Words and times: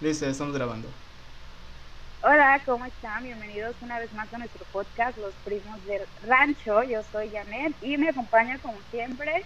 Listo, 0.00 0.26
ya 0.26 0.30
estamos 0.30 0.54
grabando. 0.54 0.86
Hola, 2.22 2.60
¿cómo 2.64 2.84
están? 2.84 3.24
Bienvenidos 3.24 3.74
una 3.80 3.98
vez 3.98 4.12
más 4.12 4.32
a 4.32 4.38
nuestro 4.38 4.64
podcast 4.72 5.18
Los 5.18 5.34
Primos 5.44 5.84
del 5.86 6.02
Rancho. 6.24 6.84
Yo 6.84 7.02
soy 7.10 7.30
Janet 7.30 7.74
y 7.82 7.96
me 7.96 8.10
acompaña 8.10 8.58
como 8.58 8.76
siempre. 8.92 9.44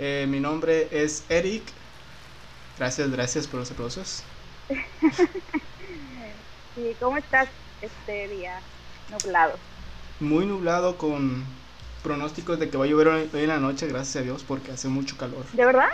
Eh, 0.00 0.26
mi 0.28 0.40
nombre 0.40 0.88
es 0.90 1.24
Eric. 1.28 1.62
Gracias, 2.76 3.08
gracias 3.12 3.46
por 3.46 3.60
los 3.60 3.70
aplausos. 3.70 4.24
sí, 6.74 6.96
¿cómo 6.98 7.16
estás 7.16 7.48
este 7.82 8.26
día 8.26 8.58
nublado? 9.12 9.56
Muy 10.18 10.44
nublado 10.44 10.98
con 10.98 11.44
pronósticos 12.02 12.58
de 12.58 12.68
que 12.68 12.76
va 12.76 12.84
a 12.84 12.88
llover 12.88 13.06
hoy 13.08 13.28
en 13.32 13.48
la 13.48 13.60
noche, 13.60 13.86
gracias 13.86 14.16
a 14.16 14.22
Dios, 14.22 14.42
porque 14.42 14.72
hace 14.72 14.88
mucho 14.88 15.16
calor. 15.16 15.44
¿De 15.52 15.64
verdad? 15.64 15.90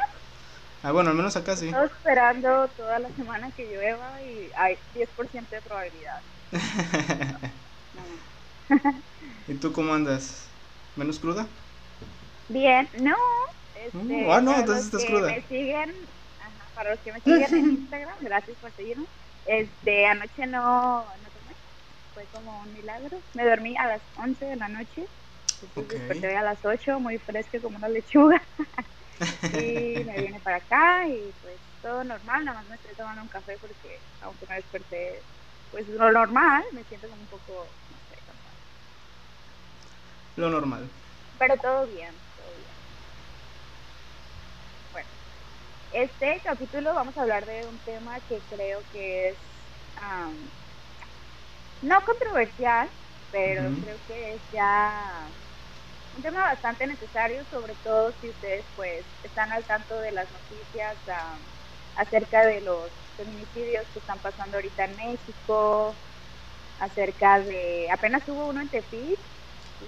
Ah, 0.83 0.93
bueno, 0.93 1.11
al 1.11 1.17
menos 1.17 1.37
acá 1.37 1.57
sí. 1.57 1.69
Estoy 1.69 1.87
esperando 1.87 2.69
toda 2.77 2.99
la 3.01 3.09
semana 3.11 3.51
que 3.51 3.67
llueva 3.67 4.23
y 4.23 4.51
hay 4.57 4.79
10% 4.95 5.49
de 5.49 5.61
probabilidad. 5.61 6.23
¿Y 9.49 9.55
tú 9.55 9.73
cómo 9.73 9.93
andas? 9.93 10.49
¿Menos 10.95 11.19
cruda? 11.19 11.47
Bien, 12.49 12.89
no. 13.01 13.17
Este, 13.75 13.99
uh, 13.99 14.33
ah, 14.33 14.41
no, 14.41 14.57
entonces 14.57 14.87
estás 14.87 15.05
cruda. 15.05 15.29
Me 15.29 15.43
siguen, 15.43 15.91
ajá, 16.39 16.71
para 16.75 16.91
los 16.91 17.01
que 17.01 17.13
me 17.13 17.21
siguen 17.21 17.55
en 17.55 17.71
Instagram, 17.83 18.17
gracias 18.21 18.57
por 18.59 18.73
seguirme. 18.73 19.07
Este, 19.47 20.07
anoche 20.07 20.47
no, 20.47 21.05
no 21.05 21.31
tomé, 21.31 21.55
fue 22.15 22.25
como 22.27 22.61
un 22.61 22.73
milagro. 22.73 23.19
Me 23.35 23.45
dormí 23.45 23.77
a 23.77 23.87
las 23.87 24.03
11 24.17 24.45
de 24.45 24.57
la 24.57 24.69
noche, 24.69 25.07
okay. 25.75 25.99
desperté 25.99 26.37
a 26.37 26.43
las 26.43 26.65
8, 26.65 27.01
muy 27.01 27.19
fresca 27.19 27.61
como 27.61 27.79
una 27.79 27.89
lechuga. 27.89 28.41
y 29.53 30.05
me 30.05 30.21
vine 30.21 30.41
para 30.41 30.57
acá 30.57 31.07
y 31.09 31.33
pues 31.41 31.61
todo 31.81 32.05
normal, 32.05 32.45
nada 32.45 32.59
más 32.61 32.69
me 32.69 32.77
estoy 32.77 32.95
tomando 32.97 33.23
un 33.23 33.29
café 33.29 33.57
porque 33.59 34.03
aunque 34.21 34.47
me 34.49 34.57
desperté 34.57 35.25
pues 35.71 35.87
lo 35.89 36.11
normal, 36.13 36.63
me 36.73 36.85
siento 36.85 37.09
como 37.09 37.23
un 37.23 37.29
poco, 37.29 37.75
no 37.89 37.99
sé, 38.09 38.17
cansada. 38.27 38.55
Lo 40.37 40.51
normal. 40.51 40.91
Pero 41.39 41.57
todo 41.63 41.87
bien, 41.89 42.21
todo 42.37 42.55
bien. 42.57 42.75
Bueno, 44.93 45.11
este 45.91 46.41
capítulo 46.45 46.95
vamos 46.95 47.17
a 47.17 47.23
hablar 47.23 47.47
de 47.47 47.67
un 47.67 47.79
tema 47.81 48.21
que 48.23 48.43
creo 48.49 48.83
que 48.93 49.31
es 49.31 49.39
no 51.83 52.01
controversial, 52.05 52.91
pero 53.31 53.63
creo 53.83 53.99
que 54.07 54.35
es 54.35 54.43
ya 54.51 55.31
un 56.19 56.23
tema 56.23 56.43
bastante 56.43 56.85
necesario, 56.87 57.45
sobre 57.49 57.75
todo 57.77 58.13
si 58.21 58.29
ustedes 58.29 58.65
pues 58.75 59.07
están 59.23 59.53
al 59.53 59.65
tanto 59.65 60.01
de 60.01 60.11
las 60.11 60.29
noticias 60.33 60.99
acerca 61.95 62.45
de 62.45 62.61
los 62.61 62.91
feminicidios 63.17 63.85
que 63.93 64.01
están 64.01 64.19
pasando 64.19 64.57
ahorita 64.57 64.85
en 64.85 64.97
México, 64.97 65.95
acerca 66.81 67.39
de, 67.41 67.89
apenas 67.93 68.29
hubo 68.29 68.49
uno 68.49 68.61
en 68.61 68.69
Tepic. 68.69 69.21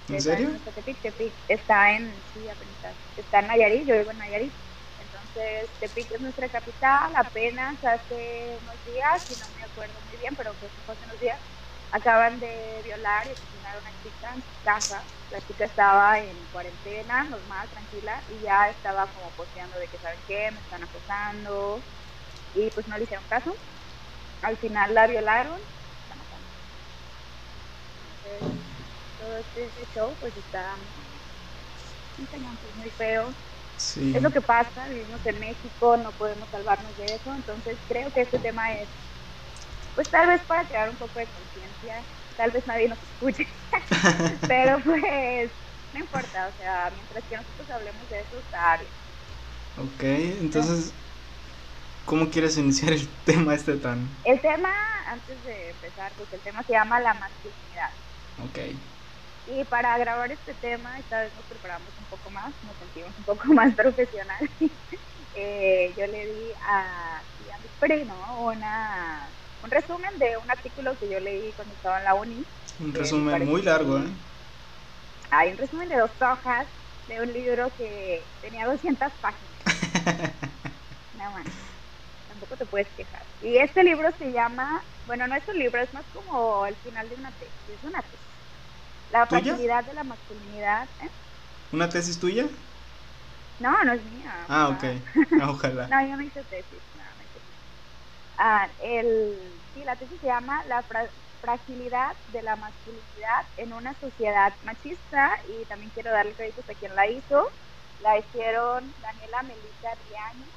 ¿En 0.07 0.21
serio? 0.21 0.49
Tepic, 0.73 1.01
Tepic 1.01 1.33
está 1.49 1.91
en, 1.97 2.23
sí, 2.33 2.47
apenas, 2.47 2.95
está 3.17 3.39
en 3.39 3.47
Nayarit, 3.47 3.85
yo 3.85 3.97
vivo 3.97 4.11
en 4.11 4.17
Nayarit. 4.17 4.53
Entonces, 4.99 5.69
Tepic 5.81 6.11
es 6.11 6.21
nuestra 6.21 6.47
capital, 6.47 7.11
apenas 7.15 7.83
hace 7.83 8.57
unos 8.61 8.81
días, 8.85 9.21
si 9.27 9.35
no 9.35 9.45
me 9.49 9.63
acuerdo 9.63 9.99
muy 10.07 10.15
bien, 10.17 10.33
pero 10.37 10.57
que 10.57 10.69
fue 10.85 10.93
hace 10.93 11.03
unos 11.03 11.19
días, 11.19 11.41
acaban 11.91 12.39
de 12.39 12.81
violar 12.83 13.27
y 13.27 13.31
asesinar 13.31 13.75
a 13.75 13.79
una 13.79 13.91
chica 14.01 14.33
en 14.33 14.41
su 14.41 14.61
casa. 14.63 15.03
La 15.29 15.41
chica 15.41 15.65
estaba 15.65 16.19
en 16.19 16.47
cuarentena, 16.47 17.23
normal, 17.23 17.69
tranquila, 17.69 18.23
y 18.29 18.41
ya 18.41 18.69
estaba 18.69 19.07
como 19.13 19.31
posteando 19.31 19.77
de 19.77 19.87
que, 19.87 19.97
¿saben 19.99 20.19
qué? 20.27 20.51
Me 20.51 20.59
están 20.59 20.83
acosando. 20.83 21.81
Y 22.53 22.69
pues 22.71 22.87
no 22.87 22.97
le 22.97 23.03
hicieron 23.03 23.25
caso. 23.29 23.55
Al 24.41 24.57
final 24.57 24.93
la 24.93 25.07
violaron, 25.07 25.59
están 26.03 26.17
matando. 26.17 26.47
Entonces, 27.99 28.41
todo 29.17 29.37
este 29.37 29.85
show 29.93 30.15
pues 30.19 30.35
está 30.35 30.75
muy, 30.77 32.27
pues, 32.27 32.75
muy 32.75 32.89
feo. 32.91 33.33
Sí. 33.77 34.13
Es 34.15 34.21
lo 34.21 34.31
que 34.31 34.41
pasa, 34.41 34.87
vivimos 34.87 35.25
en 35.25 35.39
México, 35.39 35.97
no 35.97 36.11
podemos 36.13 36.49
salvarnos 36.49 36.95
de 36.97 37.15
eso, 37.15 37.33
entonces 37.33 37.79
creo 37.87 38.11
que 38.13 38.21
este 38.21 38.37
tema 38.39 38.73
es 38.73 38.89
pues 39.95 40.09
tal 40.09 40.27
vez 40.27 40.41
para 40.45 40.67
crear 40.67 40.89
un 40.89 40.97
poco 40.97 41.19
de 41.19 41.27
conciencia, 41.27 41.70
tal 42.35 42.51
vez 42.51 42.65
nadie 42.67 42.87
nos 42.89 43.01
escuche, 43.03 43.45
pero 44.47 44.81
pues 44.83 45.51
no 45.91 45.99
importa, 45.99 46.47
o 46.49 46.53
sea, 46.57 46.91
mientras 46.91 47.25
que 47.27 47.37
nosotros 47.37 47.69
hablemos 47.69 48.07
de 48.09 48.21
eso 48.21 48.37
está 48.39 48.77
bien. 48.77 48.93
Ok, 49.75 50.03
entonces, 50.03 50.93
¿cómo 52.03 52.29
quieres 52.29 52.57
iniciar 52.57 52.93
el 52.93 53.07
tema 53.23 53.55
este 53.55 53.77
tan? 53.77 54.23
El 54.23 54.41
tema, 54.41 54.69
antes 55.07 55.43
de 55.43 55.69
empezar, 55.71 56.13
pues 56.15 56.31
el 56.33 56.41
tema 56.43 56.63
se 56.63 56.73
llama 56.73 56.99
la 56.99 57.13
masculinidad. 57.13 57.91
Ok. 58.37 58.59
Y 59.45 59.65
para 59.65 59.97
grabar 59.97 60.31
este 60.31 60.53
tema, 60.55 60.99
esta 60.99 61.21
vez 61.21 61.33
nos 61.33 61.45
preparamos 61.47 61.97
un 61.97 62.07
poco 62.07 62.29
más, 62.29 62.53
nos 62.61 62.77
sentimos 62.77 63.17
un 63.17 63.25
poco 63.25 63.47
más 63.53 63.75
profesionales. 63.75 64.51
eh, 65.33 65.93
yo 65.97 66.07
le 66.07 66.27
di 66.27 66.53
a, 66.61 67.19
a 67.19 67.59
mi 67.59 67.69
primo 67.79 68.45
una 68.47 69.35
un 69.63 69.71
resumen 69.71 70.17
de 70.17 70.37
un 70.37 70.49
artículo 70.49 70.97
que 70.99 71.09
yo 71.09 71.19
leí 71.19 71.51
cuando 71.55 71.73
estaba 71.73 71.99
en 71.99 72.05
la 72.05 72.13
uni. 72.15 72.43
Un 72.79 72.93
resumen 72.93 73.45
muy 73.45 73.61
largo, 73.61 73.97
¿eh? 73.99 74.07
Hay 75.29 75.51
un 75.51 75.57
resumen 75.57 75.87
de 75.87 75.97
dos 75.97 76.11
hojas 76.19 76.67
de 77.07 77.21
un 77.21 77.31
libro 77.31 77.71
que 77.77 78.21
tenía 78.41 78.65
200 78.65 79.11
páginas. 79.21 79.51
no, 81.17 81.31
man, 81.31 81.43
tampoco 82.29 82.57
te 82.57 82.65
puedes 82.65 82.87
quejar. 82.97 83.23
Y 83.41 83.57
este 83.57 83.83
libro 83.83 84.09
se 84.17 84.31
llama, 84.31 84.81
bueno, 85.07 85.27
no 85.27 85.35
es 85.35 85.47
un 85.47 85.57
libro, 85.57 85.81
es 85.81 85.93
más 85.93 86.03
como 86.13 86.65
el 86.65 86.75
final 86.77 87.07
de 87.07 87.15
una 87.15 87.31
tesis, 87.31 87.77
es 87.77 87.83
una 87.83 88.01
tesis. 88.01 88.19
La 89.11 89.25
fragilidad 89.25 89.83
de 89.85 89.93
la 89.93 90.03
masculinidad. 90.03 90.87
¿eh? 91.01 91.09
¿Una 91.71 91.89
tesis 91.89 92.19
tuya? 92.19 92.47
No, 93.59 93.83
no 93.83 93.93
es 93.93 94.01
mía. 94.03 94.33
Ah, 94.49 94.69
ok. 94.69 95.43
Ojalá. 95.49 95.87
no, 95.87 96.01
yo 96.07 96.17
no 96.17 96.23
hice 96.23 96.43
tesis. 96.43 96.79
Ah, 98.43 98.67
el, 98.81 99.37
sí, 99.71 99.83
la 99.85 99.95
tesis 99.95 100.19
se 100.19 100.25
llama 100.25 100.63
La 100.67 100.83
fragilidad 101.41 102.13
de 102.33 102.41
la 102.41 102.55
masculinidad 102.55 103.45
en 103.57 103.71
una 103.71 103.93
sociedad 103.99 104.51
machista 104.63 105.29
y 105.47 105.63
también 105.65 105.91
quiero 105.91 106.11
darle 106.11 106.33
créditos 106.33 106.67
a 106.67 106.73
quien 106.73 106.95
la 106.95 107.05
hizo. 107.07 107.51
La 107.99 108.17
hicieron 108.17 108.91
Daniela 108.99 109.43
Melissa 109.43 109.89
Riaño, 110.07 110.47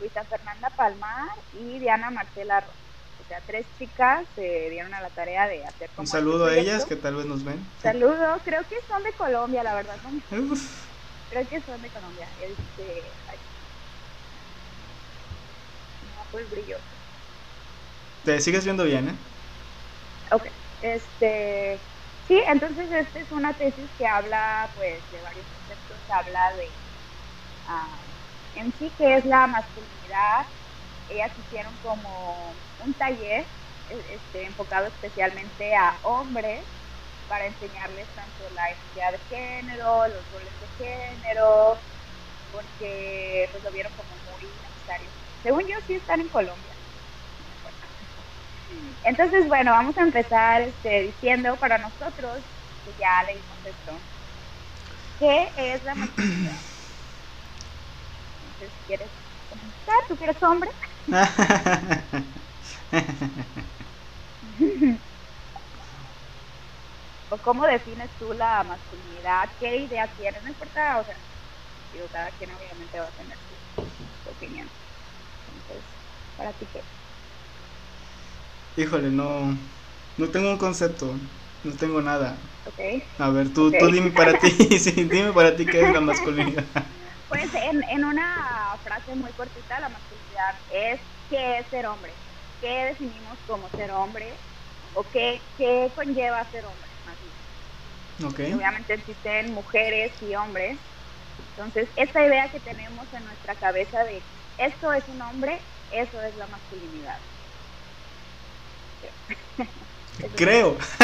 Luisa 0.00 0.24
Fernanda 0.24 0.70
Palmar 0.76 1.28
y 1.52 1.78
Diana 1.78 2.10
Marcela 2.10 2.62
Ross. 2.62 2.74
O 3.20 3.24
sea, 3.28 3.40
tres 3.46 3.64
chicas 3.78 4.26
se 4.34 4.70
dieron 4.70 4.92
a 4.92 5.00
la 5.00 5.10
tarea 5.10 5.46
de 5.46 5.64
hacer 5.64 5.88
Un 5.98 6.08
saludo 6.08 6.46
a 6.46 6.56
ellas 6.56 6.84
que 6.84 6.96
tal 6.96 7.14
vez 7.14 7.26
nos 7.26 7.44
ven. 7.44 7.64
Saludo, 7.78 8.40
creo 8.44 8.62
que 8.62 8.74
son 8.88 9.04
de 9.04 9.12
Colombia, 9.12 9.62
la 9.62 9.74
verdad. 9.74 9.98
¿no? 10.02 10.10
Creo 11.30 11.48
que 11.48 11.60
son 11.60 11.80
de 11.80 11.88
Colombia. 11.90 12.26
Este, 12.42 13.04
ay. 13.28 13.38
No, 16.02 16.24
pues 16.32 16.50
brilloso. 16.50 16.99
Te 18.22 18.40
sigues 18.40 18.64
viendo 18.64 18.84
bien, 18.84 19.08
¿eh? 19.08 19.18
Ok, 20.32 20.44
este, 20.80 21.88
sí, 22.26 22.40
entonces 22.48 22.90
esta 22.92 23.20
es 23.20 23.30
una 23.32 23.56
tesis 23.56 23.90
que 23.96 24.06
habla, 24.06 24.70
pues, 24.74 25.08
de 25.10 25.22
varios 25.22 25.48
conceptos, 25.50 26.02
habla 26.08 26.40
de, 26.56 26.80
ah, 27.66 28.04
en 28.54 28.72
sí, 28.78 28.94
que 28.98 29.16
es 29.16 29.26
la 29.26 29.46
masculinidad. 29.48 30.46
Ellas 31.08 31.32
hicieron 31.38 31.78
como 31.78 32.62
un 32.78 32.94
taller 32.96 33.46
e, 33.88 34.16
este, 34.16 34.44
enfocado 34.46 34.86
especialmente 34.88 35.74
a 35.76 36.00
hombres 36.04 36.66
para 37.26 37.46
enseñarles 37.46 38.12
tanto 38.14 38.50
la 38.50 38.62
identidad 38.74 39.12
de 39.12 39.20
género, 39.28 40.08
los 40.08 40.28
roles 40.30 40.58
de 40.60 40.68
género, 40.78 41.82
porque 42.50 43.48
pues 43.52 43.62
lo 43.64 43.72
vieron 43.72 43.94
como 43.94 44.18
muy 44.20 44.44
necesario. 44.62 45.12
Según 45.42 45.62
yo, 45.62 45.74
sí 45.86 45.94
están 45.96 46.20
en 46.22 46.30
Colombia. 46.30 46.69
Entonces, 49.02 49.48
bueno, 49.48 49.72
vamos 49.72 49.96
a 49.98 50.02
empezar 50.02 50.62
este, 50.62 51.02
diciendo 51.02 51.58
para 51.58 51.78
nosotros, 51.78 52.44
que 52.84 52.94
ya 52.94 53.24
leímos 53.26 53.64
esto, 53.64 54.04
¿qué 55.18 55.52
es 55.56 55.82
la 55.84 55.94
masculinidad? 55.94 56.66
Entonces, 58.40 58.72
¿quieres 58.86 59.12
comenzar? 59.48 59.94
¿Tú 60.08 60.16
quieres 60.16 60.42
hombre? 60.42 60.70
¿O 67.30 67.38
cómo 67.38 67.66
defines 67.66 68.10
tú 68.18 68.32
la 68.32 68.62
masculinidad? 68.64 69.50
¿Qué 69.58 69.76
idea 69.76 70.12
tienes? 70.16 70.42
No 70.42 70.50
importa, 70.50 71.00
o 71.00 71.04
sea, 71.04 71.16
digo, 71.92 72.08
cada 72.10 72.32
quien 72.32 72.52
obviamente 72.52 72.98
va 73.00 73.08
a 73.08 73.12
tener 73.12 73.38
su, 73.48 73.54
su 74.22 74.30
opinión. 74.30 74.72
Entonces, 75.46 75.84
¿para 76.36 76.54
ti 76.54 76.68
qué? 76.68 76.86
Híjole, 78.76 79.10
no, 79.10 79.58
no 80.16 80.30
tengo 80.30 80.50
un 80.50 80.58
concepto, 80.58 81.20
no 81.62 81.76
tengo 81.76 82.00
nada. 82.02 82.50
Okay. 82.66 83.02
A 83.18 83.30
ver, 83.30 83.52
tú, 83.52 83.76
tú 83.78 83.90
dime 83.90 84.12
para 84.12 84.38
ti, 84.38 84.50
sí, 84.80 85.04
dime 85.04 85.32
para 85.32 85.56
ti 85.56 85.68
qué 85.70 85.84
es 85.84 85.90
la 85.92 86.00
masculinidad. 86.00 86.66
Pues 87.28 87.52
en, 87.54 87.82
en 87.90 88.04
una 88.04 88.78
frase 88.82 89.14
muy 89.14 89.32
cortita, 89.34 89.80
la 89.80 89.88
masculinidad 89.88 90.54
es 90.68 91.00
que 91.28 91.58
es 91.58 91.68
ser 91.68 91.86
hombre. 91.86 92.18
qué 92.60 92.68
definimos 92.86 93.38
como 93.46 93.70
ser 93.70 93.90
hombre 93.92 94.44
o 94.92 95.08
qué, 95.10 95.40
qué 95.56 95.92
conlleva 95.94 96.48
ser 96.50 96.66
hombre. 96.66 96.90
Más 97.04 97.18
bien. 97.20 97.34
Obviamente 98.52 98.94
existen 98.94 99.52
mujeres 99.52 100.20
y 100.20 100.34
hombres. 100.34 100.80
Entonces, 101.38 101.90
esta 101.96 102.24
idea 102.26 102.50
que 102.50 102.60
tenemos 102.60 103.12
en 103.12 103.24
nuestra 103.24 103.56
cabeza 103.56 104.04
de 104.04 104.26
esto 104.56 104.92
es 104.92 105.08
un 105.08 105.22
hombre, 105.22 105.62
eso 105.90 106.20
es 106.22 106.36
la 106.36 106.46
masculinidad. 106.46 107.20
Creo. 110.36 110.76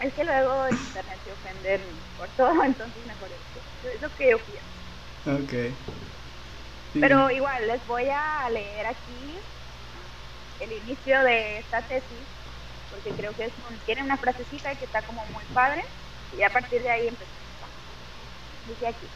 es 0.00 0.14
que 0.14 0.24
luego 0.24 0.66
en 0.66 0.74
internet 0.74 1.18
se 1.24 1.32
ofenden 1.32 1.80
por 2.18 2.28
todo, 2.28 2.64
entonces 2.64 3.06
mejor 3.06 3.28
eso. 3.28 3.88
Es 3.88 4.00
lo 4.02 4.16
que 4.16 4.30
yo 4.30 4.38
pienso. 4.38 4.66
Ok. 5.42 5.52
Pero 6.94 7.30
igual, 7.30 7.66
les 7.66 7.86
voy 7.86 8.08
a 8.08 8.50
leer 8.50 8.86
aquí 8.86 9.38
el 10.60 10.72
inicio 10.72 11.22
de 11.22 11.58
esta 11.58 11.80
tesis, 11.82 12.04
porque 12.90 13.10
creo 13.10 13.32
que 13.32 13.46
es 13.46 13.52
tiene 13.86 14.02
una 14.02 14.16
frasecita 14.16 14.74
que 14.74 14.84
está 14.84 15.02
como 15.02 15.24
muy 15.26 15.44
padre, 15.54 15.84
y 16.36 16.42
a 16.42 16.50
partir 16.50 16.82
de 16.82 16.90
ahí 16.90 17.08
empezamos. 17.08 17.32
Dice 18.68 18.86
aquí, 18.88 19.06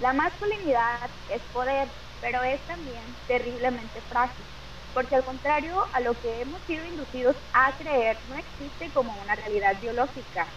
la 0.00 0.12
masculinidad 0.12 1.08
es 1.30 1.42
poder, 1.52 1.86
pero 2.20 2.42
es 2.42 2.60
también 2.62 3.02
terriblemente 3.28 4.00
frágil, 4.08 4.44
porque 4.92 5.16
al 5.16 5.24
contrario 5.24 5.76
a 5.92 6.00
lo 6.00 6.18
que 6.20 6.40
hemos 6.40 6.62
sido 6.64 6.84
inducidos 6.84 7.36
a 7.52 7.76
creer, 7.78 8.18
no 8.24 8.36
existe 8.36 8.92
como 8.92 9.20
una 9.20 9.34
realidad 9.36 9.80
biológica, 9.80 10.54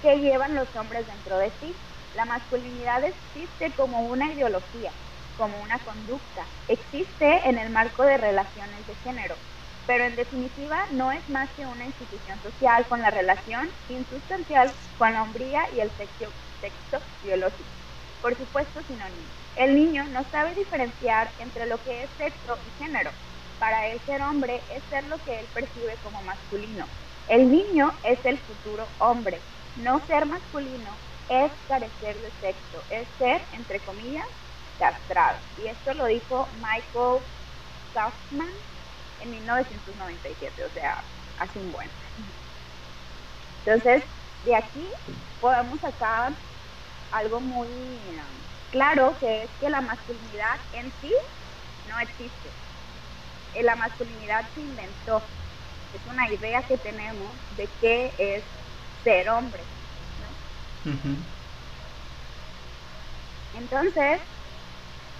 que 0.00 0.16
llevan 0.18 0.54
los 0.54 0.74
hombres 0.76 1.06
dentro 1.06 1.38
de 1.38 1.52
sí. 1.60 1.80
La 2.12 2.24
masculinidad 2.24 3.04
existe 3.04 3.74
como 3.76 4.02
una 4.08 4.32
ideología, 4.32 4.92
como 5.36 5.60
una 5.62 5.78
conducta, 5.84 6.50
existe 6.66 7.48
en 7.48 7.58
el 7.58 7.70
marco 7.70 8.02
de 8.02 8.16
relaciones 8.16 8.84
de 8.86 8.96
género, 8.96 9.38
pero 9.86 10.04
en 10.04 10.16
definitiva 10.16 10.76
no 10.90 11.12
es 11.12 11.28
más 11.28 11.50
que 11.54 11.66
una 11.66 11.86
institución 11.86 12.40
social 12.42 12.86
con 12.88 13.00
la 13.00 13.10
relación 13.10 13.70
insustancial 13.86 14.76
con 14.96 15.12
la 15.12 15.22
hombría 15.22 15.62
y 15.72 15.80
el 15.80 15.92
sexo, 15.96 16.34
biológico. 17.22 17.70
Por 18.20 18.36
supuesto, 18.36 18.82
sinónimo. 18.84 19.39
El 19.56 19.74
niño 19.74 20.04
no 20.04 20.24
sabe 20.30 20.54
diferenciar 20.54 21.30
entre 21.38 21.66
lo 21.66 21.82
que 21.82 22.04
es 22.04 22.10
sexo 22.16 22.56
y 22.56 22.82
género. 22.82 23.10
Para 23.58 23.88
él 23.88 24.00
ser 24.06 24.22
hombre 24.22 24.60
es 24.70 24.82
ser 24.88 25.04
lo 25.04 25.22
que 25.24 25.40
él 25.40 25.46
percibe 25.52 25.94
como 26.02 26.22
masculino. 26.22 26.86
El 27.28 27.50
niño 27.50 27.92
es 28.04 28.24
el 28.24 28.38
futuro 28.38 28.86
hombre. 28.98 29.38
No 29.76 30.00
ser 30.06 30.26
masculino 30.26 30.90
es 31.28 31.52
carecer 31.68 32.16
de 32.16 32.30
sexo, 32.40 32.82
es 32.90 33.06
ser, 33.18 33.40
entre 33.52 33.78
comillas, 33.80 34.26
castrado. 34.78 35.36
Y 35.62 35.68
esto 35.68 35.94
lo 35.94 36.06
dijo 36.06 36.48
Michael 36.56 37.22
Kaufman 37.94 38.50
en 39.20 39.30
1997, 39.30 40.64
o 40.64 40.70
sea, 40.70 41.02
hace 41.38 41.58
un 41.58 41.70
buen. 41.70 41.88
Entonces, 43.64 44.02
de 44.44 44.56
aquí 44.56 44.88
podemos 45.40 45.78
sacar 45.80 46.32
algo 47.12 47.40
muy 47.40 47.68
claro, 48.70 49.14
que 49.18 49.44
es 49.44 49.50
que 49.60 49.68
la 49.68 49.80
masculinidad 49.80 50.58
en 50.74 50.92
sí 51.00 51.12
no 51.88 51.98
existe. 52.00 52.48
Eh, 53.54 53.62
la 53.62 53.76
masculinidad 53.76 54.44
se 54.54 54.60
inventó. 54.60 55.22
Es 55.94 56.12
una 56.12 56.30
idea 56.32 56.62
que 56.62 56.78
tenemos 56.78 57.28
de 57.56 57.68
qué 57.80 58.12
es 58.18 58.42
ser 59.02 59.28
hombre. 59.28 59.60
Entonces, 63.58 64.20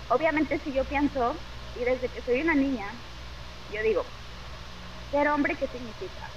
obviamente 0.08 0.61
si 0.64 0.73
yo 0.73 0.85
pienso, 0.85 1.35
y 1.81 1.85
desde 1.85 2.08
que 2.08 2.23
soy 2.23 2.43
una 2.43 2.55
niña, 2.55 2.87
yo 3.73 3.82
digo, 3.82 4.05
ser 5.11 5.29
hombre, 5.29 5.56
¿qué 5.56 5.67
significa? 5.67 6.29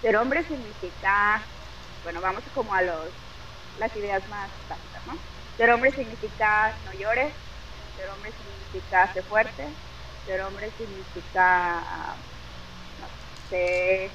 Ser 0.00 0.16
hombre 0.16 0.42
significa, 0.44 1.42
bueno, 2.02 2.20
vamos 2.20 2.42
como 2.54 2.72
a 2.74 2.82
los, 2.82 3.08
las 3.78 3.94
ideas 3.96 4.26
más. 4.28 4.48
Ser 5.56 5.70
hombre 5.70 5.90
significa 5.90 6.76
no 6.84 6.92
llores, 6.92 7.32
ser 7.96 8.08
hombre 8.10 8.30
significa 8.32 9.12
ser 9.12 9.24
fuerte, 9.24 9.64
ser 10.26 10.40
hombre 10.42 10.70
significa, 10.76 11.82
no 13.00 13.06
sé, 13.48 14.10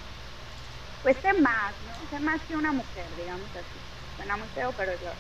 pues 1.01 1.17
ser 1.17 1.39
más, 1.41 1.73
¿no? 1.81 2.09
Ser 2.09 2.21
más 2.21 2.41
que 2.43 2.55
una 2.55 2.71
mujer, 2.71 3.05
digamos 3.17 3.49
así. 3.55 3.81
Suena 4.15 4.37
muy 4.37 4.47
feo, 4.49 4.71
pero 4.77 4.91
yo 5.01 5.11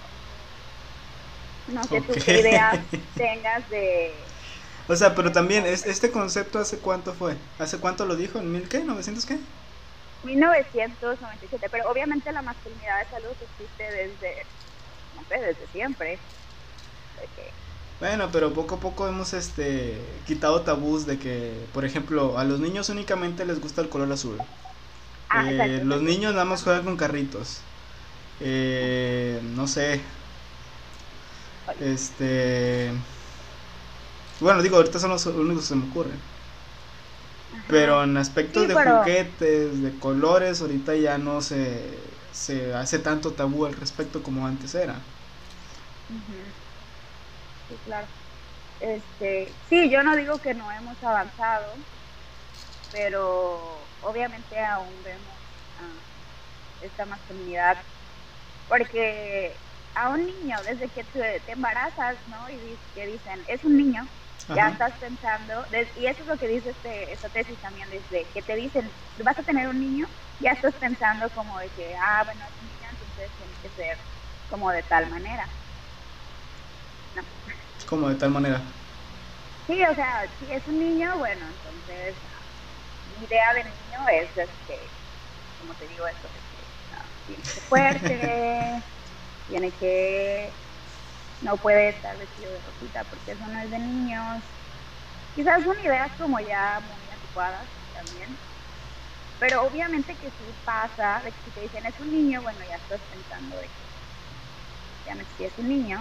no 1.73 1.83
sé 1.83 2.01
tú 2.01 2.13
qué 2.23 2.39
idea 2.39 2.71
tengas 3.15 3.67
de... 3.69 4.13
O 4.87 4.95
sea, 4.95 5.15
pero 5.15 5.31
también, 5.31 5.65
es, 5.65 5.85
¿este 5.85 6.11
concepto 6.11 6.59
hace 6.59 6.79
cuánto 6.79 7.13
fue? 7.13 7.37
¿Hace 7.57 7.79
cuánto 7.79 8.05
lo 8.05 8.15
dijo? 8.15 8.39
¿En 8.39 8.51
mil 8.51 8.67
qué? 8.67 8.83
¿900 8.83 9.25
qué? 9.25 9.39
1997, 10.23 11.67
pero 11.71 11.89
obviamente 11.89 12.31
la 12.31 12.41
masculinidad 12.41 13.01
algo 13.13 13.35
que 13.37 13.45
existe 13.45 13.83
desde, 13.83 14.45
no 15.15 15.23
sé, 15.27 15.39
desde 15.39 15.67
siempre. 15.71 16.19
Bueno, 17.99 18.29
pero 18.31 18.51
poco 18.51 18.75
a 18.75 18.79
poco 18.79 19.07
hemos 19.07 19.33
este 19.33 20.01
quitado 20.25 20.61
tabús 20.61 21.05
de 21.05 21.19
que, 21.19 21.53
por 21.71 21.85
ejemplo, 21.85 22.39
a 22.39 22.43
los 22.43 22.59
niños 22.59 22.89
únicamente 22.89 23.45
les 23.45 23.61
gusta 23.61 23.81
el 23.81 23.89
color 23.89 24.11
azul. 24.11 24.39
Ah, 25.29 25.49
eh, 25.49 25.81
los 25.85 26.01
niños 26.01 26.33
nada 26.33 26.45
más 26.45 26.63
juegan 26.63 26.83
con 26.83 26.97
carritos. 26.97 27.61
Eh, 28.39 29.39
no 29.55 29.67
sé. 29.67 30.01
Este. 31.79 32.91
Bueno, 34.39 34.63
digo, 34.63 34.77
ahorita 34.77 34.99
son 34.99 35.11
los 35.11 35.25
únicos 35.27 35.63
que 35.63 35.67
se 35.67 35.75
me 35.75 35.87
ocurren. 35.89 36.19
Pero 37.67 38.03
en 38.03 38.17
aspectos 38.17 38.67
de 38.67 38.73
juguetes, 38.73 39.81
de 39.81 39.91
colores, 39.99 40.61
ahorita 40.61 40.95
ya 40.95 41.17
no 41.17 41.41
se, 41.41 41.99
se 42.31 42.73
hace 42.73 42.99
tanto 42.99 43.31
tabú 43.31 43.65
al 43.65 43.73
respecto 43.73 44.21
como 44.23 44.45
antes 44.45 44.73
era. 44.75 44.95
Sí, 47.67 47.75
claro. 47.85 48.07
Este, 48.79 49.53
sí, 49.69 49.89
yo 49.89 50.03
no 50.03 50.15
digo 50.15 50.37
que 50.39 50.53
no 50.53 50.71
hemos 50.71 51.01
avanzado, 51.03 51.73
pero 52.91 53.77
obviamente 54.03 54.59
aún 54.59 54.93
vemos 55.03 55.25
esta 56.81 57.05
masculinidad 57.05 57.77
porque 58.67 59.53
a 59.95 60.09
un 60.09 60.25
niño, 60.25 60.57
desde 60.65 60.87
que 60.87 61.03
te, 61.03 61.51
embarazas, 61.51 62.15
¿no? 62.27 62.49
Y 62.49 62.77
que 62.95 63.05
dicen, 63.05 63.43
es 63.47 63.63
un 63.65 63.77
niño, 63.77 64.07
ya 64.55 64.69
estás 64.69 64.93
pensando, 64.97 65.65
y 65.97 66.05
eso 66.05 66.21
es 66.21 66.27
lo 66.27 66.37
que 66.37 66.47
dice 66.47 66.69
este, 66.69 67.11
esta 67.11 67.27
tesis 67.27 67.59
también, 67.59 67.89
desde 67.89 68.25
que 68.33 68.41
te 68.41 68.55
dicen, 68.55 68.89
vas 69.23 69.37
a 69.37 69.43
tener 69.43 69.67
un 69.67 69.79
niño, 69.79 70.07
ya 70.41 70.51
estás 70.51 70.73
pensando 70.75 71.29
como 71.31 71.59
de 71.59 71.69
que, 71.69 71.95
ah, 71.95 72.23
bueno, 72.25 72.43
es 72.45 72.61
un 72.61 72.67
niño, 72.67 72.87
entonces 72.91 73.31
tiene 73.37 73.53
que 73.61 73.69
ser 73.71 73.97
como 74.49 74.71
de 74.71 74.83
tal 74.83 75.09
manera. 75.09 75.47
No. 77.15 77.21
¿Cómo 77.87 78.09
de 78.09 78.15
tal 78.15 78.31
manera? 78.31 78.61
Sí, 79.67 79.83
o 79.85 79.95
sea, 79.95 80.29
si 80.39 80.51
es 80.51 80.65
un 80.67 80.79
niño, 80.79 81.17
bueno, 81.17 81.47
entonces 81.47 82.17
mi 83.05 83.23
idea 83.25 83.53
de 83.53 83.63
niño 83.63 83.99
es, 84.11 84.29
que, 84.67 84.91
como 85.57 85.73
te 85.75 85.87
digo, 85.87 86.05
esto, 86.07 86.27
tiene 87.25 87.43
que 87.43 87.53
ser 87.53 87.63
fuerte, 87.63 88.83
tiene 89.47 89.71
que, 89.71 90.55
no 91.41 91.57
puede 91.57 91.89
estar 91.89 92.17
vestido 92.17 92.51
de 92.53 92.61
rosita 92.61 93.03
porque 93.05 93.31
eso 93.31 93.47
no 93.47 93.59
es 93.61 93.71
de 93.71 93.79
niños. 93.79 94.43
Quizás 95.33 95.63
son 95.63 95.75
ideas 95.83 96.11
como 96.17 96.39
ya 96.39 96.79
muy 96.81 97.09
adecuadas 97.09 97.69
también. 97.93 98.39
Pero 99.41 99.63
obviamente 99.63 100.13
que 100.13 100.27
sí 100.27 100.53
pasa, 100.63 101.19
de 101.25 101.31
que 101.31 101.37
si 101.43 101.49
te 101.49 101.61
dicen 101.61 101.83
es 101.83 101.99
un 101.99 102.11
niño, 102.11 102.43
bueno, 102.43 102.59
ya 102.69 102.75
estás 102.75 103.01
pensando 103.11 103.55
de 103.57 103.63
que, 103.63 103.69
ya 105.07 105.15
si 105.35 105.43
es 105.43 105.51
un 105.57 105.67
niño, 105.67 105.99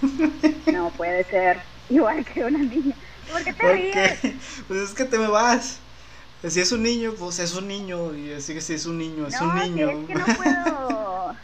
no 0.72 0.88
puede 0.92 1.24
ser 1.24 1.60
igual 1.90 2.24
que 2.24 2.42
una 2.42 2.60
niña. 2.60 2.96
¿Por 3.30 3.44
qué 3.44 3.52
te 3.52 3.72
ríes? 3.74 4.20
Pues 4.66 4.80
es 4.80 4.94
que 4.94 5.04
te 5.04 5.18
me 5.18 5.28
vas. 5.28 5.80
Si 6.48 6.58
es 6.58 6.72
un 6.72 6.82
niño, 6.82 7.12
pues 7.18 7.40
es 7.40 7.54
un 7.54 7.68
niño. 7.68 8.14
Y 8.14 8.32
así 8.32 8.54
que 8.54 8.62
si 8.62 8.72
es 8.72 8.86
un 8.86 8.96
niño, 8.96 9.26
es 9.26 9.38
un 9.38 9.54
niño. 9.54 9.90
es 9.90 10.06
que 10.06 10.14
no 10.14 10.24
puedo. 10.24 11.32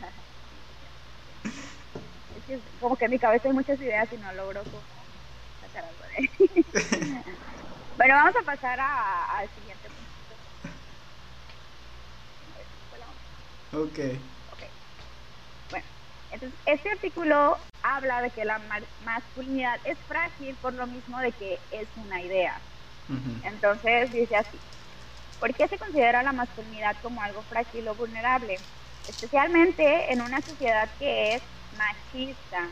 es 1.45 2.45
que 2.47 2.59
como 2.81 2.97
que 2.97 3.05
en 3.05 3.11
mi 3.11 3.19
cabeza 3.19 3.49
hay 3.49 3.55
muchas 3.55 3.79
ideas 3.79 4.09
y 4.11 4.17
no 4.17 4.33
logro 4.33 4.63
como 4.65 4.83
sacar 5.61 5.85
algo 5.85 6.05
de 6.17 6.65
Bueno, 7.99 8.15
vamos 8.15 8.35
a 8.35 8.43
pasar 8.47 8.81
al 8.81 9.49
siguiente 9.55 9.82
punto. 13.73 14.03
Ok. 14.53 14.63
Bueno, 15.71 15.87
entonces 16.31 16.59
este 16.67 16.91
artículo 16.91 17.57
habla 17.83 18.23
de 18.23 18.31
que 18.31 18.45
la 18.45 18.61
masculinidad 19.05 19.81
es 19.85 19.99
frágil 20.07 20.57
por 20.57 20.75
lo 20.75 20.87
mismo 20.87 21.19
de 21.19 21.33
que 21.33 21.59
es 21.73 21.89
una 21.97 22.23
idea. 22.23 22.61
Entonces 23.45 24.13
dice 24.13 24.37
así, 24.37 24.59
¿Por 25.43 25.53
qué 25.55 25.67
se 25.67 25.79
considera 25.79 26.23
la 26.23 26.33
masculinidad 26.33 26.97
como 27.03 27.21
algo 27.21 27.43
frágil 27.43 27.89
o 27.89 27.97
vulnerable? 27.97 28.61
Especialmente 29.09 30.13
en 30.13 30.21
una 30.21 30.41
sociedad 30.41 30.89
que 30.99 31.35
es 31.35 31.43
machista. 31.77 32.71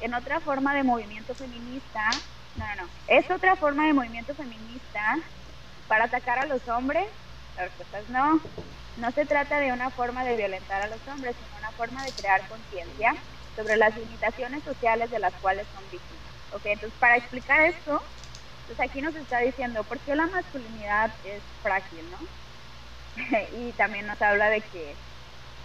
En 0.00 0.14
otra 0.14 0.40
forma 0.40 0.74
de 0.74 0.82
movimiento 0.82 1.34
feminista 1.34 2.00
No, 2.54 2.64
no, 2.76 2.88
Es 3.06 3.30
otra 3.30 3.56
forma 3.56 3.86
de 3.86 3.92
movimiento 3.92 4.34
feminista 4.34 5.16
para 5.88 6.04
atacar 6.04 6.38
a 6.38 6.46
los 6.46 6.66
hombres. 6.68 7.06
La 7.54 7.64
respuesta 7.64 7.98
es 8.00 8.08
no. 8.08 8.40
No 8.96 9.12
se 9.12 9.26
trata 9.26 9.58
de 9.60 9.72
una 9.72 9.90
forma 9.90 10.24
de 10.24 10.36
violentar 10.36 10.82
a 10.82 10.88
los 10.88 11.06
hombres, 11.06 11.36
sino 11.36 11.58
una 11.58 11.70
forma 11.72 12.04
de 12.04 12.12
crear 12.12 12.48
conciencia 12.48 13.14
sobre 13.54 13.76
las 13.76 13.94
limitaciones 13.96 14.64
sociales 14.64 15.10
de 15.10 15.18
las 15.18 15.34
cuales 15.34 15.66
son 15.74 15.82
víctimas. 15.90 16.32
Ok, 16.52 16.62
entonces 16.66 16.98
para 16.98 17.16
explicar 17.16 17.60
esto, 17.62 18.02
pues 18.66 18.80
aquí 18.80 19.02
nos 19.02 19.14
está 19.14 19.38
diciendo 19.40 19.84
por 19.84 19.98
qué 20.00 20.14
la 20.14 20.26
masculinidad 20.26 21.10
es 21.24 21.42
frágil, 21.62 22.10
¿no? 22.10 22.18
y 23.58 23.72
también 23.72 24.06
nos 24.06 24.20
habla 24.22 24.48
de 24.50 24.60
que, 24.62 24.94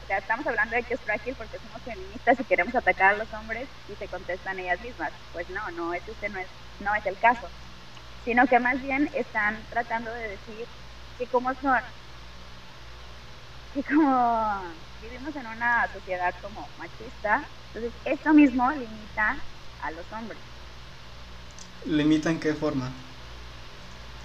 o 0.04 0.08
sea, 0.08 0.18
estamos 0.18 0.46
hablando 0.48 0.76
de 0.76 0.84
que 0.84 0.96
es 0.96 1.02
frágil 1.02 1.36
porque 1.36 1.60
somos 1.60 1.82
feministas 1.84 2.40
y 2.40 2.44
queremos 2.44 2.76
atacar 2.76 3.14
a 3.14 3.18
los 3.18 3.34
hombres 3.34 3.70
y 3.88 3.96
se 3.96 4.08
contestan 4.08 4.60
ellas 4.60 4.82
mismas. 4.82 5.12
Pues 5.32 5.50
no, 5.50 5.72
no, 5.72 5.94
ese 5.94 6.30
no 6.30 6.40
es, 6.40 6.48
no 6.80 6.94
es 6.96 7.06
el 7.06 7.18
caso. 7.18 7.48
Sino 8.26 8.46
que 8.48 8.60
más 8.60 8.82
bien 8.82 9.10
están 9.14 9.66
tratando 9.70 10.12
de 10.14 10.30
decir 10.30 10.68
que 11.18 11.28
como 11.28 11.54
son, 11.56 11.80
que 13.74 13.84
como 13.84 14.62
vivimos 15.02 15.36
en 15.36 15.48
una 15.48 15.92
sociedad 15.94 16.34
como 16.42 16.68
machista, 16.78 17.44
entonces 17.74 17.94
esto 18.06 18.34
mismo 18.34 18.70
limita 18.72 19.38
a 19.82 19.92
los 19.92 20.06
hombres. 20.12 20.40
¿Limita 21.86 22.30
en 22.30 22.40
qué 22.40 22.54
forma? 22.54 22.90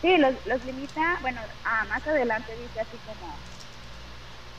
Sí, 0.03 0.17
los, 0.19 0.35
los 0.47 0.65
limita, 0.65 1.19
bueno, 1.23 1.41
ah, 1.65 1.85
más 1.89 2.07
adelante 2.07 2.53
dice 2.57 2.81
así 2.81 2.97
como, 3.07 3.35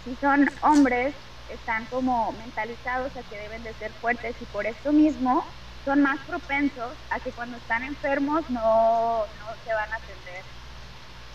si 0.03 0.15
son 0.15 0.49
hombres, 0.61 1.13
están 1.49 1.85
como 1.85 2.31
mentalizados 2.33 3.15
a 3.15 3.23
que 3.23 3.37
deben 3.37 3.63
de 3.63 3.73
ser 3.75 3.91
fuertes 3.93 4.35
y 4.41 4.45
por 4.45 4.65
esto 4.65 4.91
mismo 4.91 5.43
son 5.85 6.01
más 6.01 6.19
propensos 6.25 6.93
a 7.09 7.19
que 7.19 7.31
cuando 7.31 7.57
están 7.57 7.83
enfermos 7.83 8.49
no, 8.49 9.19
no 9.39 9.45
se 9.63 9.73
van 9.73 9.91
a 9.93 9.95
atender. 9.95 10.43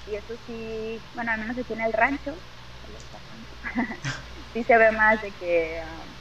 Y 0.07 0.17
eso 0.17 0.35
sí, 0.47 1.01
bueno, 1.15 1.33
al 1.33 1.41
menos 1.41 1.57
aquí 1.57 1.73
en 1.73 1.81
el 1.81 1.93
rancho, 1.93 2.35
sí 4.52 4.64
se 4.64 4.76
ve 4.76 4.92
más 4.92 5.21
de 5.23 5.33
que 5.33 5.83
um, 5.85 6.14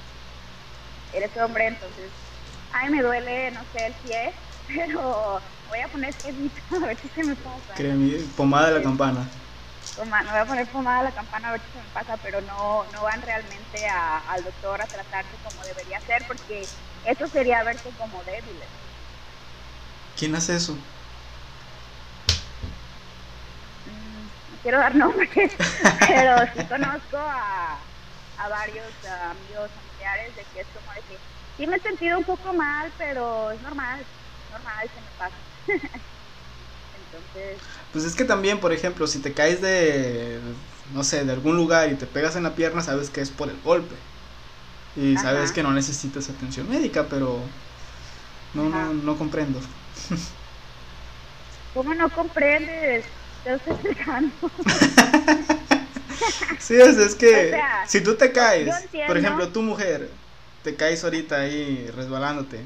eres 1.12 1.36
hombre, 1.38 1.68
entonces, 1.68 2.14
ay, 2.72 2.90
me 2.90 3.02
duele, 3.02 3.52
no 3.52 3.66
sé, 3.72 3.86
el 3.86 3.96
pie, 4.02 4.34
pero 4.68 5.42
voy 5.68 5.80
a 5.80 5.88
poner 5.92 6.16
cremita 6.22 6.62
a 6.84 6.88
ver 6.88 6.98
si 7.02 7.10
se 7.10 7.24
me 7.24 7.36
pasa. 7.36 7.74
pomada 8.36 8.70
de 8.70 8.76
la 8.80 8.84
campana. 8.84 9.30
me 9.98 10.32
voy 10.32 10.40
a 10.40 10.46
poner 10.46 10.72
pomada 10.72 11.00
de 11.00 11.04
la 11.10 11.16
campana 11.16 11.50
a 11.50 11.52
ver 11.54 11.62
si 11.66 11.72
se 11.72 11.84
me 11.84 11.90
pasa, 11.90 12.18
pero 12.18 12.42
no, 12.42 12.86
no 12.92 13.04
van 13.04 13.22
realmente 13.22 13.86
al 13.88 14.44
doctor 14.44 14.82
a 14.82 14.88
tratarse 14.88 15.38
como 15.44 15.64
debería 15.64 16.02
ser, 16.06 16.26
porque 16.28 16.70
eso 17.04 17.28
sería 17.30 17.64
verse 17.64 17.94
como 17.98 18.24
débiles. 18.24 18.70
¿Quién 20.16 20.36
hace 20.36 20.56
eso? 20.56 20.78
Mm, 23.86 24.30
no 24.48 24.51
quiero 24.62 24.78
dar 24.78 24.96
nombres, 24.96 25.30
pero 26.08 26.38
sí 26.56 26.64
conozco 26.66 27.18
a, 27.18 27.78
a 28.38 28.50
varios 28.50 28.88
amigos 29.30 29.70
familiares 29.72 30.36
de 30.36 30.44
que 30.54 30.62
es 30.62 30.68
como 30.74 30.94
de 30.94 31.02
que 31.02 31.18
sí 31.58 31.68
me 31.68 31.78
he 31.78 31.80
sentido 31.80 32.18
un 32.18 32.24
poco 32.24 32.54
mal, 32.54 32.92
pero 32.98 33.52
es 33.52 33.62
normal, 33.62 34.00
es 34.00 34.52
normal, 34.52 34.90
se 34.90 35.02
me 35.02 35.12
pasa. 35.18 35.36
Entonces... 37.06 37.58
Pues 37.92 38.06
es 38.06 38.16
que 38.16 38.24
también, 38.24 38.60
por 38.60 38.74
ejemplo, 38.74 39.06
si 39.08 39.20
te 39.20 39.34
caes 39.34 39.62
de, 39.62 40.40
no 40.94 41.04
sé, 41.04 41.26
de 41.26 41.32
algún 41.32 41.56
lugar 41.56 41.92
y 41.92 41.96
te 41.96 42.06
pegas 42.06 42.36
en 42.36 42.44
la 42.44 42.56
pierna, 42.56 42.82
sabes 42.82 43.10
que 43.10 43.22
es 43.22 43.30
por 43.30 43.50
el 43.50 43.60
golpe. 43.62 43.96
Y 44.96 45.18
sabes 45.18 45.52
que 45.52 45.64
no 45.64 45.72
necesitas 45.72 46.30
atención 46.30 46.70
médica, 46.70 47.06
pero 47.10 47.40
no, 48.54 48.70
no, 48.70 48.94
no 48.94 49.18
comprendo. 49.18 49.60
¿Cómo 51.74 51.94
no 51.94 52.10
comprendes? 52.10 53.06
Estoy 53.46 53.76
sí, 56.60 56.76
es, 56.76 57.16
que 57.16 57.60
si 57.88 58.02
tú 58.02 58.16
te 58.16 58.32
caes, 58.32 58.88
por 59.08 59.18
ejemplo, 59.18 59.50
tu 59.50 59.62
mujer, 59.62 60.10
te 60.64 60.76
caes 60.76 61.04
ahorita 61.04 61.38
ahí 61.38 61.90
resbalándote 61.96 62.62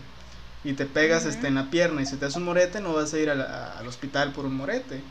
y 0.64 0.74
te 0.74 0.86
pegas 0.86 1.26
este, 1.26 1.48
en 1.48 1.56
la 1.56 1.70
pierna 1.70 2.02
y 2.02 2.06
si 2.06 2.18
te 2.18 2.26
hace 2.26 2.40
un 2.40 2.46
morete, 2.46 2.82
no 2.82 2.94
vas 2.94 3.14
a 3.14 3.20
ir 3.20 3.30
al 3.30 3.88
hospital 3.88 4.32
por 4.34 4.46
un 4.46 4.58
morete. 4.58 5.02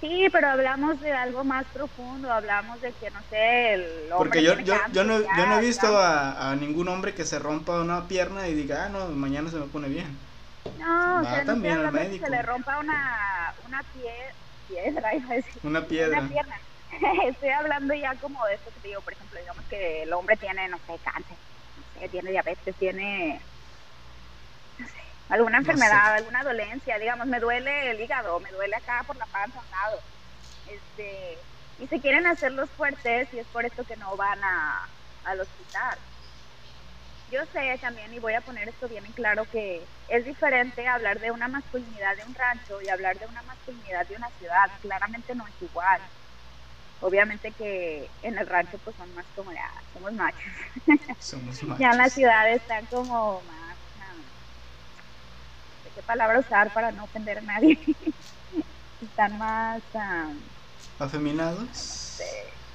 Sí, 0.00 0.28
pero 0.30 0.48
hablamos 0.50 1.00
de 1.00 1.12
algo 1.14 1.44
más 1.44 1.64
profundo, 1.72 2.30
hablamos 2.30 2.78
de 2.82 2.92
que, 2.92 3.10
no 3.10 3.20
sé, 3.30 3.74
el 3.74 3.82
hombre 4.12 4.16
Porque 4.18 4.42
yo, 4.42 4.58
yo, 4.60 4.74
yo, 4.92 5.02
no, 5.02 5.18
yo 5.18 5.46
no 5.46 5.58
he 5.58 5.62
visto 5.62 5.98
a, 5.98 6.54
ningún 6.56 6.88
hombre 6.88 7.14
que 7.14 7.24
se 7.24 7.38
rompa 7.38 7.80
una 7.80 8.06
pierna 8.06 8.46
y 8.48 8.54
diga, 8.54 8.84
ah, 8.84 8.88
no, 8.90 9.08
mañana 9.08 9.50
se 9.50 9.56
me 9.56 9.64
pone 9.64 9.88
bien. 9.88 10.18
No, 10.78 11.20
o 11.20 11.24
sea, 11.24 11.44
también 11.46 11.78
al 11.78 11.90
médico. 11.90 12.22
Que 12.24 12.30
se 12.30 12.36
le 12.36 12.42
rompa 12.42 12.78
una, 12.80 13.54
una 13.66 13.82
pie, 13.94 14.12
piedra, 14.68 15.14
iba 15.14 15.30
a 15.30 15.34
decir. 15.34 15.60
Una 15.62 15.82
piedra. 15.82 16.20
Una 16.20 16.28
pierna. 16.28 16.58
Estoy 17.24 17.48
hablando 17.50 17.94
ya 17.94 18.14
como 18.16 18.44
de 18.46 18.54
esto 18.54 18.70
que 18.74 18.80
te 18.80 18.88
digo, 18.88 19.00
por 19.00 19.12
ejemplo, 19.12 19.38
digamos 19.38 19.64
que 19.66 20.02
el 20.02 20.12
hombre 20.12 20.36
tiene, 20.36 20.68
no 20.68 20.78
sé, 20.86 20.98
cáncer, 21.02 21.36
no 21.76 22.00
sé, 22.00 22.08
tiene 22.08 22.30
diabetes, 22.30 22.76
tiene 22.76 23.40
alguna 25.28 25.58
enfermedad, 25.58 26.14
alguna 26.14 26.44
dolencia, 26.44 26.98
digamos, 26.98 27.26
me 27.26 27.40
duele 27.40 27.90
el 27.90 28.00
hígado, 28.00 28.38
me 28.40 28.50
duele 28.52 28.76
acá 28.76 29.02
por 29.06 29.16
la 29.16 29.26
panza, 29.26 29.60
un 29.60 29.70
lado. 29.70 30.00
Este, 30.68 31.38
y 31.80 31.86
se 31.88 32.00
quieren 32.00 32.26
hacerlos 32.26 32.70
fuertes 32.70 33.28
y 33.32 33.38
es 33.38 33.46
por 33.48 33.64
esto 33.64 33.84
que 33.84 33.96
no 33.96 34.16
van 34.16 34.42
a, 34.42 34.88
al 35.24 35.40
hospital. 35.40 35.98
Yo 37.30 37.40
sé 37.52 37.78
también, 37.80 38.12
y 38.12 38.18
voy 38.18 38.34
a 38.34 38.40
poner 38.42 38.68
esto 38.68 38.88
bien 38.88 39.06
en 39.06 39.12
claro, 39.12 39.44
que 39.50 39.88
es 40.08 40.24
diferente 40.24 40.86
hablar 40.86 41.18
de 41.20 41.30
una 41.30 41.48
masculinidad 41.48 42.16
de 42.16 42.24
un 42.24 42.34
rancho 42.34 42.80
y 42.80 42.88
hablar 42.88 43.18
de 43.18 43.26
una 43.26 43.42
masculinidad 43.42 44.06
de 44.06 44.16
una 44.16 44.30
ciudad. 44.38 44.66
Claramente 44.80 45.34
no 45.34 45.46
es 45.46 45.62
igual. 45.62 46.00
Obviamente 47.00 47.52
que 47.52 48.10
en 48.22 48.38
el 48.38 48.46
rancho 48.46 48.78
pues 48.78 48.96
son 48.96 49.12
más 49.14 49.26
como 49.34 49.52
ya, 49.52 49.70
somos 49.92 50.12
machos. 50.12 50.40
Somos 51.18 51.62
machos. 51.64 51.78
ya 51.80 51.90
en 51.90 51.98
la 51.98 52.08
ciudad 52.08 52.52
están 52.52 52.86
como 52.86 53.42
más 53.42 53.78
qué 55.94 56.02
palabra 56.02 56.40
usar 56.40 56.72
para 56.72 56.90
no 56.90 57.04
ofender 57.04 57.38
a 57.38 57.42
nadie. 57.42 57.78
Están 59.00 59.38
más... 59.38 59.82
¿Afeminados? 60.98 62.18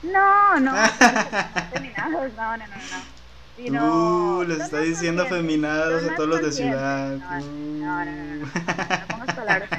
No, 0.01 0.60
no, 0.60 0.72
afeminados, 0.75 2.34
no, 2.34 2.58
no, 2.58 2.68
no, 2.68 2.75
no. 2.75 3.18
Uh, 3.68 4.44
les 4.44 4.60
está 4.60 4.80
diciendo 4.80 5.24
afeminados 5.24 6.04
a 6.04 6.16
todos 6.16 6.30
los 6.30 6.42
de 6.42 6.51
ciudad. 6.51 7.18
No, 7.18 7.39
no, 7.39 8.06
no, 8.06 8.06
no, 8.06 8.36
no, 8.36 9.08
pongas 9.08 9.36
palabras 9.36 9.70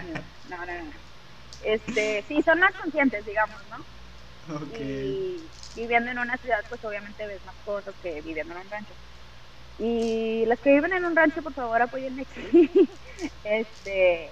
No, 0.49 0.57
no, 0.57 0.67
no. 0.67 0.91
Este, 1.63 2.25
sí, 2.29 2.43
son 2.43 2.59
más 2.61 2.73
conscientes, 2.75 3.25
digamos, 3.25 3.61
¿no? 3.71 4.57
Okay. 4.67 5.41
Y 5.77 5.81
viviendo 5.81 6.11
en 6.11 6.19
una 6.19 6.37
ciudad, 6.39 6.65
pues 6.69 6.85
obviamente 6.85 7.27
ves 7.27 7.41
más 7.47 7.55
cosas 7.65 7.95
que 8.03 8.21
viviendo 8.23 8.55
en 8.55 8.61
un 8.61 8.71
rancho. 8.71 8.93
Y 9.79 10.45
las 10.47 10.59
que 10.59 10.73
viven 10.73 10.93
en 10.93 11.05
un 11.05 11.17
rancho, 11.17 11.43
por 11.43 11.55
favor, 11.55 11.81
apoyenme 11.81 12.23
aquí. 12.23 12.71
este, 13.45 14.31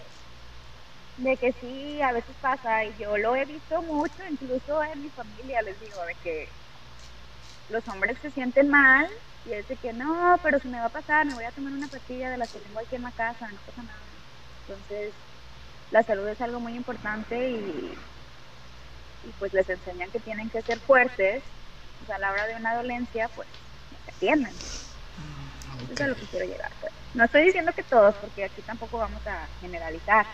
de 1.18 1.36
que 1.36 1.52
sí, 1.60 2.02
a 2.02 2.12
veces 2.12 2.34
pasa, 2.40 2.84
y 2.84 2.94
yo 2.98 3.16
lo 3.18 3.36
he 3.36 3.44
visto 3.44 3.82
mucho, 3.82 4.22
incluso 4.28 4.82
en 4.82 5.02
mi 5.02 5.10
familia, 5.10 5.62
les 5.62 5.80
digo, 5.80 6.04
de 6.06 6.14
que 6.22 6.48
los 7.70 7.86
hombres 7.88 8.16
se 8.22 8.30
sienten 8.30 8.68
mal 8.68 9.08
y 9.48 9.54
es 9.54 9.66
de 9.66 9.76
que 9.76 9.92
no, 9.92 10.36
pero 10.42 10.58
si 10.60 10.68
me 10.68 10.78
va 10.78 10.86
a 10.86 10.90
pasar, 10.90 11.24
me 11.24 11.34
voy 11.34 11.44
a 11.44 11.52
tomar 11.52 11.72
una 11.72 11.88
pastilla 11.88 12.30
de 12.30 12.36
las 12.36 12.50
que 12.50 12.60
tengo 12.60 12.80
aquí 12.80 12.96
en 12.96 13.02
la 13.02 13.12
casa, 13.12 13.48
no 13.50 13.60
pasa 13.64 13.82
nada. 13.82 14.00
Entonces, 14.66 15.14
la 15.90 16.02
salud 16.02 16.28
es 16.28 16.40
algo 16.40 16.60
muy 16.60 16.74
importante 16.74 17.34
y, 17.36 17.94
y 19.22 19.32
pues 19.38 19.52
les 19.54 19.68
enseñan 19.68 20.10
que 20.10 20.20
tienen 20.20 20.50
que 20.50 20.62
ser 20.62 20.78
fuertes, 20.80 21.42
pues 21.98 22.10
a 22.10 22.18
la 22.18 22.30
hora 22.30 22.46
de 22.46 22.56
una 22.56 22.76
dolencia, 22.76 23.30
pues 23.34 23.48
se 24.04 24.10
atiendan. 24.10 24.52
Eso 24.52 25.92
es 25.94 26.00
a 26.00 26.06
lo 26.08 26.16
que 26.16 26.26
quiero 26.26 26.44
llegar. 26.44 26.70
Pues. 26.80 26.92
No 27.14 27.24
estoy 27.24 27.44
diciendo 27.44 27.72
que 27.74 27.84
todos, 27.84 28.14
porque 28.20 28.44
aquí 28.44 28.60
tampoco 28.62 28.98
vamos 28.98 29.26
a 29.26 29.48
generalizar. 29.60 30.26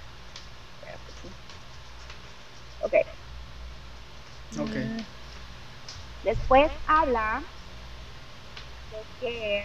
Pero 0.81 0.99
pues 1.05 1.17
sí. 1.23 1.29
Ok. 2.81 2.95
Ok. 4.59 4.75
Mm, 4.77 5.01
después 6.25 6.73
habla 6.87 7.43
que 9.21 9.65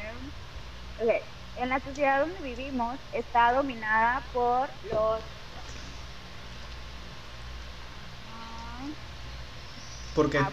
en 1.58 1.70
la 1.70 1.80
sociedad 1.80 2.22
donde 2.22 2.42
vivimos 2.42 2.98
está 3.14 3.54
dominada 3.54 4.24
por 4.34 4.70
los 4.92 5.22
¿Por 10.20 10.30
qué? 10.30 10.38
Ah, 10.38 10.50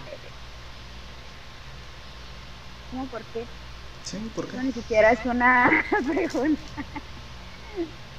¿Cómo 2.91 3.05
por 3.07 3.23
qué? 3.25 3.45
Sí, 4.05 4.17
¿por 4.35 4.47
qué? 4.47 4.57
No, 4.57 4.63
ni 4.63 4.73
siquiera 4.73 5.11
es 5.11 5.25
una 5.25 5.85
pregunta. 6.09 6.63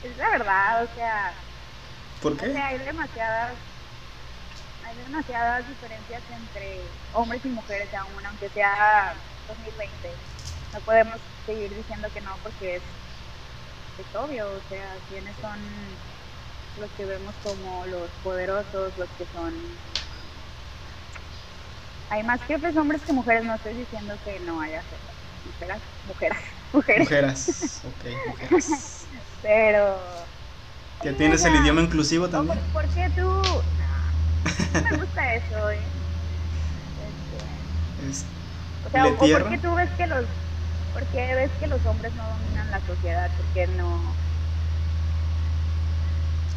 es 0.04 0.18
la 0.18 0.30
verdad, 0.32 0.84
o 0.84 0.96
sea. 0.96 1.34
¿Por 2.22 2.36
qué? 2.36 2.50
O 2.50 2.52
sea, 2.52 2.68
hay 2.68 2.80
demasiadas, 2.80 3.54
hay 4.84 4.98
demasiadas 4.98 5.70
diferencias 5.70 6.24
entre 6.30 6.82
hombres 7.14 7.46
y 7.46 7.50
mujeres 7.50 7.94
aún, 7.94 8.26
aunque 8.26 8.50
sea 8.50 9.16
2020. 9.48 10.37
No 10.78 10.84
podemos 10.84 11.18
seguir 11.48 11.76
diciendo 11.76 12.08
que 12.14 12.22
no 12.22 12.30
porque 12.44 12.76
es, 12.76 12.82
es 13.98 14.16
obvio, 14.16 14.46
o 14.46 14.70
sea, 14.70 14.86
quienes 15.10 15.36
son 15.42 15.58
los 16.80 16.92
que 16.92 17.06
vemos 17.06 17.34
como 17.44 17.84
los 17.88 18.08
poderosos, 18.24 18.96
los 18.96 19.10
que 19.18 19.26
son... 19.34 19.56
Hay 22.12 22.22
más 22.22 22.40
jefes 22.44 22.78
hombres 22.78 23.02
que 23.02 23.12
mujeres, 23.12 23.44
no 23.44 23.56
estoy 23.56 23.74
diciendo 23.74 24.14
que 24.24 24.40
no 24.42 24.62
haya 24.62 24.84
mujeres, 25.48 25.82
mujeres, 26.08 26.38
mujeres. 26.74 27.00
Mujeres, 27.00 27.82
ok, 27.84 28.30
mujeres. 28.30 29.08
Pero... 29.42 29.98
¿Que 31.02 31.14
tienes 31.14 31.44
el 31.44 31.56
idioma 31.56 31.82
inclusivo 31.82 32.30
también? 32.30 32.60
¿Por, 32.72 32.86
qué 32.90 33.10
tú? 33.16 33.24
No, 33.24 34.82
me 34.84 34.98
gusta 34.98 35.34
eso, 35.34 35.72
¿eh? 35.72 35.80
Este, 38.08 38.28
o 38.86 38.92
sea, 38.92 39.04
¿por 39.18 39.50
qué 39.50 39.58
tú 39.58 39.74
ves 39.74 39.90
que 39.98 40.06
los... 40.06 40.26
¿Por 40.98 41.06
qué 41.10 41.36
ves 41.36 41.51
que 41.60 41.68
los 41.68 41.86
hombres 41.86 42.12
no 42.16 42.24
dominan 42.27 42.72
la 42.72 42.82
sociedad? 42.82 43.30
¿Por 43.38 43.46
qué 43.54 43.68
no...? 43.68 44.01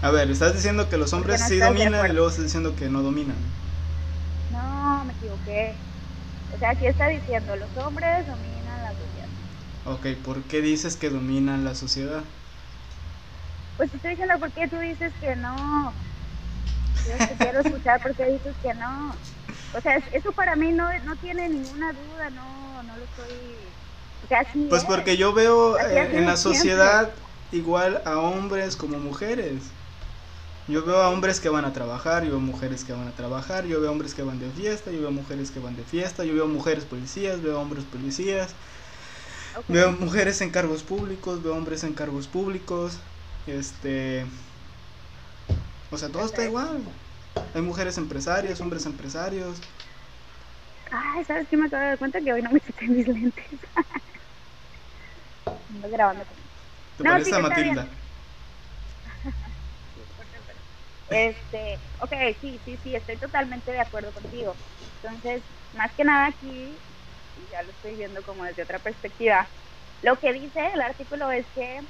A 0.02 0.10
ver, 0.10 0.30
estás 0.30 0.54
diciendo 0.54 0.88
que 0.88 0.96
los 0.96 1.12
hombres 1.12 1.42
sí 1.42 1.58
dominan 1.58 2.10
y 2.10 2.14
luego 2.14 2.30
estás 2.30 2.44
diciendo 2.44 2.74
que 2.74 2.88
no 2.88 3.02
dominan. 3.02 3.36
No, 4.50 5.04
me 5.04 5.12
equivoqué. 5.12 5.76
O 6.56 6.58
sea, 6.58 6.70
aquí 6.70 6.86
está 6.86 7.08
diciendo, 7.08 7.54
los 7.54 7.84
hombres 7.84 8.26
dominan 8.26 8.82
la 8.82 8.92
sociedad. 8.92 9.28
Ok, 9.84 10.06
¿por 10.24 10.42
qué 10.44 10.62
dices 10.62 10.96
que 10.96 11.10
dominan 11.10 11.66
la 11.66 11.74
sociedad? 11.74 12.22
Pues 13.76 13.92
estoy 13.92 14.12
diciendo, 14.12 14.38
¿por 14.38 14.50
qué 14.52 14.66
tú 14.68 14.78
dices 14.78 15.12
que 15.20 15.36
no? 15.36 15.92
Yo 17.04 17.26
te 17.28 17.36
quiero 17.36 17.60
escuchar, 17.60 18.02
¿por 18.02 18.14
qué 18.16 18.24
dices 18.24 18.56
que 18.62 18.72
no? 18.72 19.14
O 19.76 19.80
sea, 19.82 19.96
eso 20.12 20.32
para 20.32 20.56
mí 20.56 20.72
no, 20.72 20.88
no 21.04 21.14
tiene 21.16 21.46
ninguna 21.50 21.92
duda, 21.92 22.30
no, 22.30 22.82
no 22.82 22.96
lo 22.96 23.04
estoy... 23.04 23.79
Pues 24.68 24.84
porque 24.84 25.16
yo 25.16 25.32
veo 25.32 25.78
eh, 25.78 26.10
en 26.12 26.26
la 26.26 26.36
sociedad 26.36 27.10
igual 27.52 28.02
a 28.04 28.18
hombres 28.18 28.76
como 28.76 28.98
mujeres. 28.98 29.62
Yo 30.68 30.84
veo 30.84 31.02
a 31.02 31.08
hombres 31.08 31.40
que 31.40 31.48
van 31.48 31.64
a 31.64 31.72
trabajar, 31.72 32.22
yo 32.22 32.30
veo 32.30 32.40
mujeres 32.40 32.84
que 32.84 32.92
van 32.92 33.08
a 33.08 33.10
trabajar, 33.12 33.64
yo 33.66 33.80
veo 33.80 33.90
hombres 33.90 34.14
que 34.14 34.22
van 34.22 34.38
de 34.38 34.48
fiesta, 34.50 34.92
yo 34.92 35.00
veo 35.00 35.10
mujeres 35.10 35.50
que 35.50 35.58
van 35.58 35.74
de 35.74 35.82
fiesta, 35.82 36.24
yo 36.24 36.34
veo 36.34 36.46
mujeres 36.46 36.84
policías, 36.84 37.42
veo 37.42 37.60
hombres 37.60 37.84
policías, 37.84 38.50
veo 39.66 39.90
mujeres 39.90 40.40
en 40.42 40.50
cargos 40.50 40.84
públicos, 40.84 41.42
veo 41.42 41.56
hombres 41.56 41.82
en 41.82 41.94
cargos 41.94 42.28
públicos, 42.28 42.98
este, 43.48 44.26
o 45.90 45.98
sea, 45.98 46.08
todo 46.08 46.24
está 46.24 46.44
igual. 46.44 46.82
Hay 47.54 47.62
mujeres 47.62 47.98
empresarias, 47.98 48.60
hombres 48.60 48.86
empresarios. 48.86 49.58
Ay, 50.92 51.24
¿sabes 51.24 51.48
qué 51.48 51.56
me 51.56 51.66
acabo 51.66 51.82
de 51.82 51.88
dar 51.88 51.98
cuenta? 51.98 52.20
Que 52.20 52.32
hoy 52.32 52.42
no 52.42 52.50
me 52.50 52.60
quité 52.60 52.86
mis 52.86 53.08
lentes. 53.08 53.44
Ando 55.70 55.88
grabando. 55.90 56.24
¿Te 56.96 57.04
parece 57.04 57.34
a 57.34 57.38
Matilda? 57.38 57.88
Este, 61.08 61.80
ok, 62.00 62.12
sí, 62.40 62.60
sí, 62.64 62.78
sí, 62.82 62.94
estoy 62.94 63.18
totalmente 63.18 63.72
de 63.72 63.80
acuerdo 63.80 64.12
contigo. 64.12 64.56
Entonces, 65.02 65.42
más 65.72 65.92
que 65.96 66.04
nada 66.04 66.26
aquí, 66.28 66.78
y 67.36 67.48
ya 67.48 67.62
lo 67.62 67.70
estoy 67.72 67.96
viendo 67.96 68.22
como 68.22 68.44
desde 68.44 68.62
otra 68.62 68.78
perspectiva, 68.78 69.50
lo 70.02 70.18
que 70.18 70.32
dice 70.32 70.60
el 70.72 70.80
artículo 70.80 71.30
es 71.30 71.46
que, 71.54 71.80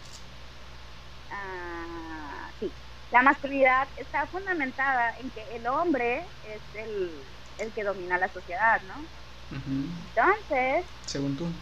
ah, 1.30 2.50
sí, 2.58 2.72
la 3.10 3.22
masculinidad 3.22 3.88
está 3.96 4.26
fundamentada 4.28 5.14
en 5.18 5.30
que 5.30 5.42
el 5.56 5.66
hombre 5.66 6.24
es 6.42 6.62
el, 6.74 7.24
el 7.58 7.72
que 7.74 7.84
domina 7.84 8.18
la 8.18 8.32
sociedad, 8.32 8.80
¿no? 8.82 9.06
Entonces... 9.50 10.86
Según 11.06 11.36
tú. 11.36 11.52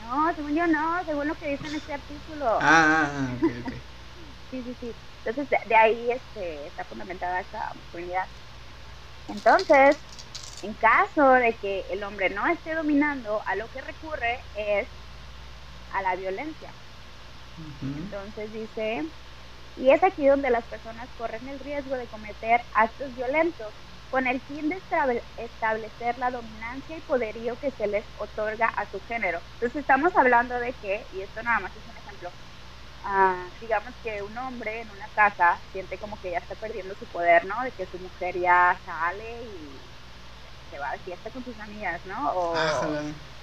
No, 0.00 0.34
según 0.34 0.54
yo 0.54 0.66
no, 0.66 1.04
según 1.04 1.28
lo 1.28 1.34
que 1.36 1.48
dice 1.48 1.66
en 1.66 1.74
este 1.74 1.92
artículo. 1.92 2.46
Ah, 2.60 2.60
ah, 2.62 3.10
ah 3.14 3.34
ok, 3.36 3.42
ok. 3.64 3.72
sí, 4.50 4.62
sí, 4.62 4.76
sí. 4.80 4.94
Entonces, 5.24 5.58
de, 5.66 5.74
ahí 5.74 6.10
este, 6.10 6.66
está 6.66 6.84
fundamentada 6.84 7.40
esta 7.40 7.72
masculinidad. 7.74 8.26
Entonces, 9.28 9.96
en 10.62 10.74
caso 10.74 11.32
de 11.32 11.56
que 11.58 11.84
el 11.90 12.02
hombre 12.04 12.30
no 12.30 12.46
esté 12.46 12.74
dominando, 12.74 13.42
a 13.46 13.56
lo 13.56 13.68
que 13.68 13.80
recurre 13.80 14.38
es 14.54 14.88
a 15.90 16.02
la 16.02 16.16
violencia. 16.16 16.72
Entonces 17.80 18.52
dice, 18.52 19.02
y 19.76 19.90
es 19.90 20.02
aquí 20.04 20.26
donde 20.26 20.50
las 20.50 20.64
personas 20.66 21.08
corren 21.16 21.48
el 21.48 21.58
riesgo 21.58 21.96
de 21.96 22.06
cometer 22.08 22.60
actos 22.74 23.14
violentos 23.14 23.72
con 24.10 24.26
el 24.26 24.40
fin 24.40 24.68
de 24.68 24.82
establecer 25.36 26.18
la 26.18 26.30
dominancia 26.30 26.96
y 26.96 27.00
poderío 27.00 27.58
que 27.58 27.70
se 27.72 27.86
les 27.86 28.04
otorga 28.18 28.68
a 28.68 28.90
su 28.90 29.00
género. 29.00 29.40
Entonces 29.54 29.80
estamos 29.80 30.16
hablando 30.16 30.58
de 30.58 30.72
que, 30.74 31.06
y 31.12 31.22
esto 31.22 31.42
nada 31.42 31.60
más 31.60 31.76
es 31.76 31.86
un 31.88 31.96
ejemplo, 31.96 32.30
digamos 33.60 33.94
que 34.02 34.22
un 34.22 34.36
hombre 34.38 34.80
en 34.82 34.90
una 34.90 35.08
casa 35.08 35.58
siente 35.72 35.98
como 35.98 36.20
que 36.20 36.32
ya 36.32 36.38
está 36.38 36.54
perdiendo 36.56 36.94
su 36.96 37.06
poder, 37.06 37.44
¿no? 37.46 37.62
De 37.62 37.72
que 37.72 37.86
su 37.86 37.98
mujer 37.98 38.38
ya 38.38 38.80
sale 38.84 39.44
y 39.44 39.86
se 40.70 40.78
va 40.78 40.92
de 40.92 40.98
fiesta 41.00 41.30
con 41.30 41.44
sus 41.44 41.58
amigas, 41.60 42.04
¿no? 42.04 42.32
O 42.32 42.54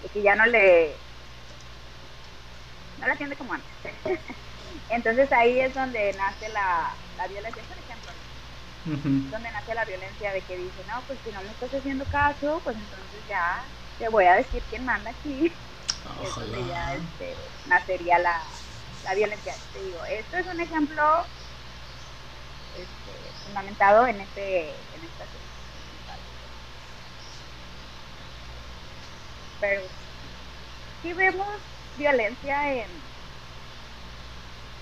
de 0.02 0.10
que 0.10 0.21
ya 0.21 0.36
no 0.36 0.45
le... 0.45 1.02
no 2.97 3.08
la 3.08 3.13
atiende 3.13 3.36
como 3.38 3.54
antes. 3.54 3.69
Entonces 4.89 5.32
ahí 5.32 5.60
es 5.60 5.73
donde 5.73 6.13
nace 6.13 6.49
la, 6.49 6.97
la 7.17 7.28
violencia, 7.28 7.63
ejemplo. 8.91 9.37
Donde 9.37 9.51
nace 9.51 9.73
la 9.73 9.85
violencia 9.85 10.31
de 10.31 10.45
que 10.45 10.57
dice, 10.57 10.83
no, 10.85 11.05
pues 11.07 11.21
si 11.23 11.31
no 11.31 11.43
me 11.43 11.53
estás 11.53 11.73
haciendo 11.73 12.07
caso, 12.07 12.61
pues 12.63 12.77
entonces 12.77 13.25
ya 13.27 13.73
te 13.97 14.09
voy 14.09 14.25
a 14.25 14.35
decir 14.35 14.65
quién 14.67 14.85
manda 14.85 15.11
aquí. 15.11 15.51
Es 16.19 16.37
donde 16.37 16.65
ya 16.65 16.95
este, 16.95 17.51
nacería 17.63 18.19
la, 18.19 18.63
la 19.01 19.15
violencia. 19.15 19.59
Te 19.71 19.79
digo, 19.79 20.03
esto 20.05 20.37
es 20.37 20.45
un 20.47 20.59
ejemplo 20.61 21.01
este, 22.71 23.35
fundamentado 23.41 24.05
en 24.07 24.19
este 24.21 24.93
en 24.95 25.03
esta 25.05 25.27
pero 29.59 29.89
si 31.01 31.13
vemos 31.13 31.61
violencia 31.93 32.73
en, 32.73 33.07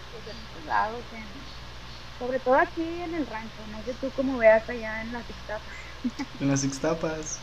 pues, 0.09 0.27
en 0.27 0.37
muchos 0.39 0.63
lados, 0.63 1.07
sobre 2.21 2.37
todo 2.39 2.53
aquí 2.53 2.83
en 3.03 3.15
el 3.15 3.25
rancho, 3.25 3.49
no 3.71 3.83
sé 3.83 3.95
tú 3.99 4.11
cómo 4.15 4.37
veas 4.37 4.69
allá 4.69 5.01
en 5.01 5.11
las 5.11 5.23
Ixtapas. 5.27 5.61
En 6.39 6.47
las 6.47 6.63
Ixtapas. 6.63 7.39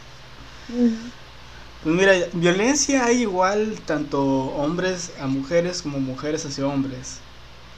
Pues 1.83 1.95
mira, 1.95 2.13
violencia 2.33 3.05
hay 3.05 3.23
igual 3.23 3.81
tanto 3.87 4.23
hombres 4.23 5.11
a 5.21 5.27
mujeres 5.27 5.83
como 5.83 5.99
mujeres 5.99 6.47
hacia 6.47 6.65
hombres. 6.67 7.19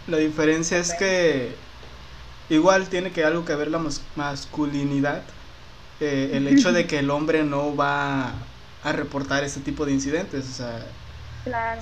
La 0.09 0.19
diferencia 0.19 0.77
es 0.77 0.93
que 0.93 1.55
igual 2.51 2.89
tiene 2.91 3.13
que 3.13 3.25
algo 3.25 3.47
que 3.47 3.55
ver 3.55 3.71
la 3.71 3.81
masculinidad. 4.17 5.23
Eh, 6.01 6.33
el 6.35 6.49
hecho 6.49 6.71
de 6.71 6.87
que 6.87 6.99
el 6.99 7.11
hombre 7.11 7.45
no 7.45 7.75
va 7.75 8.35
a 8.83 8.93
reportar 8.93 9.43
este 9.43 9.61
tipo 9.61 9.87
de 9.87 9.93
incidentes, 9.93 10.47
o 10.49 10.53
sea, 10.53 10.87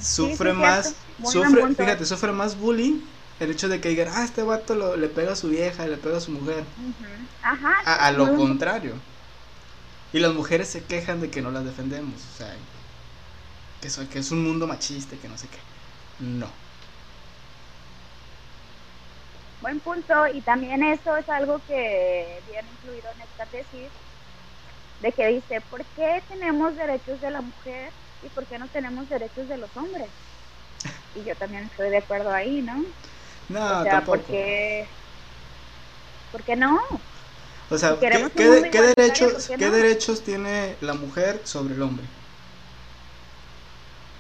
sufre 0.00 0.52
más, 0.52 0.94
sufre, 1.24 1.74
fíjate, 1.74 2.04
sufre 2.04 2.30
más 2.30 2.56
bullying 2.56 3.00
el 3.40 3.50
hecho 3.50 3.68
de 3.68 3.80
que 3.80 3.90
digan, 3.90 4.08
ah, 4.12 4.24
este 4.24 4.42
vato 4.42 4.74
lo, 4.74 4.96
le 4.96 5.08
pega 5.08 5.32
a 5.32 5.36
su 5.36 5.48
vieja, 5.48 5.86
le 5.86 5.96
pega 5.96 6.18
a 6.18 6.20
su 6.20 6.32
mujer. 6.32 6.64
a, 7.42 8.10
lo 8.12 8.34
contrario. 8.36 8.94
Y 10.12 10.18
las 10.18 10.32
mujeres 10.32 10.68
se 10.68 10.82
quejan 10.84 11.20
de 11.20 11.30
que 11.30 11.42
no 11.42 11.50
las 11.50 11.64
defendemos, 11.64 12.14
o 12.34 12.36
sea, 12.36 12.54
que, 13.80 14.08
que 14.08 14.18
es 14.18 14.30
un 14.30 14.42
mundo 14.42 14.66
machista, 14.66 15.16
que 15.16 15.28
no 15.28 15.36
sé 15.36 15.48
qué. 15.48 15.58
No. 16.18 16.50
Buen 19.60 19.80
punto, 19.80 20.26
y 20.28 20.40
también 20.40 20.82
eso 20.82 21.16
es 21.16 21.28
algo 21.28 21.60
que 21.66 22.40
viene 22.48 22.68
incluido 22.70 23.08
en 23.14 23.20
esta 23.20 23.46
tesis, 23.46 23.90
de 25.00 25.12
que 25.12 25.26
dice, 25.28 25.60
¿por 25.60 25.84
qué 25.84 26.22
tenemos 26.28 26.74
derechos 26.74 27.20
de 27.20 27.30
la 27.30 27.40
mujer 27.40 27.92
y 28.22 28.28
por 28.30 28.46
qué 28.46 28.58
no 28.58 28.66
tenemos 28.68 29.08
derechos 29.08 29.48
de 29.48 29.58
los 29.58 29.76
hombres? 29.76 30.08
Y 31.14 31.24
yo 31.24 31.36
también 31.36 31.64
estoy 31.64 31.90
de 31.90 31.98
acuerdo 31.98 32.32
ahí, 32.32 32.62
¿no? 32.62 32.84
No, 33.48 33.80
o 33.80 33.82
sea, 33.82 34.04
¿por 34.04 34.22
qué, 34.24 34.86
¿por 36.32 36.42
qué 36.42 36.56
no? 36.56 36.78
O 37.70 37.78
sea, 37.78 37.98
¿qué, 37.98 38.08
derechos, 38.38 39.48
¿qué 39.48 39.70
derechos 39.70 40.22
tiene 40.22 40.76
la 40.80 40.94
mujer 40.94 41.40
sobre 41.44 41.74
el 41.74 41.82
hombre? 41.82 42.04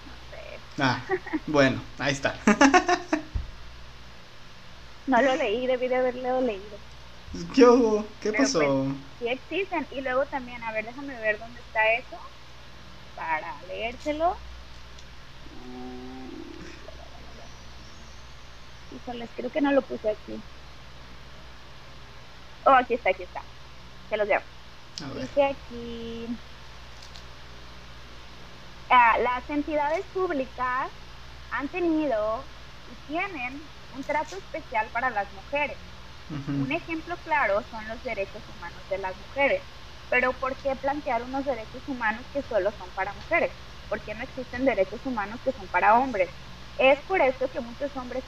No 0.06 0.12
sé. 0.30 0.82
Ah, 0.82 1.00
bueno, 1.46 1.80
ahí 1.98 2.12
está. 2.12 2.34
no 5.06 5.22
lo 5.22 5.36
leí, 5.36 5.66
debí 5.66 5.88
de 5.88 5.96
haberlo 5.96 6.40
leído. 6.40 6.78
¿Qué 7.54 7.64
hubo? 7.64 8.06
¿Qué 8.20 8.32
pasó? 8.32 8.58
Pues, 8.58 8.96
sí 9.18 9.28
existen. 9.28 9.86
Y 9.90 10.00
luego 10.00 10.24
también, 10.26 10.62
a 10.62 10.72
ver, 10.72 10.86
déjame 10.86 11.18
ver 11.20 11.38
dónde 11.38 11.60
está 11.60 11.80
eso 11.94 12.18
para 13.14 13.60
leérselo. 13.66 14.36
Híjoles, 18.94 19.28
creo 19.36 19.50
que 19.50 19.60
no 19.60 19.72
lo 19.72 19.82
puse 19.82 20.10
aquí. 20.10 20.40
Oh, 22.64 22.70
aquí 22.70 22.94
está, 22.94 23.10
aquí 23.10 23.22
está. 23.22 23.42
Se 24.08 24.16
los 24.16 24.28
leo. 24.28 24.40
Dice 25.14 25.44
aquí. 25.44 26.26
Ah, 28.90 29.18
las 29.18 29.48
entidades 29.50 30.04
públicas 30.14 30.88
han 31.50 31.68
tenido 31.68 32.42
y 32.90 33.12
tienen 33.12 33.62
un 33.96 34.04
trato 34.04 34.36
especial 34.36 34.86
para 34.92 35.10
las 35.10 35.26
mujeres. 35.32 35.76
Un 36.30 36.70
ejemplo 36.70 37.16
claro 37.24 37.62
son 37.70 37.88
los 37.88 38.02
derechos 38.02 38.42
humanos 38.48 38.82
de 38.90 38.98
las 38.98 39.16
mujeres. 39.16 39.62
Pero 40.10 40.32
¿por 40.34 40.56
qué 40.56 40.74
plantear 40.76 41.22
unos 41.22 41.44
derechos 41.44 41.82
humanos 41.86 42.22
que 42.32 42.42
solo 42.42 42.70
son 42.72 42.90
para 42.90 43.12
mujeres? 43.14 43.50
¿Por 43.88 44.00
qué 44.00 44.14
no 44.14 44.24
existen 44.24 44.64
derechos 44.64 45.00
humanos 45.04 45.40
que 45.42 45.52
son 45.52 45.66
para 45.68 45.98
hombres? 45.98 46.30
Es 46.78 47.04
por 47.06 47.20
esto 47.20 47.50
que 47.50 47.60
muchos 47.60 47.94
hombres 47.96 48.24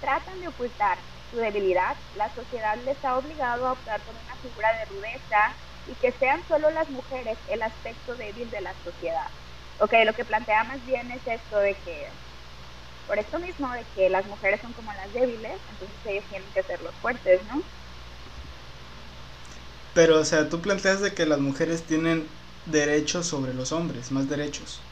tratan 0.00 0.40
de 0.40 0.48
ocultar 0.48 1.04
su 1.30 1.36
debilidad. 1.36 1.96
La 2.12 2.34
sociedad 2.34 2.76
les 2.84 3.02
ha 3.04 3.16
obligado 3.18 3.66
a 3.66 3.72
optar 3.72 4.04
por 4.04 4.16
una 4.16 4.36
figura 4.42 4.68
de 4.78 4.86
rudeza 4.86 5.56
y 5.86 5.96
que 5.98 6.12
sean 6.18 6.46
solo 6.48 6.70
las 6.70 6.90
mujeres 6.90 7.38
el 7.46 7.62
aspecto 7.62 8.16
débil 8.16 8.50
de 8.50 8.60
la 8.60 8.74
sociedad. 8.82 9.26
Ok, 9.78 9.94
lo 10.04 10.14
que 10.14 10.24
plantea 10.26 10.64
más 10.64 10.84
bien 10.84 11.10
es 11.12 11.26
esto 11.26 11.58
de 11.58 11.80
que, 11.82 12.12
por 13.06 13.18
esto 13.20 13.38
mismo, 13.40 13.72
de 13.72 13.86
que 13.94 14.10
las 14.10 14.26
mujeres 14.26 14.60
son 14.62 14.74
como 14.74 14.92
las 14.94 15.12
débiles, 15.12 15.62
entonces 15.68 16.00
ellos 16.04 16.26
tienen 16.28 16.52
que 16.52 16.64
ser 16.64 16.82
los 16.82 16.98
fuertes, 17.00 17.44
¿no? 17.44 17.62
Pero, 19.94 20.20
o 20.20 20.24
sea, 20.24 20.48
tú 20.48 20.60
planteas 20.62 21.00
de 21.00 21.14
que 21.14 21.26
las 21.26 21.40
mujeres 21.40 21.86
tienen 21.86 22.28
derechos 22.66 23.26
sobre 23.26 23.54
los 23.54 23.72
hombres, 23.72 24.10
más 24.10 24.28
derechos. 24.28 24.91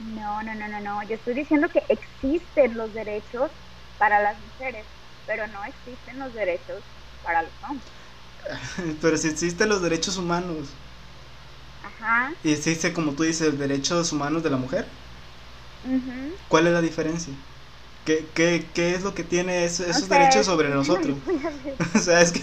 No, 0.00 0.42
no, 0.42 0.54
no, 0.54 0.68
no, 0.68 0.80
no. 0.80 1.02
Yo 1.04 1.16
estoy 1.16 1.34
diciendo 1.34 1.68
que 1.68 1.82
existen 1.88 2.76
los 2.76 2.92
derechos 2.94 3.50
para 3.98 4.20
las 4.20 4.36
mujeres, 4.38 4.84
pero 5.26 5.46
no 5.48 5.64
existen 5.64 6.18
los 6.18 6.32
derechos 6.34 6.82
para 7.24 7.42
los 7.42 7.50
hombres. 7.68 8.98
pero 9.02 9.16
si 9.16 9.28
existen 9.28 9.68
los 9.68 9.82
derechos 9.82 10.16
humanos. 10.16 10.68
Ajá. 11.84 12.32
Y 12.44 12.52
existe, 12.52 12.92
como 12.92 13.12
tú 13.12 13.24
dices, 13.24 13.58
derechos 13.58 14.12
humanos 14.12 14.42
de 14.42 14.50
la 14.50 14.56
mujer. 14.56 14.86
¿Cuál 16.48 16.66
es 16.66 16.72
la 16.72 16.80
diferencia? 16.80 17.32
¿Qué, 18.04 18.26
qué, 18.34 18.64
qué 18.74 18.94
es 18.94 19.02
lo 19.02 19.14
que 19.14 19.22
tiene 19.22 19.64
esos 19.64 20.08
derechos 20.08 20.46
sobre 20.46 20.70
nosotros? 20.70 21.16
o 21.94 21.98
sea, 21.98 22.20
es 22.20 22.32
que 22.32 22.42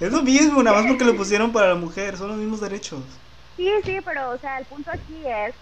es 0.00 0.12
lo 0.12 0.22
mismo, 0.22 0.62
nada 0.62 0.78
más 0.78 0.86
porque 0.86 1.04
lo 1.04 1.16
pusieron 1.16 1.52
para 1.52 1.68
la 1.68 1.74
mujer, 1.74 2.16
son 2.16 2.28
los 2.28 2.36
mismos 2.36 2.60
derechos. 2.60 3.02
Sí, 3.56 3.70
sí, 3.84 3.98
pero, 4.04 4.30
o 4.30 4.38
sea, 4.38 4.58
el 4.58 4.66
punto 4.66 4.90
aquí 4.90 5.22
es 5.26 5.54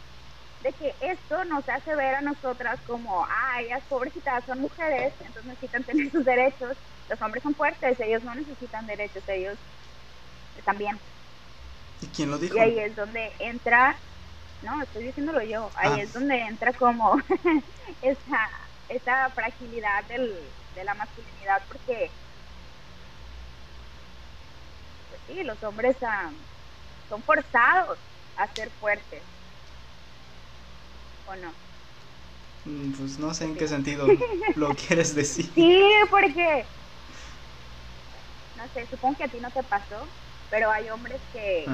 de 0.64 0.72
que 0.72 0.94
esto 1.02 1.44
nos 1.44 1.68
hace 1.68 1.94
ver 1.94 2.14
a 2.14 2.20
nosotras 2.22 2.80
como, 2.86 3.22
ah, 3.26 3.60
ellas 3.60 3.82
pobrecitas 3.86 4.42
son 4.46 4.62
mujeres, 4.62 5.12
entonces 5.20 5.44
necesitan 5.44 5.84
tener 5.84 6.10
sus 6.10 6.24
derechos. 6.24 6.74
Los 7.10 7.20
hombres 7.20 7.42
son 7.42 7.54
fuertes, 7.54 8.00
ellos 8.00 8.24
no 8.24 8.34
necesitan 8.34 8.86
derechos, 8.86 9.22
ellos 9.28 9.58
están 10.56 10.78
bien. 10.78 10.98
¿Y 12.00 12.06
quién 12.06 12.30
lo 12.30 12.38
dijo? 12.38 12.56
Y 12.56 12.60
ahí 12.60 12.78
es 12.78 12.96
donde 12.96 13.30
entra, 13.40 13.94
no, 14.62 14.82
estoy 14.82 15.04
diciéndolo 15.04 15.42
yo, 15.42 15.70
ahí 15.76 16.00
ah. 16.00 16.02
es 16.02 16.14
donde 16.14 16.40
entra 16.40 16.72
como 16.72 17.20
esa, 18.02 18.48
esa 18.88 19.28
fragilidad 19.30 20.02
del, 20.04 20.34
de 20.74 20.84
la 20.84 20.94
masculinidad, 20.94 21.62
porque 21.68 22.10
pues 25.10 25.20
sí, 25.26 25.44
los 25.44 25.62
hombres 25.62 25.94
ah, 26.02 26.30
son 27.10 27.22
forzados 27.22 27.98
a 28.38 28.46
ser 28.54 28.70
fuertes 28.70 29.20
¿o 31.24 31.36
no? 31.36 31.54
Mm, 32.64 32.92
pues 32.92 33.18
no 33.18 33.34
sé 33.34 33.44
en 33.44 33.56
qué 33.56 33.68
sentido 33.68 34.06
lo 34.56 34.74
quieres 34.74 35.14
decir. 35.14 35.52
Sí, 35.54 35.82
porque, 36.10 36.68
no 38.54 38.68
sé, 38.72 38.86
supongo 38.88 39.16
que 39.18 39.24
a 39.24 39.28
ti 39.28 39.40
no 39.40 39.50
te 39.52 39.62
pasó, 39.64 40.12
pero 40.48 40.70
hay 40.70 40.88
hombres 40.90 41.20
que, 41.32 41.66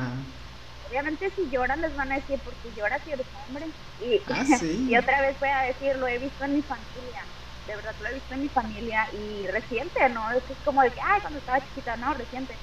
obviamente 0.82 1.30
si 1.36 1.50
lloran 1.50 1.80
les 1.82 1.94
van 1.94 2.12
a 2.12 2.16
decir, 2.16 2.40
porque 2.44 2.72
lloras 2.74 3.02
si 3.04 3.12
eres 3.12 3.28
hombre. 3.46 3.66
Y, 3.98 4.24
ah, 4.30 4.44
y 4.64 4.96
otra 4.96 5.20
vez 5.22 5.38
voy 5.40 5.48
a 5.50 5.62
decir, 5.62 5.96
lo 5.96 6.08
he 6.08 6.18
visto 6.18 6.44
en 6.44 6.54
mi 6.54 6.62
familia, 6.62 7.28
de 7.66 7.76
verdad 7.76 7.96
lo 8.00 8.08
he 8.08 8.14
visto 8.14 8.34
en 8.34 8.42
mi 8.42 8.48
familia 8.50 9.08
y 9.12 9.46
reciente, 9.48 10.08
¿no? 10.10 10.30
Es 10.32 10.44
como 10.64 10.82
de 10.82 10.90
que, 10.92 11.00
ay, 11.02 11.20
cuando 11.20 11.38
estaba 11.40 11.64
chiquita, 11.66 11.96
no, 11.96 12.14
reciente, 12.14 12.60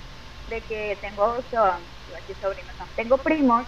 de 0.47 0.65
que 0.65 0.99
tengo, 1.01 1.43
sobrinos, 2.39 2.75
tengo 2.95 3.23
primos 3.23 3.67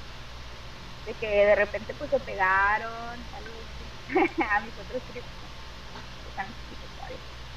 de 1.10 1.16
que 1.16 1.28
de 1.28 1.56
repente 1.56 1.94
pues 1.96 2.12
se 2.12 2.20
pegaron, 2.20 3.20
a 4.54 4.60
mis 4.62 4.74
otros 4.78 5.02
primos, 5.10 5.30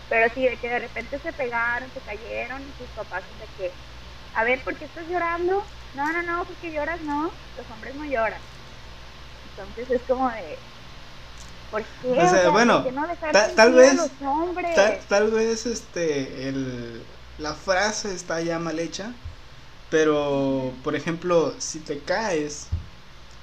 pero 0.09 0.33
sí, 0.35 0.43
de 0.43 0.57
que 0.59 0.69
de 0.69 0.79
repente 0.79 1.19
se 1.21 1.33
pegaron, 1.33 1.91
se 1.93 2.01
cayeron 2.01 2.63
y 2.63 2.73
sus 2.79 2.89
papás 2.95 3.23
de 3.39 3.47
que, 3.57 3.73
a 4.35 4.45
ver, 4.45 4.63
¿por 4.65 4.77
qué 4.79 4.87
estás 4.87 5.07
llorando? 5.09 5.63
No, 5.95 6.05
no, 6.13 6.23
no, 6.23 6.45
porque 6.45 6.73
lloras 6.73 7.01
no, 7.03 7.31
los 7.57 7.71
hombres 7.71 7.95
no 7.95 8.05
lloran. 8.05 8.41
Entonces 9.45 9.91
es 9.91 10.03
como 10.09 10.31
de, 10.31 10.59
¿por 11.71 11.83
qué? 11.83 12.09
O 12.09 12.29
sea, 12.29 12.49
bueno, 12.51 12.85
no 12.91 13.07
tal 13.57 13.75
vez, 13.75 13.97
tal, 14.75 14.99
tal, 15.09 15.31
vez 15.31 15.67
este, 15.67 16.49
el, 16.49 17.03
la 17.39 17.53
frase 17.53 18.15
está 18.15 18.41
ya 18.41 18.59
mal 18.59 18.79
hecha, 18.79 19.13
pero, 19.91 20.73
por 20.83 20.95
ejemplo, 20.95 21.59
si 21.61 21.81
te 21.81 21.99
caes 22.01 22.69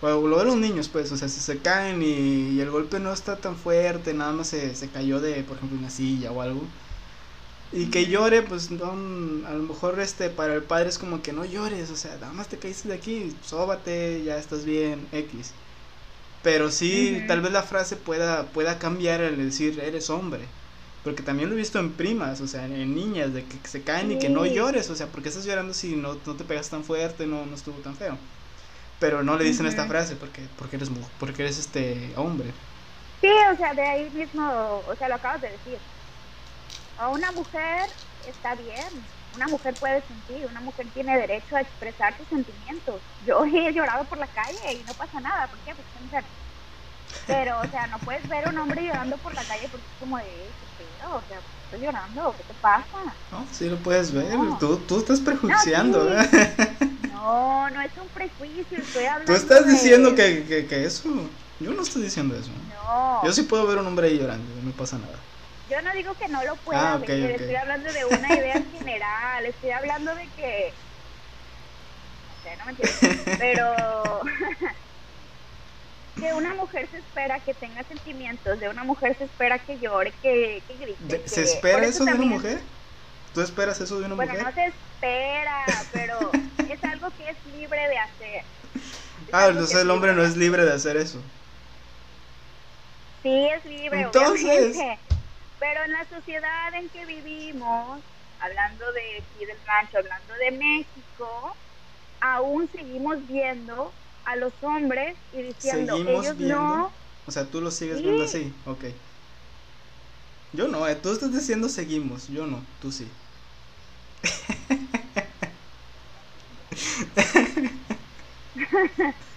bueno, 0.02 0.28
lo 0.28 0.40
de 0.40 0.46
los 0.46 0.56
niños, 0.56 0.88
pues, 0.90 1.12
o 1.12 1.18
sea, 1.18 1.28
si 1.28 1.40
se 1.42 1.60
caen 1.60 2.02
y, 2.02 2.60
el 2.60 2.70
golpe 2.72 3.00
no 3.00 3.12
está 3.12 3.36
tan 3.38 3.58
fuerte, 3.58 4.14
nada 4.14 4.32
más 4.32 4.48
se, 4.48 4.76
se, 4.76 4.90
cayó 4.90 5.20
de, 5.20 5.44
por 5.44 5.58
ejemplo, 5.58 5.78
una 5.78 5.90
silla 5.90 6.32
o 6.32 6.42
algo. 6.42 6.62
Y 7.72 7.88
que 7.92 8.08
llore, 8.08 8.42
pues, 8.42 8.72
no, 8.72 8.92
a 9.48 9.54
lo 9.54 9.64
mejor, 9.64 10.00
este, 10.00 10.30
para 10.30 10.56
el 10.56 10.64
padre 10.64 10.90
es 10.90 10.98
como 10.98 11.22
que 11.22 11.34
no 11.34 11.46
llores, 11.46 11.92
o 11.92 11.96
sea, 11.96 12.16
nada 12.16 12.34
más 12.34 12.48
te 12.48 12.58
caíste 12.58 12.88
de 12.88 12.96
aquí, 12.96 13.36
sóbate, 13.44 14.24
ya 14.24 14.38
estás 14.38 14.66
bien, 14.66 15.08
X. 15.12 15.52
Pero 16.42 16.72
sí, 16.72 17.24
tal 17.28 17.42
vez 17.42 17.52
la 17.52 17.64
frase 17.64 17.96
pueda, 17.96 18.46
pueda 18.48 18.80
cambiar 18.80 19.22
al 19.22 19.38
decir, 19.38 19.80
eres 19.80 20.10
hombre. 20.10 20.42
Porque 21.04 21.24
también 21.24 21.50
lo 21.50 21.56
he 21.56 21.60
visto 21.60 21.80
en 21.80 21.92
primas, 21.92 22.42
o 22.42 22.48
sea, 22.48 22.66
en, 22.66 22.96
niñas, 22.96 23.34
de 23.34 23.44
que 23.46 23.58
se 23.68 23.84
caen 23.84 24.12
y 24.12 24.20
que 24.20 24.30
no 24.30 24.46
llores, 24.46 24.90
o 24.90 24.96
sea, 24.96 25.08
¿por 25.08 25.22
qué 25.22 25.30
estás 25.30 25.46
llorando 25.46 25.74
si 25.74 25.96
no, 25.96 26.18
no 26.26 26.36
te 26.36 26.44
pegas 26.46 26.70
tan 26.70 26.84
fuerte, 26.84 27.28
no, 27.28 27.46
no 27.46 27.56
estuvo 27.56 27.78
tan 27.80 27.96
feo? 27.96 28.18
Pero 29.00 29.24
no 29.24 29.38
le 29.38 29.46
dicen 29.46 29.66
esta 29.66 29.88
frase 29.88 30.16
porque 30.16 30.42
porque 30.58 30.76
eres 30.76 30.90
porque 31.20 31.44
eres 31.44 31.58
este 31.58 32.14
hombre. 32.18 32.54
Sí, 33.22 33.28
o 33.54 33.58
sea, 33.58 33.74
de 33.74 33.82
ahí 33.84 34.10
mismo, 34.12 34.44
o 34.88 34.96
sea, 34.96 35.10
lo 35.10 35.16
acabas 35.16 35.42
de 35.42 35.52
decir. 35.52 35.80
A 36.98 37.10
una 37.10 37.32
mujer 37.32 37.90
está 38.22 38.56
bien, 38.56 39.10
una 39.32 39.48
mujer 39.48 39.78
puede 39.80 40.06
sentir, 40.08 40.46
una 40.48 40.62
mujer 40.62 40.92
tiene 40.94 41.18
derecho 41.18 41.56
a 41.56 41.62
expresar 41.62 42.18
sus 42.18 42.28
sentimientos. 42.28 43.02
Yo 43.20 43.46
he 43.46 43.74
llorado 43.74 44.06
por 44.08 44.18
la 44.18 44.28
calle 44.28 44.74
y 44.74 44.84
no 44.84 44.96
pasa 44.96 45.20
nada, 45.22 45.48
¿por 45.50 45.60
qué? 45.64 45.76
Porque 45.76 45.92
soy 45.94 46.04
mujer. 46.04 46.26
Pero, 47.26 47.62
o 47.62 47.68
sea, 47.70 47.88
no 47.88 48.00
puedes 48.04 48.28
ver 48.28 48.46
a 48.46 48.50
un 48.50 48.58
hombre 48.58 48.84
llorando 48.84 49.18
por 49.20 49.34
la 49.34 49.46
calle 49.46 49.70
porque 49.70 49.86
es 49.88 49.96
como 50.00 50.18
de, 50.18 50.56
¿qué 50.78 51.06
O 51.06 51.22
sea, 51.28 51.42
estoy 51.70 51.86
llorando, 51.86 52.36
¿qué 52.36 52.44
te 52.46 52.54
pasa? 52.56 52.98
No, 53.32 53.46
sí 53.48 53.70
lo 53.70 53.78
puedes 53.78 54.12
ver, 54.12 54.34
tú, 54.60 54.80
tú 54.88 54.98
estás 54.98 55.22
prejuiciando, 55.22 56.12
¿eh? 56.12 56.18
No, 57.12 57.70
no 57.70 57.82
es 57.82 57.92
un 57.98 58.08
prejuicio, 58.10 58.78
estoy 58.78 59.04
hablando. 59.04 59.32
Tú 59.32 59.34
estás 59.34 59.68
diciendo 59.68 60.16
que, 60.16 60.46
que, 60.46 60.66
que, 60.66 60.86
eso. 60.86 61.10
Yo 61.60 61.74
no 61.74 61.82
estoy 61.84 62.04
diciendo 62.04 62.36
eso. 62.36 62.52
No. 62.52 63.22
Yo 63.26 63.34
sí 63.34 63.44
puedo 63.44 63.68
ver 63.68 63.78
un 63.78 63.86
hombre 63.86 64.08
ahí 64.08 64.18
llorando, 64.18 64.56
no 64.62 64.72
pasa 64.72 64.98
nada. 64.98 65.22
Yo 65.68 65.82
no 65.82 65.92
digo 65.94 66.16
que 66.16 66.28
no 66.30 66.44
lo 66.44 66.56
pueda 66.56 66.94
ah, 66.94 66.98
ver, 66.98 67.32
estoy 67.32 67.56
hablando 67.56 67.92
de 67.92 68.06
una 68.06 68.34
idea 68.34 68.56
en 68.56 68.72
general, 68.72 69.46
estoy 69.46 69.70
hablando 69.72 70.16
de 70.16 70.32
que. 70.32 70.74
No 72.26 72.34
sé, 72.42 72.58
no 72.58 72.66
me 72.66 72.72
entiendes. 72.72 73.38
Pero. 73.38 74.22
que 76.20 76.34
una 76.34 76.54
mujer 76.56 76.88
se 76.92 76.98
espera 76.98 77.40
que 77.40 77.54
tenga 77.54 77.84
sentimientos, 77.84 78.60
de 78.60 78.70
una 78.70 78.84
mujer 78.84 79.16
se 79.18 79.26
espera 79.26 79.60
que 79.60 79.80
llore, 79.80 80.14
que, 80.22 80.62
que 80.68 80.74
grite. 80.76 81.28
¿Se 81.28 81.44
espera 81.44 81.86
eso, 81.86 82.06
de 82.06 82.14
una 82.14 82.26
mujer? 82.26 82.60
¿Tú 83.34 83.42
esperas 83.42 83.80
eso 83.80 84.00
de 84.00 84.06
una 84.06 84.16
mujer? 84.16 84.30
Bueno, 84.30 84.50
no 84.50 84.56
se 84.56 84.66
espera, 84.66 85.66
pero 85.94 86.32
es 86.70 86.84
algo 86.84 87.10
que 87.18 87.30
es 87.30 87.38
libre 87.56 87.88
de 87.88 87.98
hacer. 87.98 88.44
ah, 89.32 89.48
entonces 89.48 89.82
el 89.82 89.90
hombre 89.92 90.14
no 90.14 90.24
es 90.24 90.36
libre 90.36 90.66
de 90.66 90.74
hacer 90.74 90.98
eso. 90.98 91.22
Sí, 93.24 93.48
es 93.48 93.66
libre, 93.66 94.02
entonces... 94.02 94.78
Pero 95.60 95.84
en 95.84 95.92
la 95.92 96.06
sociedad 96.06 96.74
en 96.74 96.88
que 96.88 97.06
vivimos, 97.06 98.00
hablando 98.40 98.92
de 98.94 99.18
aquí 99.18 99.46
del 99.46 99.58
rancho, 99.66 99.98
hablando 99.98 100.34
de 100.36 100.52
México, 100.52 101.56
aún 102.22 102.70
seguimos 102.72 103.28
viendo 103.28 103.92
a 104.30 104.36
los 104.36 104.54
hombres 104.62 105.18
y 105.32 105.42
diciendo, 105.42 105.98
¿Seguimos 105.98 106.26
ellos 106.26 106.38
viendo? 106.38 106.48
no. 106.48 106.94
O 107.28 107.32
sea, 107.32 107.52
tú 107.52 107.62
lo 107.62 107.72
sigues 107.72 108.02
viendo 108.02 108.24
así, 108.24 108.56
ok. 108.66 108.86
Yo 110.54 110.68
no, 110.68 110.88
eh, 110.88 110.96
tú 110.96 111.12
estás 111.12 111.34
diciendo 111.34 111.70
seguimos, 111.70 112.28
yo 112.28 112.48
no, 112.48 112.66
tú 112.80 112.92
sí. 112.92 113.12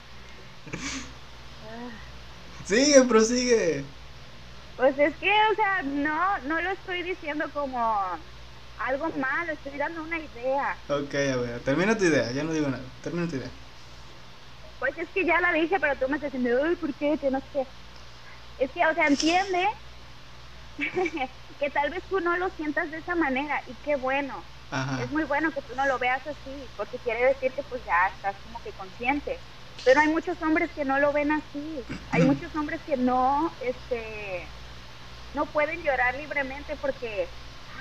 sigue, 2.64 3.02
prosigue. 3.08 3.84
Pues 4.76 4.98
es 4.98 5.16
que, 5.18 5.30
o 5.30 5.54
sea, 5.54 5.82
no, 5.82 6.38
no 6.40 6.60
lo 6.60 6.70
estoy 6.72 7.02
diciendo 7.02 7.50
como 7.52 7.78
algo 8.76 9.08
malo, 9.10 9.52
estoy 9.52 9.78
dando 9.78 10.02
una 10.02 10.18
idea. 10.18 10.78
Ok, 10.88 11.14
a 11.14 11.36
ver, 11.36 11.64
termina 11.64 11.96
tu 11.96 12.04
idea, 12.04 12.32
ya 12.32 12.44
no 12.44 12.52
digo 12.52 12.68
nada, 12.68 12.84
termina 13.02 13.28
tu 13.28 13.36
idea. 13.36 13.50
Pues 14.82 14.98
es 14.98 15.08
que 15.12 15.24
ya 15.24 15.40
la 15.40 15.52
dije, 15.52 15.78
pero 15.78 15.96
tú 15.96 16.08
me 16.08 16.16
estás 16.16 16.32
diciendo, 16.32 16.60
uy, 16.60 16.74
¿por 16.74 16.92
qué? 16.96 17.16
Que 17.20 17.30
no 17.30 17.38
sé. 17.52 17.68
Es 18.58 18.72
que, 18.72 18.84
o 18.84 18.94
sea, 18.94 19.06
entiende 19.06 19.64
que 21.60 21.70
tal 21.70 21.90
vez 21.90 22.02
tú 22.08 22.18
no 22.18 22.36
lo 22.36 22.50
sientas 22.56 22.90
de 22.90 22.98
esa 22.98 23.14
manera 23.14 23.62
y 23.68 23.76
qué 23.76 23.94
bueno. 23.94 24.44
Es 24.96 25.08
muy 25.12 25.22
bueno 25.22 25.52
que 25.52 25.62
tú 25.62 25.76
no 25.76 25.86
lo 25.86 26.00
veas 26.00 26.26
así, 26.26 26.72
porque 26.76 26.98
quiere 26.98 27.24
decir 27.26 27.54
que 27.54 27.62
pues 27.62 27.84
ya 27.84 28.08
estás 28.16 28.36
como 28.42 28.60
que 28.60 28.72
consciente. 28.72 29.44
Pero 29.84 30.00
hay 30.00 30.08
muchos 30.08 30.42
hombres 30.42 30.72
que 30.74 30.84
no 30.84 30.98
lo 30.98 31.12
ven 31.12 31.30
así. 31.30 31.86
Hay 32.10 32.24
muchos 32.24 32.52
hombres 32.56 32.82
que 32.84 32.96
no, 32.96 33.56
este, 33.60 34.52
no 35.34 35.52
pueden 35.52 35.82
llorar 35.84 36.16
libremente 36.16 36.76
porque, 36.76 37.30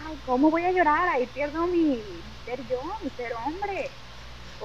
ay, 0.08 0.20
¿cómo 0.26 0.52
voy 0.52 0.66
a 0.66 0.72
llorar? 0.72 1.10
Ahí 1.10 1.28
pierdo 1.28 1.68
mi 1.68 2.38
ser 2.46 2.68
yo, 2.68 2.82
mi 3.04 3.10
ser 3.12 3.34
hombre. 3.48 4.01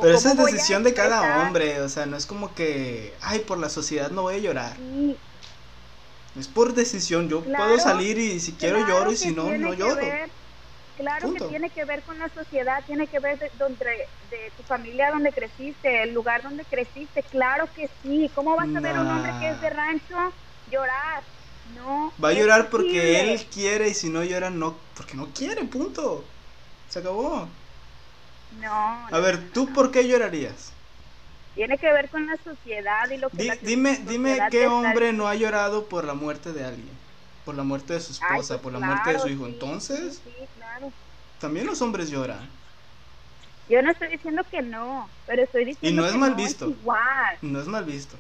Pero 0.01 0.17
esa 0.17 0.33
es 0.33 0.37
decisión 0.37 0.83
de 0.83 0.95
cada 0.95 1.43
hombre, 1.43 1.81
o 1.81 1.89
sea, 1.89 2.07
no 2.07 2.17
es 2.17 2.27
como 2.27 2.55
que, 2.55 3.15
ay, 3.23 3.41
por 3.41 3.59
la 3.59 3.69
sociedad 3.69 4.11
no 4.11 4.23
voy 4.23 4.37
a 4.37 4.39
llorar. 4.39 4.77
Es 6.39 6.49
por 6.49 6.75
decisión, 6.75 7.29
yo 7.29 7.43
puedo 7.43 7.79
salir 7.79 8.19
y 8.19 8.41
si 8.41 8.53
quiero 8.53 8.87
lloro 8.87 9.11
y 9.13 9.17
si 9.17 9.35
no, 9.35 9.45
no 9.57 9.73
lloro. 9.73 10.03
claro 10.97 11.33
que 11.33 11.41
tiene 11.41 11.71
que 11.71 11.85
ver 11.85 12.03
con 12.03 12.19
la 12.19 12.29
sociedad, 12.29 12.85
tiene 12.87 13.07
que 13.07 13.19
ver 13.21 13.39
de, 13.39 13.51
donde, 13.55 13.85
de 14.31 14.53
tu 14.57 14.63
familia 14.65 15.11
donde 15.11 15.33
creciste, 15.33 16.03
el 16.03 16.13
lugar 16.13 16.43
donde 16.43 16.65
creciste, 16.65 17.23
claro 17.23 17.69
que 17.75 17.91
sí. 18.03 18.31
¿Cómo 18.35 18.55
vas 18.55 18.69
a 18.75 18.81
ver 18.81 18.99
un 18.99 19.09
hombre 19.09 19.33
que 19.41 19.49
es 19.49 19.61
de 19.61 19.71
rancho 19.71 20.17
llorar? 20.71 21.23
No. 21.75 22.13
Va 22.23 22.29
a 22.29 22.33
llorar 22.33 22.69
porque 22.71 23.21
él 23.21 23.41
quiere 23.53 23.89
y 23.89 23.95
si 23.95 24.11
no 24.11 24.23
llora, 24.23 24.51
no, 24.51 24.77
porque 24.95 25.17
no 25.17 25.33
quiere, 25.33 25.65
punto. 25.65 26.25
Se 26.89 26.99
acabó. 27.01 27.49
No. 28.61 29.07
A 29.11 29.19
ver, 29.21 29.51
¿tú 29.51 29.73
por 29.73 29.91
qué 29.91 30.07
llorarías? 30.07 30.73
Tiene 31.55 31.79
que 31.79 31.91
ver 31.91 32.09
con 32.11 32.27
la 32.27 32.37
sociedad 32.45 33.09
y 33.11 33.17
lo 33.17 33.31
que... 33.31 33.59
dime, 33.63 33.99
dime 34.07 34.39
qué 34.51 34.67
hombre 34.67 35.13
no 35.13 35.27
ha 35.27 35.35
llorado 35.35 35.87
por 35.87 36.05
la 36.05 36.15
muerte 36.15 36.53
de 36.53 36.65
alguien, 36.65 36.91
por 37.45 37.55
la 37.55 37.63
muerte 37.63 37.95
de 37.95 38.01
su 38.01 38.13
esposa, 38.13 38.55
pues 38.55 38.61
por 38.61 38.73
la 38.73 38.81
muerte 38.81 39.15
de 39.15 39.19
su 39.19 39.29
hijo. 39.29 39.47
Entonces, 39.47 40.21
sí, 40.23 40.33
claro. 40.57 40.93
también 41.41 41.67
los 41.67 41.81
hombres 41.81 42.11
lloran. 42.11 42.49
Yo 43.69 43.83
no 43.83 43.91
estoy 43.91 44.09
diciendo 44.09 44.45
que 44.51 44.63
no, 44.63 45.09
pero 45.27 45.43
estoy 45.43 45.65
diciendo 45.65 45.89
y 45.89 45.95
no 45.95 46.07
es 46.07 46.13
que 46.13 46.19
mal 46.19 46.31
no 46.31 46.37
visto. 46.37 46.67
Es 46.67 46.71
igual. 46.73 47.39
No 47.43 47.61
es 47.61 47.67
mal 47.67 47.85
visto. 47.85 48.17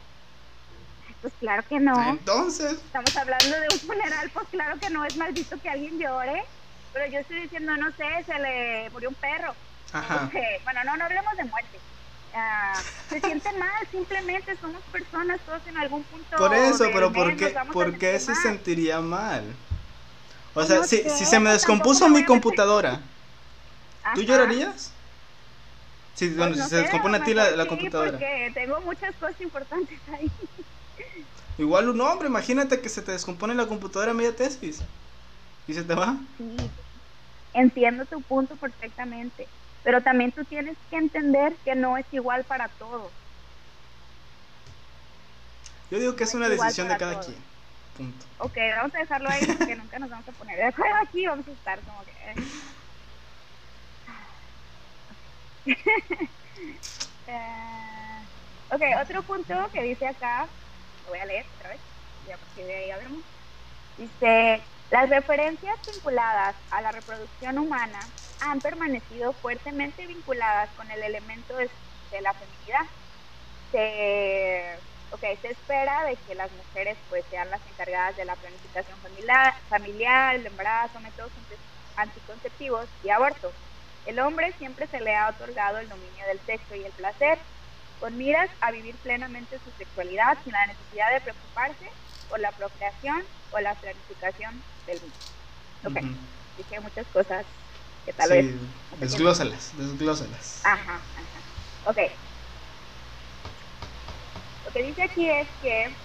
Pues 1.21 1.33
claro 1.41 1.63
que 1.69 1.79
no. 1.79 2.11
Entonces. 2.11 2.73
Estamos 2.73 3.17
hablando 3.17 3.61
de 3.61 3.69
un 3.73 3.81
funeral, 3.81 4.31
pues 4.33 4.49
claro 4.49 4.79
que 4.79 4.91
no 4.91 5.05
es 5.05 5.17
mal 5.17 5.33
visto 5.33 5.61
que 5.61 5.69
alguien 5.69 5.99
llore. 5.99 6.43
Pero 6.93 7.13
yo 7.13 7.19
estoy 7.19 7.41
diciendo, 7.43 7.77
no 7.77 7.91
sé, 7.93 8.25
se 8.25 8.39
le 8.39 8.91
murió 8.91 9.09
un 9.11 9.15
perro. 9.17 9.55
Ajá. 9.93 10.31
bueno, 10.65 10.85
no, 10.85 10.97
no 10.97 11.05
hablemos 11.05 11.37
de 11.37 11.45
muerte. 11.45 11.81
Ah, 12.35 12.73
se 13.09 13.21
sienten 13.21 13.59
mal, 13.59 13.89
simplemente 13.91 14.57
somos 14.61 14.83
personas, 14.93 15.41
todos 15.47 15.67
en 15.67 15.77
algún 15.79 16.05
punto. 16.05 16.37
Por 16.37 16.53
eso, 16.55 16.85
pero 16.93 17.13
¿por 17.13 17.35
qué, 17.37 17.55
¿por 17.73 17.99
qué 17.99 18.19
se 18.21 18.35
sentiría 18.35 19.01
mal? 19.01 19.43
O 20.55 20.63
sea, 20.65 20.85
si, 20.85 20.99
si 21.09 21.25
se 21.25 21.39
me 21.39 21.51
descompuso 21.51 22.09
mi 22.09 22.25
computadora, 22.25 23.01
¿tú 24.15 24.23
llorarías? 24.23 24.93
Si, 26.15 26.31
bueno, 26.31 26.55
pues 26.55 26.65
si 26.65 26.71
se 26.71 26.77
descompone 26.77 27.19
a 27.19 27.25
ti 27.25 27.35
la, 27.35 27.51
la 27.51 27.67
computadora. 27.67 28.13
Porque 28.13 28.51
tengo 28.55 28.81
muchas 28.81 29.15
cosas 29.17 29.39
importantes 29.41 29.99
ahí. 30.19 30.31
Igual 31.59 31.89
un 31.89 32.01
hombre, 32.01 32.29
imagínate 32.29 32.81
que 32.81 32.89
se 32.89 33.03
te 33.03 33.13
descompone 33.13 33.55
la 33.55 33.67
computadora 33.67 34.13
a 34.13 34.15
media 34.15 34.35
tesis. 34.35 34.83
¿Y 35.67 35.75
se 35.75 35.85
te 35.85 35.95
va? 35.95 36.17
Sí, 36.39 36.57
entiendo 37.53 38.05
tu 38.07 38.23
punto 38.23 38.57
perfectamente, 38.57 39.49
pero 39.87 40.01
también 40.01 40.33
tú 40.33 40.45
tienes 40.45 40.77
que 40.91 40.97
entender 40.97 41.55
que 41.65 41.77
no 41.77 41.97
es 41.97 42.05
igual 42.11 42.43
para 42.43 42.67
todos. 42.71 43.09
Yo 45.93 46.01
digo 46.01 46.17
que 46.17 46.25
es, 46.25 46.35
una 46.35 46.49
decisión 46.49 46.89
de 46.89 46.97
cada 46.97 47.21
quien. 47.21 47.37
Punto. 47.97 48.27
Ok, 48.39 48.57
vamos 48.77 48.93
a 48.97 48.99
dejarlo 48.99 49.29
ahí 49.31 49.47
porque 49.47 49.77
nunca 49.81 50.01
nos 50.01 50.11
vamos 50.11 50.29
a 50.29 50.33
poner 50.33 50.57
de 50.57 50.65
acuerdo 50.65 50.97
aquí, 50.97 51.25
vamos 51.25 51.47
a 51.47 51.53
estar 51.53 51.79
como 51.83 52.03
que... 52.03 52.13
uh, 57.31 58.75
ok, 58.75 58.83
otro 59.05 59.23
punto 59.23 59.71
que 59.73 59.83
dice 59.85 60.09
acá, 60.09 60.49
lo 61.05 61.11
voy 61.11 61.21
a 61.21 61.27
leer 61.27 61.47
otra 61.59 61.69
vez, 61.69 61.81
ya 62.27 62.37
porque 62.39 62.65
de 62.65 62.75
ahí 62.75 62.91
hablamos. 62.91 63.23
Dice, 63.99 64.61
las 64.91 65.11
referencias 65.11 65.79
vinculadas 65.85 66.55
a 66.71 66.81
la 66.81 66.93
reproducción 66.93 67.59
humana 67.59 68.07
han 68.41 68.61
permanecido 68.61 69.33
fuertemente 69.33 70.07
vinculadas 70.07 70.71
con 70.77 70.89
el 70.91 71.03
elemento 71.03 71.57
de, 71.57 71.69
la 72.21 72.33
feminidad. 72.33 72.87
Se, 73.73 74.79
okay, 75.11 75.37
se 75.39 75.49
espera 75.49 76.05
de 76.05 76.17
que 76.17 76.35
las 76.37 76.51
mujeres 76.53 76.97
pues 77.11 77.25
sean 77.31 77.51
las 77.51 77.61
encargadas 77.73 78.17
de 78.17 78.25
la 78.25 78.37
planificación 78.37 78.97
familiar, 79.01 79.55
familiar 79.69 80.37
el 80.37 80.47
embarazo, 80.47 81.01
métodos 81.01 81.33
anticonceptivos 81.97 82.87
y 83.03 83.11
aborto. 83.11 83.53
El 84.07 84.21
hombre 84.21 84.53
siempre 84.53 84.87
se 84.87 85.01
le 85.01 85.17
ha 85.17 85.29
otorgado 85.29 85.79
el 85.79 85.89
dominio 85.89 86.27
del 86.29 86.39
sexo 86.47 86.77
y 86.77 86.85
el 86.85 86.93
placer, 86.93 87.39
con 87.99 88.17
miras 88.17 88.51
a 88.61 88.71
vivir 88.71 88.95
plenamente 88.97 89.59
su 89.59 89.71
sexualidad 89.73 90.39
sin 90.45 90.53
la 90.53 90.67
necesidad 90.67 91.13
de 91.13 91.21
preocuparse 91.23 91.91
por 92.29 92.39
la 92.39 92.53
procreación 92.53 93.25
o 93.51 93.59
la 93.59 93.75
planificación 93.75 94.63
del 94.87 95.01
mismo. 95.03 95.19
Ok, 95.85 95.97
dije 96.57 96.81
muchas 96.81 97.07
cosas 97.09 97.47
que 98.05 98.13
tal 98.13 98.31
vez... 98.31 98.47
Desglósalas, 98.99 99.77
desglósalas. 99.77 100.63
Ajá, 100.65 100.95
ajá. 101.15 101.43
Ok. 101.85 101.99
Lo 104.65 104.73
que 104.73 104.83
dice 104.83 105.03
aquí 105.03 105.29
es 105.29 105.49
que 105.61 105.97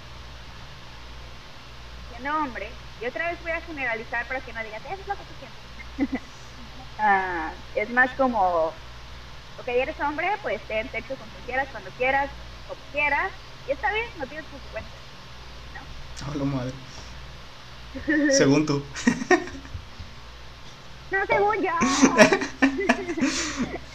siendo 2.10 2.36
hombre, 2.36 2.67
y 3.00 3.06
otra 3.08 3.32
vez 3.32 3.41
voy 3.41 3.52
a 3.52 3.62
generalizar 3.62 4.28
para 4.28 4.41
que 4.41 4.54
no 4.54 4.63
digas, 4.63 4.84
eso 4.86 5.02
es 5.02 5.08
lo 5.08 5.15
que 5.17 5.26
tú 5.26 5.34
sientes. 5.39 5.62
Ah, 7.04 7.52
es 7.74 7.89
más 7.89 8.12
como, 8.15 8.67
ok, 9.58 9.67
eres 9.67 10.00
hombre, 10.00 10.28
pues 10.44 10.62
ten 10.67 10.91
sexo 10.91 11.17
con 11.17 11.30
quien 11.32 11.44
quieras, 11.46 11.67
cuando 11.72 11.89
quieras, 11.94 12.30
como 12.67 12.84
quieras, 12.91 13.32
y 13.65 13.72
está 13.72 13.91
bien, 13.91 14.06
no 14.17 14.28
tienes 14.28 14.48
consecuencias. 14.50 15.02
Hablo 16.26 16.46
madre. 16.46 16.74
según 18.32 18.65
tú. 18.65 18.84
no, 21.12 21.25
según 21.25 21.62
yo. 21.62 21.71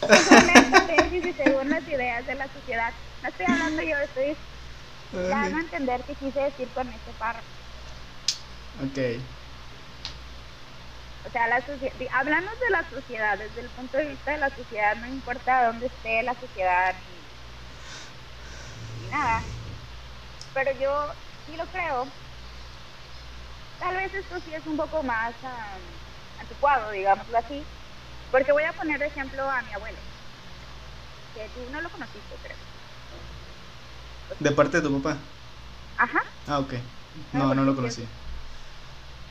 según 0.07 0.49
esta 0.49 0.87
tesis 0.87 1.25
y 1.25 1.33
según 1.33 1.69
las 1.69 1.87
ideas 1.87 2.25
de 2.25 2.35
la 2.35 2.47
sociedad. 2.47 2.93
No 3.23 3.29
estoy 3.29 3.45
hablando 3.47 3.81
yo, 3.81 3.97
estoy 3.97 4.35
dando 5.11 5.57
a 5.57 5.61
entender 5.61 6.01
qué 6.05 6.13
quise 6.15 6.39
decir 6.39 6.67
con 6.73 6.87
este 6.87 7.11
párrafo. 7.17 7.47
Ok. 8.83 9.21
O 11.27 11.31
sea, 11.31 11.47
la 11.47 11.61
hablando 12.13 12.51
de 12.51 12.69
la 12.69 12.89
sociedad, 12.89 13.37
desde 13.37 13.61
el 13.61 13.69
punto 13.69 13.97
de 13.97 14.09
vista 14.09 14.31
de 14.31 14.37
la 14.37 14.49
sociedad, 14.49 14.95
no 14.95 15.07
importa 15.07 15.67
dónde 15.67 15.87
esté 15.87 16.23
la 16.23 16.33
sociedad 16.35 16.95
ni 19.01 19.09
nada. 19.09 19.41
Pero 20.53 20.71
yo 20.79 21.13
sí 21.45 21.57
lo 21.57 21.65
creo. 21.65 22.07
Tal 23.79 23.95
vez 23.95 24.13
esto 24.13 24.39
sí 24.41 24.53
es 24.53 24.65
un 24.65 24.77
poco 24.77 25.03
más 25.03 25.35
anticuado, 26.37 26.91
digámoslo 26.91 27.37
así, 27.37 27.65
porque 28.31 28.51
voy 28.51 28.63
a 28.63 28.73
poner 28.73 28.99
de 28.99 29.07
ejemplo 29.07 29.49
a 29.49 29.61
mi 29.61 29.73
abuelo, 29.73 29.99
que 31.33 31.49
tú 31.53 31.69
no 31.69 31.81
lo 31.81 31.89
conociste, 31.91 32.35
creo. 32.41 32.57
¿De 34.39 34.51
parte 34.51 34.77
de 34.77 34.87
tu 34.87 35.01
papá? 35.01 35.23
Ajá. 35.97 36.19
Ah, 36.47 36.59
ok. 36.59 36.73
No, 37.33 37.53
no 37.53 37.63
lo 37.63 37.75
conocí. 37.75 38.07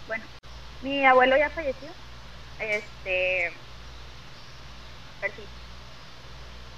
Bueno, 0.06 0.26
mi 0.80 1.04
abuelo 1.04 1.36
ya 1.36 1.50
falleció. 1.50 1.92
Este. 2.58 3.62
Pero 5.20 5.34
sí, 5.34 5.48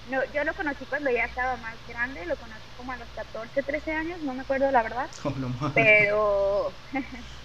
no, 0.09 0.25
yo 0.33 0.43
lo 0.45 0.55
conocí 0.55 0.87
cuando 0.87 1.11
ya 1.11 1.25
estaba 1.25 1.57
más 1.57 1.79
grande, 1.87 2.25
lo 2.25 2.37
conocí 2.37 2.71
como 2.77 2.93
a 2.93 2.97
los 2.97 3.09
14, 3.11 3.63
13 3.63 3.93
años, 3.93 4.21
no 4.23 4.35
me 4.35 4.43
acuerdo 4.43 4.71
la 4.71 4.83
verdad. 4.83 5.11
Oh, 5.25 5.73
pero, 5.75 6.75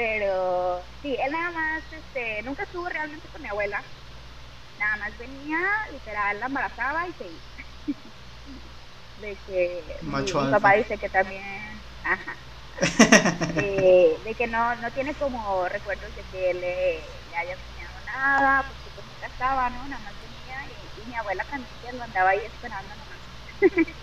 pero, 0.00 0.82
sí, 1.02 1.14
él 1.22 1.30
nada 1.30 1.50
más, 1.50 1.82
este, 1.92 2.42
nunca 2.42 2.62
estuvo 2.62 2.88
realmente 2.88 3.28
con 3.28 3.42
mi 3.42 3.48
abuela. 3.48 3.84
Nada 4.78 4.96
más 4.96 5.18
venía, 5.18 5.58
literal, 5.92 6.40
la 6.40 6.46
embarazaba 6.46 7.06
y 7.06 7.12
se 7.12 7.24
iba. 7.26 7.42
de 9.20 9.36
que 9.44 9.98
mi, 10.00 10.50
papá 10.50 10.72
dice 10.72 10.96
que 10.96 11.10
también, 11.10 11.82
ajá, 12.02 12.34
de 14.24 14.34
que 14.38 14.46
no, 14.46 14.74
no 14.76 14.90
tiene 14.92 15.12
como 15.16 15.68
recuerdos 15.68 16.16
de 16.16 16.22
que 16.32 16.54
le, 16.54 17.02
le 17.28 17.36
haya 17.36 17.52
enseñado 17.52 18.00
nada, 18.06 18.62
porque 18.62 18.90
pues 18.94 19.06
nunca 19.06 19.26
estaba, 19.26 19.68
¿no? 19.68 19.86
Nada 19.86 20.02
más 20.02 20.14
mi 21.06 21.14
abuela 21.14 21.44
también 21.50 21.98
lo 21.98 22.04
andaba 22.04 22.30
ahí 22.30 22.40
esperando 22.46 22.88
nomás. 22.88 23.18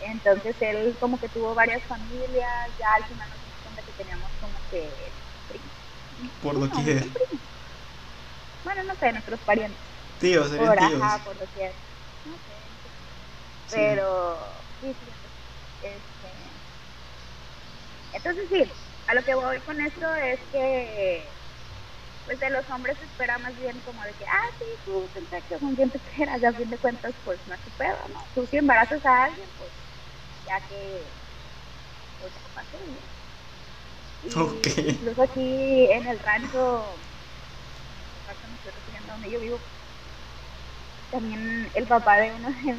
Entonces 0.00 0.56
él 0.60 0.96
como 1.00 1.20
que 1.20 1.28
tuvo 1.28 1.54
varias 1.54 1.82
familias, 1.84 2.70
ya 2.78 2.94
al 2.94 3.04
final 3.04 3.28
nos 3.28 3.38
dimos 3.40 3.58
cuenta 3.62 3.82
que 3.82 3.92
teníamos 3.92 4.27
que 4.70 5.12
Por 6.40 6.54
lo 6.54 6.70
que 6.70 7.12
Bueno, 8.64 8.84
no 8.84 8.94
sé, 8.96 9.12
nuestros 9.12 9.40
parientes. 9.40 9.80
Tíos, 10.18 10.48
serían 10.48 10.68
por, 10.68 10.78
tíos. 10.88 11.02
Ajá, 11.02 11.24
por 11.24 11.36
lo 11.36 11.46
que 11.52 11.76
No 12.24 12.36
sé. 12.38 12.54
Pero, 13.70 14.64
sí, 14.80 14.94
sí, 14.94 15.12
este... 15.82 16.32
Entonces 18.12 18.48
sí, 18.50 18.72
a 19.06 19.14
lo 19.14 19.24
que 19.24 19.34
voy 19.34 19.60
con 19.60 19.80
esto 19.80 20.14
es 20.14 20.40
que 20.50 21.34
pues 22.24 22.38
de 22.40 22.50
los 22.50 22.68
hombres 22.68 22.98
se 22.98 23.06
espera 23.06 23.38
más 23.38 23.56
bien 23.56 23.80
como 23.80 24.02
de 24.02 24.12
que, 24.12 24.24
ah, 24.26 24.50
sí, 24.58 24.64
tú 24.84 25.10
te 25.14 25.58
con 25.58 25.74
quien 25.74 25.90
te 25.90 25.98
quieras, 25.98 26.42
y 26.42 26.44
a 26.44 26.52
fin 26.52 26.68
de 26.68 26.76
cuentas, 26.76 27.14
pues 27.24 27.40
no 27.46 27.54
es 27.54 27.62
tu 27.62 27.70
pedo, 27.70 27.96
¿no? 28.10 28.20
Tú 28.34 28.46
si 28.46 28.58
embarazas 28.58 29.02
a 29.06 29.24
alguien, 29.24 29.48
pues 29.56 29.72
ya 30.44 30.60
que, 30.68 31.10
pues 32.20 32.34
pase, 32.52 32.76
Incluso 34.24 35.22
aquí 35.22 35.86
en 35.90 36.06
el 36.06 36.18
rancho, 36.18 36.84
donde 39.08 39.30
yo 39.30 39.40
vivo, 39.40 39.58
también 41.10 41.70
el 41.74 41.86
papá 41.86 42.16
de 42.18 42.32
uno 42.32 42.48
de 42.50 42.54
mis 42.54 42.76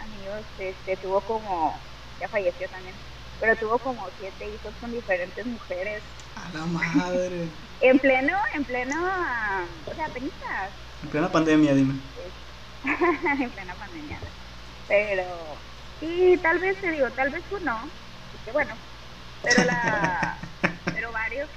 amigos 0.00 0.44
este, 0.58 0.96
tuvo 0.96 1.20
como, 1.22 1.74
ya 2.20 2.28
falleció 2.28 2.68
también, 2.68 2.94
pero 3.40 3.56
tuvo 3.56 3.78
como 3.78 4.06
siete 4.18 4.46
hijos 4.46 4.72
con 4.80 4.92
diferentes 4.92 5.46
mujeres. 5.46 6.02
A 6.36 6.58
la 6.58 6.66
madre. 6.66 7.48
en 7.80 7.98
pleno, 7.98 8.36
en 8.54 8.64
pleno, 8.64 8.96
o 9.86 9.94
sea, 9.94 10.06
apenas. 10.06 10.70
En 11.02 11.08
plena 11.08 11.30
pandemia, 11.30 11.74
dime. 11.74 11.94
en 12.84 13.50
plena 13.50 13.74
pandemia. 13.74 14.18
Pero, 14.88 15.24
sí, 16.00 16.38
tal 16.42 16.58
vez 16.58 16.76
te 16.80 16.90
digo, 16.90 17.08
tal 17.10 17.30
vez 17.30 17.42
tú 17.48 17.58
no, 17.64 17.88
que 18.44 18.52
bueno, 18.52 18.74
pero 19.42 19.64
la, 19.64 20.36
pero 21.04 21.12
varios, 21.12 21.50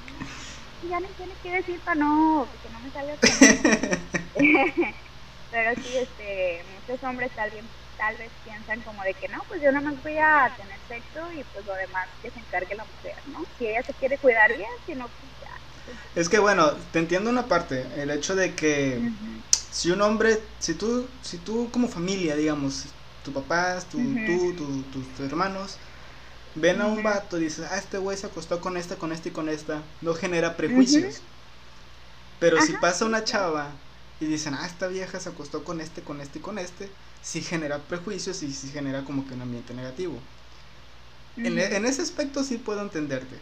ya 0.89 0.99
no 0.99 1.07
tienes 1.15 1.37
que 1.41 1.51
decir 1.51 1.79
para 1.83 1.95
no, 1.95 2.49
que 2.61 2.69
no 2.69 2.79
me 2.79 2.91
salga. 2.91 3.15
pero 5.51 5.75
sí, 5.75 5.97
este, 5.97 6.65
muchos 6.75 7.01
hombres 7.03 7.31
tal 7.35 7.49
vez, 7.51 7.63
tal 7.97 8.17
vez 8.17 8.31
piensan 8.43 8.81
como 8.83 9.01
de 9.03 9.13
que 9.13 9.27
no, 9.29 9.39
pues 9.47 9.61
yo 9.63 9.71
nada 9.71 9.89
más 9.89 10.03
voy 10.03 10.17
a 10.17 10.53
tener 10.57 10.79
sexo 10.87 11.31
y 11.31 11.43
pues 11.53 11.65
lo 11.65 11.73
demás 11.75 12.09
que 12.21 12.31
se 12.31 12.39
encargue 12.39 12.75
la 12.75 12.85
mujer, 12.85 13.15
¿no? 13.27 13.45
Si 13.57 13.67
ella 13.67 13.81
se 13.83 13.93
quiere 13.93 14.17
cuidar 14.17 14.49
bien, 14.55 14.69
si 14.85 14.93
no, 14.95 15.07
pues 15.07 15.31
ya. 15.39 15.91
Es 16.15 16.27
que 16.27 16.39
bueno, 16.39 16.73
te 16.91 16.99
entiendo 16.99 17.29
una 17.29 17.47
parte, 17.47 17.87
el 17.95 18.11
hecho 18.11 18.35
de 18.35 18.53
que 18.53 19.01
si 19.71 19.91
un 19.91 20.01
hombre, 20.01 20.39
si 20.59 20.75
tú, 20.75 21.09
si 21.21 21.37
tú 21.37 21.69
como 21.71 21.87
familia, 21.87 22.35
digamos, 22.35 22.93
tu 23.23 23.31
papás, 23.31 23.87
tu, 23.87 23.97
tú, 24.25 24.83
tus 24.91 25.19
hermanos, 25.21 25.79
ven 26.59 26.81
a 26.81 26.87
un 26.87 27.03
vato 27.03 27.37
y 27.37 27.45
dices, 27.45 27.65
ah, 27.71 27.77
este 27.77 27.97
güey 27.97 28.17
se 28.17 28.27
acostó 28.27 28.59
con 28.59 28.77
esta, 28.77 28.95
con 28.95 29.11
esta 29.11 29.29
y 29.29 29.31
con 29.31 29.49
esta, 29.49 29.81
no 30.01 30.13
genera 30.13 30.57
prejuicios. 30.57 31.21
Pero 32.39 32.61
si 32.61 32.73
pasa 32.73 33.05
una 33.05 33.23
chava 33.23 33.71
y 34.19 34.25
dicen, 34.25 34.53
ah, 34.53 34.65
esta 34.65 34.87
vieja 34.87 35.19
se 35.19 35.29
acostó 35.29 35.63
con 35.63 35.81
este, 35.81 36.01
con 36.01 36.21
este 36.21 36.39
y 36.39 36.41
con 36.41 36.59
este, 36.59 36.89
sí 37.21 37.41
genera 37.41 37.79
prejuicios 37.79 38.43
y 38.43 38.51
sí 38.53 38.69
genera 38.69 39.03
como 39.03 39.27
que 39.27 39.33
un 39.33 39.41
ambiente 39.41 39.73
negativo. 39.73 40.19
en, 41.37 41.57
e, 41.57 41.75
en, 41.75 41.85
ese 41.85 42.01
aspecto 42.01 42.43
sí 42.43 42.57
puedo 42.57 42.81
entenderte. 42.81 43.37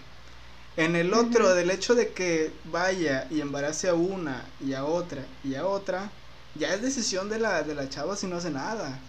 En 0.77 0.95
el 0.95 1.13
otro, 1.13 1.55
del 1.55 1.71
hecho 1.71 1.95
de 1.95 2.11
que 2.11 2.51
vaya 2.65 3.27
y 3.31 3.39
embarace 3.39 3.87
a 3.87 3.93
una 3.93 4.43
y 4.59 4.73
a 4.73 4.83
otra 4.83 5.25
y 5.43 5.55
a 5.55 5.65
otra, 5.65 6.11
ya 6.55 6.73
es 6.73 6.81
decisión 6.81 7.29
de 7.29 7.39
la, 7.39 7.63
de 7.63 7.75
la 7.75 7.89
chava 7.89 8.17
si 8.17 8.27
no 8.27 8.37
hace 8.37 8.49
nada. 8.49 8.99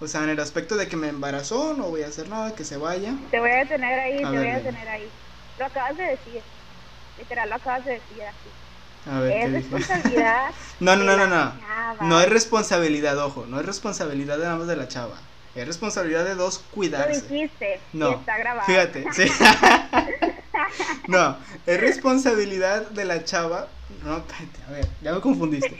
O 0.00 0.08
sea, 0.08 0.24
en 0.24 0.30
el 0.30 0.40
aspecto 0.40 0.76
de 0.76 0.88
que 0.88 0.96
me 0.96 1.08
embarazó, 1.08 1.74
no 1.74 1.84
voy 1.84 2.02
a 2.02 2.08
hacer 2.08 2.28
nada, 2.28 2.54
que 2.54 2.64
se 2.64 2.76
vaya. 2.76 3.14
Te 3.30 3.38
voy 3.38 3.50
a 3.50 3.64
tener 3.66 3.98
ahí, 4.00 4.16
te 4.16 4.24
voy 4.24 4.48
a 4.48 4.62
tener 4.62 4.88
ahí. 4.88 5.08
Lo 5.58 5.66
acabas 5.66 5.96
de 5.96 6.04
decir. 6.04 6.42
Literal, 7.18 7.48
lo 7.48 7.56
acabas 7.56 7.84
de 7.84 7.92
decir 7.92 8.22
así. 8.22 9.10
A 9.10 9.20
ver, 9.20 9.36
es 9.36 9.52
responsabilidad. 9.52 10.50
no, 10.80 10.96
no, 10.96 11.04
no, 11.04 11.16
no, 11.16 11.26
no. 11.26 11.52
No 12.00 12.20
es 12.20 12.28
responsabilidad, 12.28 13.18
ojo, 13.18 13.46
no 13.46 13.60
es 13.60 13.66
responsabilidad 13.66 14.38
de 14.38 14.46
ambos 14.46 14.66
de 14.66 14.76
la 14.76 14.88
chava. 14.88 15.16
Es 15.54 15.66
responsabilidad 15.66 16.24
de 16.24 16.34
dos 16.34 16.64
cuidarse. 16.70 17.22
Lo 17.22 17.28
dijiste. 17.28 17.80
No. 17.92 18.10
Y 18.10 18.14
está 18.14 18.38
grabado. 18.38 18.66
Fíjate, 18.66 19.04
sí. 19.12 19.30
no, 21.08 21.36
es 21.66 21.80
responsabilidad 21.80 22.88
de 22.90 23.04
la 23.04 23.24
chava. 23.24 23.68
No, 24.04 24.18
espérate, 24.18 24.58
a 24.66 24.70
ver, 24.70 24.88
ya 25.02 25.12
me 25.12 25.20
confundiste. 25.20 25.76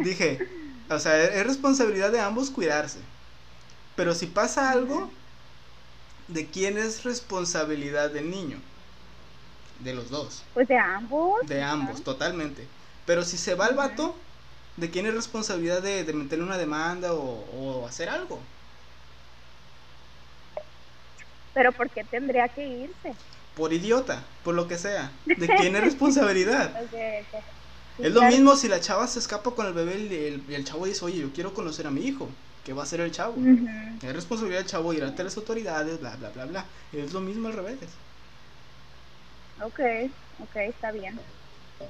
Dije, 0.00 0.46
o 0.90 0.98
sea, 0.98 1.22
es 1.22 1.46
responsabilidad 1.46 2.10
de 2.10 2.20
ambos 2.20 2.50
cuidarse. 2.50 2.98
Pero 3.96 4.14
si 4.14 4.26
pasa 4.26 4.70
algo, 4.70 5.10
¿de 6.28 6.46
quién 6.46 6.78
es 6.78 7.04
responsabilidad 7.04 8.10
del 8.10 8.30
niño? 8.30 8.58
De 9.80 9.94
los 9.94 10.10
dos. 10.10 10.44
Pues 10.54 10.68
de 10.68 10.78
ambos. 10.78 11.46
De 11.46 11.62
ambos, 11.62 12.02
totalmente. 12.02 12.66
Pero 13.06 13.24
si 13.24 13.36
se 13.36 13.54
va 13.54 13.66
el 13.66 13.74
vato, 13.74 14.14
¿de 14.76 14.90
quién 14.90 15.06
es 15.06 15.14
responsabilidad 15.14 15.82
de, 15.82 16.04
meterle 16.12 16.44
una 16.44 16.58
demanda 16.58 17.12
o, 17.12 17.86
hacer 17.86 18.08
algo? 18.08 18.40
Pero 21.54 21.72
¿por 21.72 21.90
qué 21.90 22.04
tendría 22.04 22.48
que 22.48 22.66
irse? 22.66 23.14
Por 23.56 23.72
idiota, 23.72 24.22
por 24.44 24.54
lo 24.54 24.68
que 24.68 24.78
sea. 24.78 25.10
¿De 25.26 25.48
quién 25.58 25.74
es 25.74 25.82
responsabilidad? 25.82 26.72
Es 27.98 28.12
lo 28.12 28.22
mismo 28.22 28.56
si 28.56 28.68
la 28.68 28.80
chava 28.80 29.06
se 29.06 29.18
escapa 29.18 29.50
con 29.50 29.66
el 29.66 29.72
bebé 29.72 29.98
y 29.98 30.54
el, 30.54 30.64
chavo 30.64 30.86
dice, 30.86 31.04
oye, 31.04 31.18
yo 31.18 31.32
quiero 31.32 31.52
conocer 31.52 31.86
a 31.86 31.90
mi 31.90 32.02
hijo. 32.02 32.28
¿Qué 32.64 32.72
va 32.72 32.82
a 32.82 32.84
hacer 32.84 33.00
el 33.00 33.10
chavo? 33.10 33.34
Es 34.02 34.12
responsabilidad 34.12 34.60
del 34.60 34.68
chavo 34.68 34.92
ir 34.92 35.02
ante 35.02 35.24
las 35.24 35.36
autoridades, 35.36 35.98
bla, 36.00 36.14
bla, 36.16 36.30
bla, 36.30 36.44
bla. 36.44 36.64
Es 36.92 37.12
lo 37.12 37.20
mismo 37.20 37.48
al 37.48 37.54
revés. 37.54 37.78
Ok, 39.62 39.80
ok, 40.40 40.56
está 40.56 40.92
bien. 40.92 41.18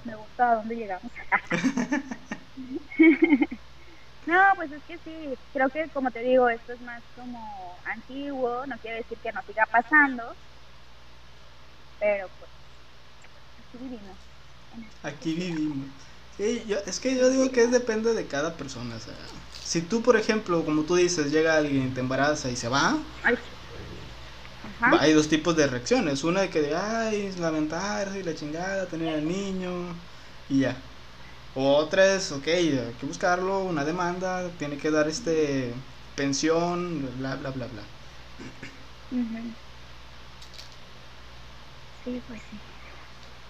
Me 0.04 0.14
gusta 0.14 0.52
a 0.52 0.56
dónde 0.56 0.76
llegamos. 0.76 1.10
no, 4.26 4.42
pues 4.56 4.72
es 4.72 4.82
que 4.84 4.98
sí, 4.98 5.34
creo 5.52 5.68
que 5.68 5.88
como 5.90 6.10
te 6.10 6.20
digo, 6.20 6.48
esto 6.48 6.72
es 6.72 6.80
más 6.82 7.02
como 7.16 7.76
antiguo, 7.84 8.64
no 8.66 8.76
quiere 8.78 8.98
decir 8.98 9.18
que 9.18 9.32
no 9.32 9.42
siga 9.42 9.66
pasando, 9.66 10.22
pero 11.98 12.28
pues 12.38 12.50
aquí 13.58 13.84
vivimos. 13.84 14.27
Aquí 15.02 15.34
vivimos. 15.34 15.88
Sí, 16.36 16.62
yo, 16.68 16.76
es 16.86 17.00
que 17.00 17.16
yo 17.16 17.30
digo 17.30 17.50
que 17.50 17.62
es 17.64 17.70
depende 17.70 18.14
de 18.14 18.26
cada 18.26 18.56
persona. 18.56 18.96
O 18.96 19.00
sea, 19.00 19.14
si 19.64 19.82
tú, 19.82 20.02
por 20.02 20.16
ejemplo, 20.16 20.64
como 20.64 20.82
tú 20.82 20.96
dices, 20.96 21.30
llega 21.32 21.56
alguien, 21.56 21.94
te 21.94 22.00
embaraza 22.00 22.50
y 22.50 22.56
se 22.56 22.68
va, 22.68 22.96
hay 25.00 25.12
dos 25.12 25.28
tipos 25.28 25.56
de 25.56 25.66
reacciones. 25.66 26.24
Una 26.24 26.42
de 26.42 26.50
que, 26.50 26.60
de, 26.62 26.74
ay, 26.76 27.32
lamentarse 27.38 28.20
y 28.20 28.22
la 28.22 28.34
chingada, 28.34 28.86
tener 28.86 29.14
al 29.14 29.26
niño 29.26 29.70
y 30.48 30.60
ya. 30.60 30.76
Otra 31.54 32.14
es, 32.14 32.30
ok, 32.32 32.46
hay 32.46 32.94
que 33.00 33.06
buscarlo, 33.06 33.60
una 33.64 33.84
demanda, 33.84 34.48
tiene 34.58 34.76
que 34.78 34.90
dar 34.90 35.08
este 35.08 35.72
pensión, 36.16 37.08
bla, 37.18 37.36
bla, 37.36 37.50
bla, 37.50 37.66
bla. 37.66 37.82
Sí, 42.04 42.22
pues 42.26 42.40
sí. 42.50 42.67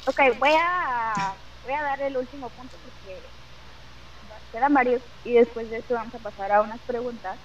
Ok, 0.09 0.21
voy 0.39 0.53
a, 0.59 1.35
voy 1.65 1.75
a 1.75 1.83
dar 1.83 2.01
el 2.01 2.17
último 2.17 2.49
punto 2.49 2.75
porque 2.83 3.21
quedan 4.51 4.73
varios 4.73 5.03
y 5.23 5.35
después 5.35 5.69
de 5.71 5.77
esto 5.79 5.93
vamos 5.93 6.15
a 6.15 6.19
pasar 6.19 6.51
a 6.51 6.63
unas 6.63 6.79
preguntas. 6.81 7.37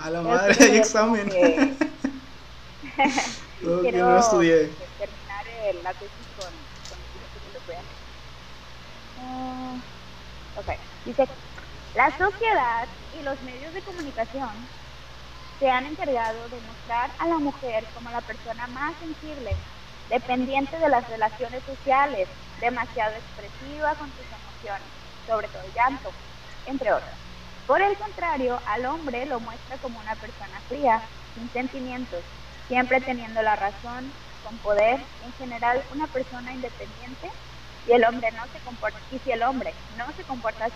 A 0.00 0.08
la 0.08 0.22
madre, 0.22 0.54
hay 0.60 0.76
examen. 0.76 1.28
quiero 3.60 4.10
no 4.10 4.18
estudié. 4.20 4.70
terminar 4.98 5.46
el, 5.64 5.82
la 5.82 5.92
tesis 5.94 6.10
con, 6.38 6.52
con 6.88 6.98
uh, 9.26 9.80
ok, 10.60 10.78
dice, 11.04 11.26
la 11.96 12.16
sociedad 12.16 12.86
y 13.18 13.24
los 13.24 13.42
medios 13.42 13.74
de 13.74 13.82
comunicación 13.82 14.50
se 15.58 15.68
han 15.68 15.86
encargado 15.86 16.48
de 16.50 16.60
mostrar 16.68 17.10
a 17.18 17.26
la 17.26 17.38
mujer 17.38 17.84
como 17.94 18.10
la 18.10 18.20
persona 18.20 18.68
más 18.68 18.94
sensible, 19.00 19.56
dependiente 20.12 20.78
de 20.78 20.90
las 20.90 21.08
relaciones 21.08 21.62
sociales, 21.64 22.28
demasiado 22.60 23.14
expresiva 23.14 23.94
con 23.94 24.08
sus 24.10 24.26
emociones, 24.26 24.88
sobre 25.26 25.48
todo 25.48 25.62
llanto, 25.74 26.10
entre 26.66 26.92
otras. 26.92 27.14
Por 27.66 27.80
el 27.80 27.96
contrario, 27.96 28.60
al 28.66 28.84
hombre 28.84 29.24
lo 29.24 29.40
muestra 29.40 29.78
como 29.78 29.98
una 29.98 30.14
persona 30.16 30.60
fría, 30.68 31.00
sin 31.34 31.48
sentimientos, 31.50 32.20
siempre 32.68 33.00
teniendo 33.00 33.40
la 33.40 33.56
razón, 33.56 34.12
con 34.44 34.54
poder, 34.58 35.00
en 35.24 35.32
general 35.38 35.82
una 35.94 36.06
persona 36.08 36.52
independiente, 36.52 37.30
y 37.88 37.92
el 37.92 38.04
hombre 38.04 38.30
no 38.32 38.44
se 38.52 38.58
comporta, 38.66 38.98
y 39.10 39.18
si 39.18 39.32
el 39.32 39.42
hombre 39.42 39.72
no 39.96 40.12
se 40.14 40.24
comporta 40.24 40.66
así, 40.66 40.74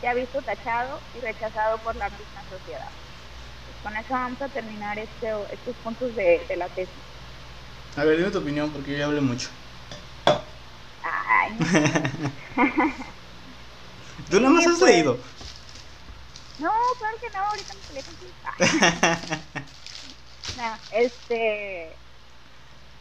se 0.00 0.08
ha 0.08 0.14
visto 0.14 0.42
tachado 0.42 0.98
y 1.16 1.20
rechazado 1.20 1.78
por 1.78 1.94
la 1.94 2.08
misma 2.08 2.42
sociedad. 2.50 2.88
Pues 2.90 3.94
con 3.94 3.96
eso 3.96 4.12
vamos 4.12 4.42
a 4.42 4.48
terminar 4.48 4.98
este, 4.98 5.28
estos 5.52 5.76
puntos 5.84 6.16
de, 6.16 6.42
la 6.56 6.66
tesis. 6.66 7.11
A 7.96 8.04
ver, 8.04 8.16
dime 8.16 8.30
tu 8.30 8.38
opinión, 8.38 8.70
porque 8.72 8.92
yo 8.92 8.98
ya 8.98 9.04
hablé 9.04 9.20
mucho. 9.20 9.50
Ay. 11.02 11.58
¿Tú 14.30 14.40
nada 14.40 14.54
más 14.54 14.66
has 14.66 14.78
pues. 14.78 14.94
leído? 14.94 15.18
No, 16.58 16.70
claro 16.98 17.18
que 17.20 17.30
no, 17.30 17.40
ahorita 17.44 17.74
me 17.74 17.80
peleé 17.82 18.02
contigo. 18.04 18.32
No, 20.54 20.78
este, 20.90 21.96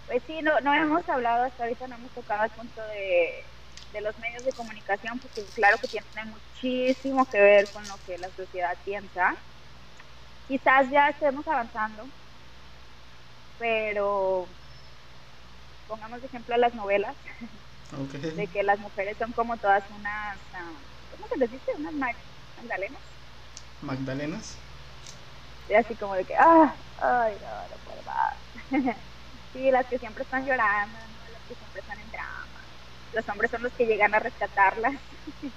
pues 0.05 0.23
sí, 0.25 0.41
no, 0.41 0.57
no 0.61 0.73
hemos 0.73 1.07
hablado 1.09 1.43
hasta 1.43 1.63
ahorita, 1.63 1.85
no 1.87 1.95
hemos 1.95 2.13
tocado 2.13 2.45
el 2.45 2.51
punto 2.51 2.81
de, 2.87 3.45
de 3.91 4.01
los 4.01 4.17
medios 4.19 4.45
de 4.45 4.53
comunicación, 4.53 5.19
porque 5.19 5.45
claro 5.53 5.77
que 5.79 5.89
tiene 5.89 6.31
muchísimo 6.31 7.25
que 7.29 7.41
ver 7.41 7.71
con 7.73 7.85
lo 7.89 7.97
que 8.05 8.17
la 8.17 8.31
sociedad 8.31 8.77
piensa. 8.85 9.35
Quizás 10.47 10.89
ya 10.91 11.09
estemos 11.09 11.45
avanzando, 11.45 12.09
pero 13.57 14.49
pongamos 15.91 16.21
de 16.21 16.27
ejemplo 16.27 16.55
a 16.55 16.57
las 16.57 16.73
novelas, 16.73 17.13
de 18.37 18.47
que 18.47 18.63
las 18.63 18.79
mujeres 18.79 19.17
son 19.19 19.33
como 19.33 19.57
todas 19.57 19.83
unas, 19.99 20.37
ah, 20.53 20.71
¿cómo 21.11 21.27
se 21.27 21.37
les 21.37 21.51
dice? 21.51 21.71
Unas 21.77 21.93
magdalenas. 21.93 23.01
¿Magdalenas? 23.81 24.55
Y 25.69 25.73
así 25.73 25.93
como 25.95 26.15
de 26.15 26.23
que, 26.23 26.33
ah, 26.37 26.73
ay, 27.01 27.33
no, 27.41 27.51
no 27.69 27.75
puedo 27.83 28.01
más. 28.05 28.95
sí, 29.53 29.69
las 29.69 29.85
que 29.87 29.99
siempre 29.99 30.23
están 30.23 30.45
llorando, 30.45 30.97
las 31.33 31.41
que 31.49 31.55
siempre 31.55 31.81
están 31.81 31.99
en 31.99 32.11
drama. 32.11 32.61
Los 33.13 33.27
hombres 33.27 33.51
son 33.51 33.63
los 33.63 33.73
que 33.73 33.85
llegan 33.85 34.15
a 34.15 34.19
rescatarlas. 34.19 34.93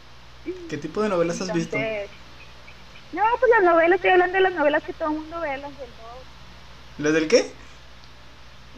¿Qué 0.68 0.76
tipo 0.78 1.01
de 1.01 1.11
novelas 1.11 1.41
has 1.43 1.53
visto? 1.53 1.78
No, 1.78 3.22
pues 3.39 3.53
las 3.53 3.62
novelas, 3.62 3.97
estoy 3.97 4.11
hablando 4.11 4.35
de 4.35 4.43
las 4.43 4.55
novelas 4.55 4.82
que 4.82 4.95
todo 4.95 5.11
el 5.11 5.18
mundo 5.20 5.41
ve, 5.41 5.57
las 5.59 5.78
del 5.78 5.91
¿Las 6.99 7.12
del 7.12 7.28
qué? 7.28 7.63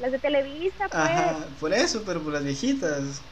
Las 0.01 0.13
de 0.13 0.19
Televisa, 0.19 0.89
pues. 0.89 1.03
Ajá, 1.03 1.47
por 1.59 1.73
eso, 1.73 2.03
pero 2.05 2.23
por 2.23 2.33
las 2.33 2.45
viejitas. 2.45 3.23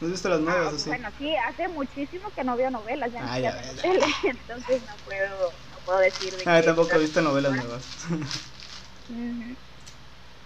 ¿No 0.00 0.06
has 0.06 0.12
visto 0.12 0.28
las 0.28 0.40
nuevas 0.40 0.72
ah, 0.72 0.76
así? 0.76 0.88
Bueno, 0.88 1.08
sí, 1.16 1.32
hace 1.48 1.68
muchísimo 1.68 2.28
que 2.34 2.42
no 2.42 2.56
veo 2.56 2.70
novelas, 2.70 3.12
ya 3.12 3.20
no 3.20 3.26
ah, 3.30 3.52
tele, 3.80 4.06
entonces 4.24 4.82
no 4.82 4.94
puedo, 5.04 5.52
no 5.70 5.76
puedo 5.84 5.98
decir 6.00 6.32
de 6.32 6.42
Ah, 6.44 6.60
tampoco 6.60 6.96
he 6.96 6.98
visto 6.98 7.20
novelas 7.20 7.54
nuevas. 7.54 7.84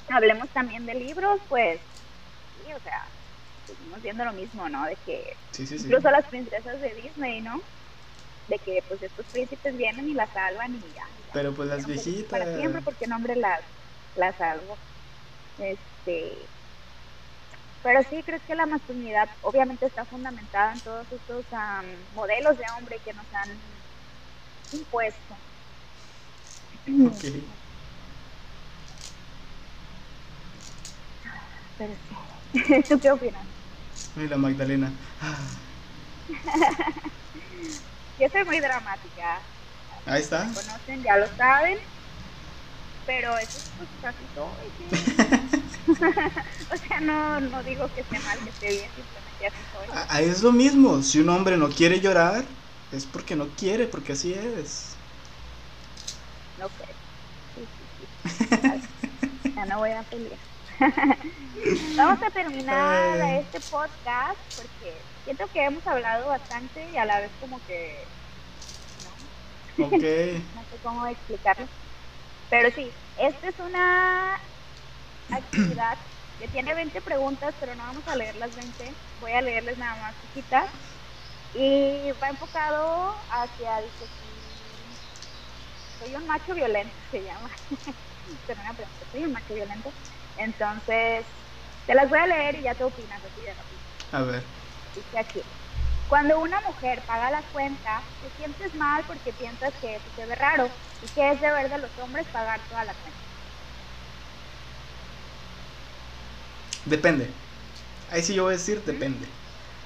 Hablemos 0.09 0.49
también 0.51 0.85
de 0.87 0.95
libros, 0.95 1.41
pues, 1.49 1.81
sí, 2.65 2.73
o 2.73 2.81
sea, 2.81 3.07
seguimos 3.67 4.03
viendo 4.03 4.25
lo 4.25 4.33
mismo, 4.33 4.69
¿no? 4.69 4.85
De 4.85 4.97
que 5.07 5.37
sí, 5.53 5.67
sí, 5.67 5.77
incluso 5.77 6.11
las 6.11 6.27
princesas 6.27 6.81
de 6.81 6.95
Disney, 6.95 7.41
¿no? 7.41 7.61
De 8.49 8.59
que 8.59 8.85
pues 8.89 9.03
estos 9.03 9.25
príncipes 9.27 9.77
vienen 9.77 10.09
y 10.09 10.15
las 10.15 10.31
salvan 10.33 10.75
y 10.75 10.81
ya. 10.81 11.07
Pero 11.33 11.53
pues 11.55 11.69
las 11.69 11.87
viejitas. 11.87 12.31
Para 12.31 12.57
siempre, 12.57 12.83
porque 12.83 13.07
nombre 13.07 13.37
las, 13.37 13.61
las 14.17 14.37
salvo. 14.37 14.77
Este, 15.59 16.33
pero 17.83 18.03
sí, 18.11 18.23
creo 18.25 18.41
que 18.47 18.55
la 18.55 18.67
masculinidad 18.67 19.29
obviamente 19.43 19.87
está 19.87 20.05
fundamentada 20.05 20.73
en 20.73 20.81
todos 20.81 21.07
estos 21.11 21.45
modelos 22.15 22.59
de 22.59 22.65
hombre 22.77 22.99
que 23.05 23.13
nos 23.13 23.27
han 23.33 23.51
impuesto. 24.73 25.37
Okay. 26.83 27.45
Pero 31.79 31.95
sí. 31.95 32.83
¿Tú 32.89 32.99
qué 32.99 33.11
opinas? 33.11 33.45
Ay, 34.17 34.29
la 34.29 34.37
Magdalena. 34.37 34.91
Yo 38.19 38.29
soy 38.31 38.45
muy 38.47 38.59
dramática. 38.61 39.41
Ahí 40.07 40.23
está. 40.23 40.45
Me 40.47 40.55
conocen, 40.55 41.03
ya 41.05 41.17
lo 41.19 41.29
saben. 41.37 41.79
Pero 43.07 43.39
eso 43.39 43.59
es 43.59 43.65
pues 43.77 43.89
casi 44.01 44.25
todo. 44.35 44.59
o 45.97 46.77
sea, 46.89 47.01
no, 47.01 47.41
no 47.41 47.63
digo 47.63 47.89
que 47.95 48.01
esté 48.01 48.19
mal, 48.21 48.39
que 48.43 48.51
esté 48.51 48.71
bien, 48.73 48.93
simplemente 48.95 49.47
así 49.47 49.63
soy. 49.73 49.87
Ah, 49.93 50.21
es 50.21 50.43
lo 50.43 50.53
mismo. 50.53 51.03
Si 51.03 51.21
un 51.21 51.29
hombre 51.29 51.57
no 51.57 51.69
quiere 51.69 52.01
llorar, 52.01 52.45
es 52.91 53.07
porque 53.07 53.37
no 53.37 53.55
quiere, 53.55 53.87
porque 53.87 54.13
así 54.13 54.35
es. 54.35 54.97
No. 56.59 56.69
Sí, 57.55 57.67
sí, 57.79 57.85
sí. 57.97 58.09
ya 59.57 59.65
no 59.67 59.79
voy 59.79 59.91
a 59.93 60.03
pelear. 60.03 60.41
Vamos 61.97 62.23
a 62.23 62.31
terminar 62.31 63.41
este 63.41 63.61
podcast 63.61 64.39
porque 64.55 65.07
siento 65.25 65.45
que 65.53 65.65
hemos 65.65 65.87
hablado 65.87 66.29
bastante 66.29 66.91
y 66.91 66.97
a 66.97 67.05
la 67.05 67.21
vez 67.21 67.33
como 67.41 67.61
que... 67.65 68.09
¿no? 69.03 69.87
Ok. 69.87 69.93
no 70.55 70.65
sé 70.71 70.79
cómo 70.83 71.07
explicarlo. 71.07 71.69
Pero 72.51 72.71
sí, 72.75 72.91
esta 73.19 73.49
es 73.49 73.59
una 73.59 74.35
actividad 75.31 75.99
que 76.39 76.49
tiene 76.49 76.75
20 76.75 77.01
preguntas, 77.01 77.55
pero 77.59 77.75
no 77.75 77.83
vamos 77.83 78.07
a 78.07 78.17
leer 78.17 78.37
las 78.37 78.55
20. 78.55 78.93
Voy 79.21 79.33
a 79.33 79.43
leerles 79.43 79.79
nada 79.79 79.97
más 80.03 80.15
chiquitas. 80.23 80.67
Y 81.55 82.13
va 82.23 82.29
enfocado 82.29 83.15
hacia, 83.31 83.81
dice, 83.81 84.07
soy 85.99 86.15
un 86.15 86.27
macho 86.27 86.55
violento, 86.55 86.95
se 87.11 87.23
llama. 87.23 87.51
pero 88.47 88.61
una 88.61 88.75
pregunta, 88.75 89.07
soy 89.11 89.25
un 89.25 89.33
macho 89.33 89.55
violento. 89.55 89.91
Entonces, 90.37 91.25
te 91.87 91.95
las 91.95 92.11
voy 92.11 92.19
a 92.19 92.27
leer 92.27 92.57
y 92.57 92.63
ya 92.63 92.75
te 92.75 92.85
opinas 92.85 93.23
así 93.25 93.41
de 93.41 93.55
rápido. 93.55 93.81
A 94.13 94.23
ver. 94.23 94.43
Dice 94.95 95.19
aquí. 95.19 95.43
Cuando 96.09 96.39
una 96.39 96.61
mujer 96.61 97.03
paga 97.07 97.31
la 97.31 97.43
cuenta, 97.53 98.03
te 98.21 98.31
sientes 98.37 98.75
mal 98.75 99.03
porque 99.07 99.33
piensas 99.33 99.73
que 99.81 99.97
eso 99.97 100.05
se 100.15 100.27
ve 100.27 100.35
raro 100.37 100.71
y 101.01 101.09
que 101.11 101.31
es 101.33 101.41
deber 101.41 101.69
de 101.71 101.79
los 101.79 101.97
hombres 101.99 102.29
pagar 102.31 102.67
toda 102.69 102.85
la 102.85 102.95
cuenta. 102.95 103.21
Depende. 106.85 107.27
Ahí 108.11 108.23
sí 108.23 108.35
yo 108.35 108.45
voy 108.45 108.55
a 108.55 108.57
decir, 108.59 108.83
depende. 108.85 109.27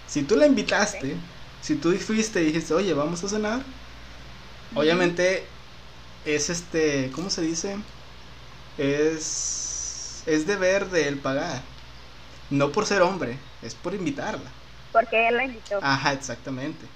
Si 0.07 0.23
tú 0.23 0.37
la 0.37 0.47
invitaste, 0.47 1.17
si 1.61 1.77
tú 1.77 1.93
fuiste 1.99 2.43
y 2.43 2.47
dijiste, 2.47 2.75
oye, 2.75 2.95
vamos 2.95 3.25
a 3.25 3.29
cenar, 3.29 3.65
obviamente 4.75 5.43
es 6.25 6.51
este, 6.51 7.11
¿cómo 7.15 7.31
se 7.31 7.43
dice? 7.43 7.77
Es 8.79 10.23
es 10.27 10.47
deber 10.47 10.91
de 10.91 11.09
él 11.09 11.19
pagar. 11.19 11.63
No 12.51 12.73
por 12.73 12.87
ser 12.87 13.03
hombre, 13.03 13.39
es 13.63 13.75
por 13.75 13.95
invitarla. 13.95 14.51
Porque 14.93 15.29
él 15.29 15.37
la 15.37 15.45
invitó. 15.45 15.81
Ajá, 15.81 16.13
exactamente. 16.13 16.87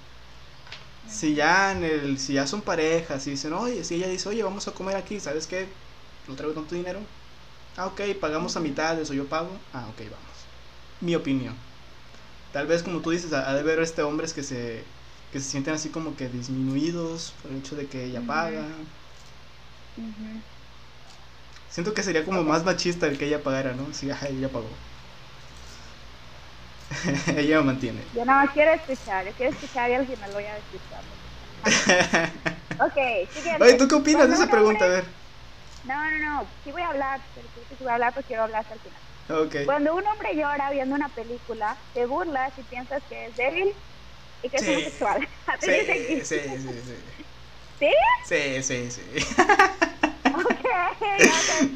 Si 1.09 1.35
ya 1.35 1.73
en 1.73 1.85
el, 1.85 2.19
si 2.19 2.35
ya 2.35 2.47
son 2.47 2.63
parejas 2.63 3.27
y 3.27 3.31
dicen, 3.31 3.53
oye, 3.53 3.85
si 3.85 3.97
ella 3.97 4.09
dice, 4.09 4.29
oye, 4.29 4.43
vamos 4.43 4.67
a 4.69 4.73
comer 4.73 4.97
aquí, 4.97 5.21
¿sabes 5.21 5.47
qué? 5.47 5.69
No 6.29 6.35
traigo 6.35 6.55
tanto 6.55 6.75
dinero. 6.75 7.01
Ah, 7.77 7.87
ok, 7.87 8.01
pagamos 8.21 8.57
a 8.57 8.61
mitad 8.61 8.97
de 8.97 9.03
eso, 9.03 9.15
yo 9.15 9.27
pago. 9.27 9.51
Ah, 9.73 9.87
ok, 9.91 10.01
vamos. 10.01 10.47
Mi 11.01 11.15
opinión. 11.15 11.55
Tal 12.53 12.67
vez 12.67 12.83
como 12.83 13.01
tú 13.01 13.11
dices, 13.11 13.33
ha 13.33 13.53
de 13.53 13.63
ver 13.63 13.81
este 13.81 14.03
hombres 14.03 14.33
que 14.33 14.43
se, 14.43 14.85
que 15.33 15.41
se 15.41 15.51
sienten 15.51 15.75
así 15.75 15.89
como 15.89 16.17
que 16.17 16.29
disminuidos 16.29 17.35
por 17.43 17.51
el 17.51 17.59
hecho 17.59 17.75
de 17.77 17.87
que 17.87 18.05
ella 18.05 18.23
paga. 18.23 18.65
Siento 21.71 21.93
que 21.93 22.05
sería 22.05 22.25
como 22.25 22.45
más 22.45 22.65
machista 22.65 23.07
el 23.09 23.19
que 23.19 23.27
ella 23.27 23.43
pagara, 23.43 23.75
¿no? 23.75 23.93
Si 23.93 24.07
ella 24.07 24.49
pagó. 24.49 24.69
ella 27.37 27.59
me 27.61 27.65
mantiene. 27.67 28.07
Yo 28.13 28.25
no 28.25 28.35
quiero 28.53 28.73
escuchar, 28.73 29.27
yo 29.27 29.35
quiero 29.35 29.53
escuchar 29.53 29.91
y 29.91 29.95
al 29.95 30.07
final 30.07 30.33
voy 30.33 30.45
a 30.45 30.59
escuchar. 30.59 31.05
ok, 32.79 32.99
siguiente. 33.33 33.65
Oye, 33.65 33.75
¿tú 33.75 33.89
qué 33.89 33.95
opinas 33.95 34.29
de 34.29 34.35
esa 34.35 34.51
pregunta? 34.51 34.85
A 34.85 34.89
ver. 34.89 35.05
No, 35.83 35.95
no, 35.95 36.19
no, 36.43 36.53
sí 36.63 36.73
voy 36.73 36.83
a 36.83 36.89
hablar, 36.89 37.21
pero 37.35 37.49
sí 37.55 37.77
voy 37.81 37.91
a 37.91 37.95
hablar, 37.95 38.15
pues 38.15 38.27
quiero 38.27 38.45
hablar 38.45 38.63
hasta 38.63 38.75
el 38.75 38.81
final. 38.81 39.03
Okay. 39.29 39.67
Cuando 39.67 39.95
un 39.95 40.07
hombre 40.07 40.35
llora 40.35 40.71
viendo 40.71 40.95
una 40.95 41.11
película, 41.15 41.79
te 41.95 42.07
burlas 42.07 42.57
y 42.59 42.65
piensas 42.65 43.03
que 43.09 43.27
es 43.27 43.37
débil 43.37 43.75
y 44.43 44.51
que 44.51 44.59
es 44.59 44.69
homosexual. 44.69 45.19
Sí, 45.61 45.71
sí, 46.25 46.61
sí, 46.61 46.61
sí, 46.61 46.83
sí. 46.83 47.25
¿Sí? 47.79 47.89
Sí, 48.29 48.63
sí, 48.63 48.91
sí. 48.91 49.03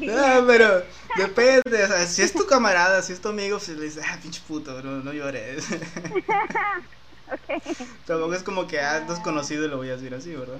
No, 0.01 0.47
pero 0.47 0.83
depende, 1.15 1.83
o 1.83 1.87
sea, 1.87 2.05
si 2.05 2.21
es 2.21 2.33
tu 2.33 2.45
camarada, 2.45 3.01
si 3.01 3.13
es 3.13 3.21
tu 3.21 3.29
amigo, 3.29 3.57
pues 3.57 3.69
le 3.69 3.85
dices, 3.85 4.03
ah, 4.07 4.17
pinche 4.21 4.41
puto, 4.47 4.81
no, 4.81 5.03
no 5.03 5.13
llores. 5.13 5.67
okay. 7.31 7.61
Tampoco 8.05 8.33
es 8.33 8.43
como 8.43 8.67
que 8.67 8.79
has 8.79 9.07
desconocido 9.07 9.65
y 9.65 9.69
lo 9.69 9.77
voy 9.77 9.89
a 9.89 9.95
decir 9.95 10.13
así, 10.13 10.35
¿verdad? 10.35 10.59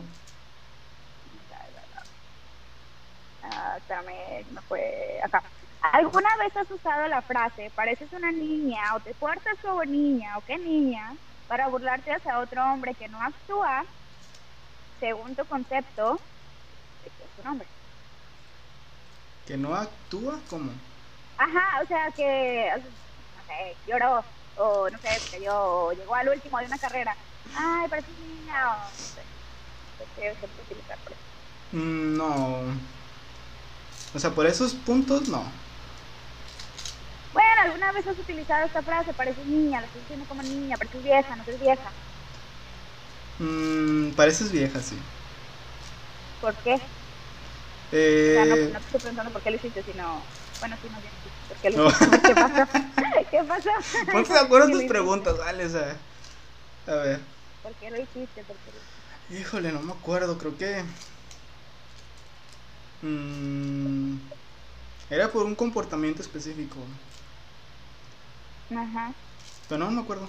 Ah, 3.43 3.77
también 3.87 4.45
no 4.53 4.61
fue 4.63 5.19
acá. 5.23 5.43
¿Alguna 5.81 6.29
vez 6.37 6.55
has 6.57 6.69
usado 6.69 7.07
la 7.07 7.21
frase, 7.21 7.71
pareces 7.73 8.11
una 8.11 8.31
niña, 8.31 8.95
o 8.95 8.99
te 8.99 9.13
portas 9.13 9.57
como 9.61 9.83
niña, 9.85 10.37
o 10.37 10.41
qué 10.45 10.57
niña, 10.57 11.15
para 11.47 11.67
burlarte 11.67 12.11
hacia 12.11 12.39
otro 12.39 12.61
hombre 12.63 12.93
que 12.93 13.07
no 13.07 13.21
actúa 13.21 13.85
según 14.99 15.35
tu 15.35 15.45
concepto 15.45 16.19
de 17.03 17.09
que 17.09 17.23
es 17.23 17.39
un 17.45 17.47
hombre? 17.51 17.67
¿Que 19.49 19.57
no 19.57 19.73
actúa? 19.73 20.35
¿Cómo? 20.47 20.71
Ajá, 21.37 21.81
o 21.83 21.87
sea 21.87 22.11
que, 22.15 22.71
no 23.35 23.43
sé, 23.45 23.79
lloró, 23.85 24.25
o 24.55 24.89
no 24.89 24.99
sé, 24.99 25.07
que 25.31 25.41
yo 25.43 25.91
llegó 25.93 26.15
al 26.15 26.29
último 26.29 26.59
de 26.59 26.65
una 26.65 26.79
carrera. 26.79 27.17
Ay, 27.53 27.87
parece 27.89 28.11
niña, 28.13 28.53
o 28.89 29.01
no 29.01 29.09
sé. 29.15 29.27
Mm, 31.73 32.17
no. 32.17 32.79
O 34.13 34.19
sea, 34.19 34.33
por 34.33 34.45
esos 34.45 34.73
puntos, 34.73 35.27
no. 35.27 35.43
Bueno, 37.31 37.49
¿alguna 37.63 37.91
vez 37.91 38.05
has 38.07 38.19
utilizado 38.19 38.65
esta 38.65 38.83
frase? 38.83 39.13
Pareces 39.15 39.45
niña, 39.47 39.79
la 39.81 39.87
estoy 39.87 40.01
diciendo 40.01 40.25
como 40.27 40.43
niña, 40.43 40.77
pareces 40.77 41.01
vieja, 41.03 41.35
no 41.35 41.43
eres 41.43 41.59
vieja. 41.59 41.95
Mmm, 43.39 44.11
pareces 44.15 44.51
vieja, 44.51 44.81
sí. 44.81 44.95
¿Por 46.39 46.61
qué? 46.61 46.75
Eh... 47.91 48.35
no, 48.37 48.45
no, 48.45 48.55
te 48.55 48.85
estoy 48.85 48.99
preguntando 48.99 49.31
por 49.33 49.41
qué 49.41 49.51
lo 49.51 49.57
hiciste, 49.57 49.83
sino. 49.83 50.23
Bueno, 50.59 50.77
sí, 50.81 50.89
no, 50.89 50.99
bien. 51.01 51.13
¿Por 51.47 51.57
qué 51.57 51.69
lo 51.69 51.87
hiciste? 51.87 52.21
¿Qué 52.21 52.35
pasó? 52.35 52.71
¿Qué 53.31 53.43
pasó? 53.43 53.69
Ponte 54.11 54.33
de 54.33 54.39
acuerdo 54.39 54.69
tus 54.71 54.83
preguntas, 54.83 55.37
dale, 55.37 55.65
o 55.65 55.69
sea. 55.69 55.97
A 56.87 56.95
ver. 56.95 57.19
¿Por 57.63 57.73
qué 57.75 57.89
lo 57.89 58.01
hiciste? 58.01 58.43
¿Por 58.43 58.55
qué 58.57 58.71
lo 58.71 58.77
hiciste? 58.77 59.39
Híjole, 59.41 59.71
no 59.71 59.81
me 59.81 59.93
acuerdo, 59.93 60.37
creo 60.37 60.57
que. 60.57 60.83
Mmm, 63.01 64.17
era 65.09 65.31
por 65.31 65.45
un 65.45 65.55
comportamiento 65.55 66.21
específico. 66.21 66.75
Ajá. 68.71 69.13
Pero 69.67 69.85
no, 69.85 69.91
me 69.91 70.01
acuerdo. 70.01 70.27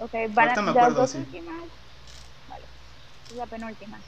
Ok, 0.00 0.12
van 0.34 0.58
a, 0.58 0.62
me 0.62 0.70
acuerdo, 0.70 1.00
dos 1.02 1.10
sí. 1.10 1.18
últimas. 1.18 1.62
Vale, 2.48 2.64
es 3.30 3.36
la 3.36 3.46
penúltima. 3.46 4.00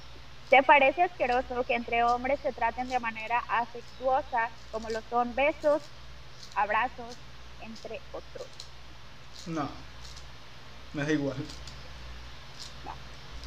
¿Te 0.52 0.62
parece 0.64 1.02
asqueroso 1.02 1.64
que 1.66 1.74
entre 1.74 2.04
hombres 2.04 2.38
se 2.42 2.52
traten 2.52 2.86
de 2.90 3.00
manera 3.00 3.42
afectuosa, 3.48 4.50
como 4.70 4.90
lo 4.90 5.00
son 5.08 5.34
besos, 5.34 5.80
abrazos, 6.54 7.16
entre 7.60 8.02
otros? 8.12 8.46
No, 9.46 9.66
me 10.92 11.04
da 11.04 11.10
igual. 11.10 11.36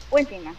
Última. 0.10 0.56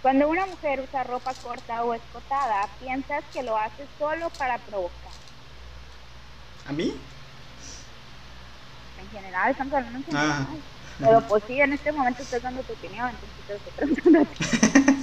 Cuando 0.00 0.28
una 0.28 0.46
mujer 0.46 0.78
usa 0.78 1.02
ropa 1.02 1.34
corta 1.42 1.82
o 1.82 1.92
escotada, 1.92 2.70
piensas 2.78 3.24
que 3.32 3.42
lo 3.42 3.56
hace 3.56 3.88
solo 3.98 4.30
para 4.38 4.64
provocar. 4.64 5.10
¿A 6.66 6.72
mí? 6.72 6.92
En 8.96 9.10
general, 9.10 9.50
estamos 9.50 9.74
hablando 9.74 9.98
en 10.08 10.16
Ah. 10.16 10.46
general. 10.46 10.62
Pero 11.00 11.28
pues 11.28 11.42
sí, 11.48 11.60
en 11.60 11.72
este 11.72 11.90
momento 11.90 12.22
estás 12.22 12.42
dando 12.42 12.62
tu 12.62 12.74
opinión, 12.74 13.08
entonces 13.08 13.60
estoy 13.66 13.72
preguntando. 13.72 14.30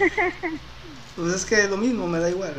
Pues 1.16 1.34
es 1.34 1.44
que 1.44 1.68
lo 1.68 1.76
mismo, 1.76 2.06
me 2.06 2.18
da 2.18 2.30
igual. 2.30 2.54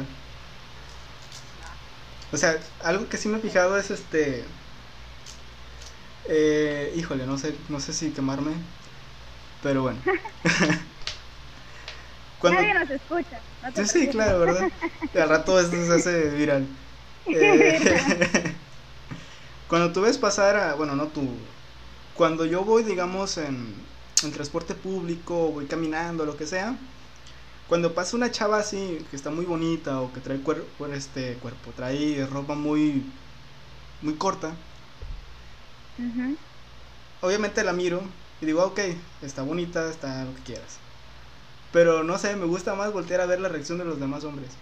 O 2.31 2.37
sea, 2.37 2.59
algo 2.83 3.09
que 3.09 3.17
sí 3.17 3.27
me 3.27 3.37
he 3.37 3.41
fijado 3.41 3.77
es 3.77 3.91
este. 3.91 4.45
Eh, 6.27 6.93
híjole, 6.95 7.25
no 7.25 7.37
sé, 7.37 7.55
no 7.69 7.79
sé 7.79 7.93
si 7.93 8.11
quemarme. 8.11 8.53
Pero 9.63 9.83
bueno. 9.83 9.99
Cuando, 12.39 12.61
Nadie 12.61 12.73
nos 12.73 12.89
escucha. 12.89 13.39
No 13.63 13.71
te 13.71 13.85
sí, 13.85 14.01
sí, 14.01 14.07
claro, 14.07 14.39
¿verdad? 14.39 14.71
Al 15.15 15.29
rato 15.29 15.59
esto 15.59 15.75
se 15.85 15.93
hace 15.93 16.29
viral. 16.31 16.67
Eh, 17.27 18.55
cuando 19.67 19.93
tú 19.93 20.01
ves 20.01 20.17
pasar 20.17 20.55
a, 20.55 20.73
bueno, 20.73 20.95
no 20.95 21.07
tú, 21.07 21.37
cuando 22.15 22.45
yo 22.45 22.63
voy, 22.65 22.83
digamos, 22.83 23.37
en, 23.37 23.75
en 24.23 24.31
transporte 24.31 24.73
público, 24.73 25.51
voy 25.51 25.67
caminando, 25.67 26.25
lo 26.25 26.35
que 26.35 26.47
sea, 26.47 26.75
cuando 27.71 27.95
pasa 27.95 28.17
una 28.17 28.31
chava 28.31 28.59
así, 28.59 28.99
que 29.09 29.17
está 29.17 29.31
muy 29.31 29.45
bonita 29.45 30.01
o 30.01 30.13
que 30.13 30.21
trae 30.21 30.43
cuer- 30.43 30.67
cuer- 30.77 30.93
este 30.95 31.39
cuerpo, 31.39 31.73
trae 31.73 32.27
ropa 32.27 32.55
muy, 32.55 33.13
muy 34.01 34.17
corta, 34.17 34.57
obviamente 37.21 37.63
la 37.63 37.71
miro 37.73 38.13
y 38.41 38.45
digo, 38.45 38.63
ok, 38.65 38.79
está 39.21 39.43
bonita, 39.43 39.89
está 39.89 40.25
lo 40.25 40.33
que 40.33 40.43
quieras. 40.43 40.81
Pero 41.71 42.03
no 42.03 42.17
sé, 42.19 42.35
me 42.37 42.45
gusta 42.45 42.75
más 42.75 42.93
voltear 42.93 43.21
a 43.21 43.27
ver 43.27 43.41
la 43.41 43.49
reacción 43.49 43.79
de 43.79 43.85
los 43.85 43.99
demás 43.99 44.23
hombres. 44.25 44.59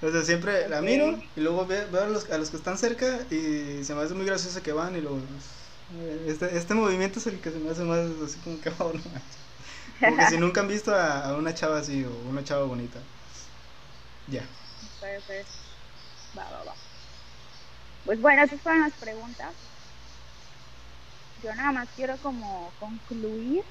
O 0.00 0.10
sea, 0.10 0.22
siempre 0.22 0.68
la 0.68 0.82
miro 0.82 1.18
y 1.36 1.40
luego 1.40 1.64
ve- 1.66 1.86
veo 1.86 2.02
a 2.02 2.08
los, 2.08 2.28
a 2.30 2.38
los 2.38 2.50
que 2.50 2.56
están 2.56 2.76
cerca 2.76 3.26
y 3.30 3.84
se 3.84 3.94
me 3.94 4.02
hace 4.02 4.14
muy 4.14 4.26
gracioso 4.26 4.62
que 4.62 4.72
van 4.72 4.96
y 4.96 5.00
luego... 5.00 5.22
Este, 6.26 6.56
este 6.56 6.74
movimiento 6.74 7.18
es 7.18 7.26
el 7.26 7.40
que 7.40 7.50
se 7.50 7.58
me 7.58 7.70
hace 7.70 7.82
más 7.84 8.00
así 8.24 8.40
como 8.40 8.60
que... 8.60 8.70
oh, 8.78 8.92
no. 8.92 9.00
Como 10.00 10.16
que 10.18 10.26
si 10.26 10.36
nunca 10.38 10.60
han 10.60 10.68
visto 10.68 10.94
a, 10.94 11.24
a 11.28 11.36
una 11.36 11.54
chava 11.54 11.78
así 11.78 12.04
o 12.04 12.20
una 12.22 12.44
chava 12.44 12.64
bonita. 12.64 13.06
Ya. 14.26 14.48
Perfecto. 15.00 15.52
Va, 16.34 16.50
va, 16.50 16.64
va. 16.64 16.78
Pues 18.04 18.20
bueno, 18.20 18.44
esas 18.44 18.62
fueron 18.62 18.82
las 18.82 18.96
preguntas. 19.00 19.56
Yo 21.36 21.54
nada 21.54 21.72
más 21.72 21.90
quiero 21.94 22.18
como 22.20 22.72
concluir 22.78 23.62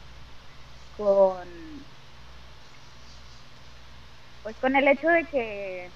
con 0.91 1.87
pues 4.41 4.57
con 4.59 4.75
el 4.75 4.87
hecho 4.87 5.07
de 5.07 5.25
que 5.31 5.93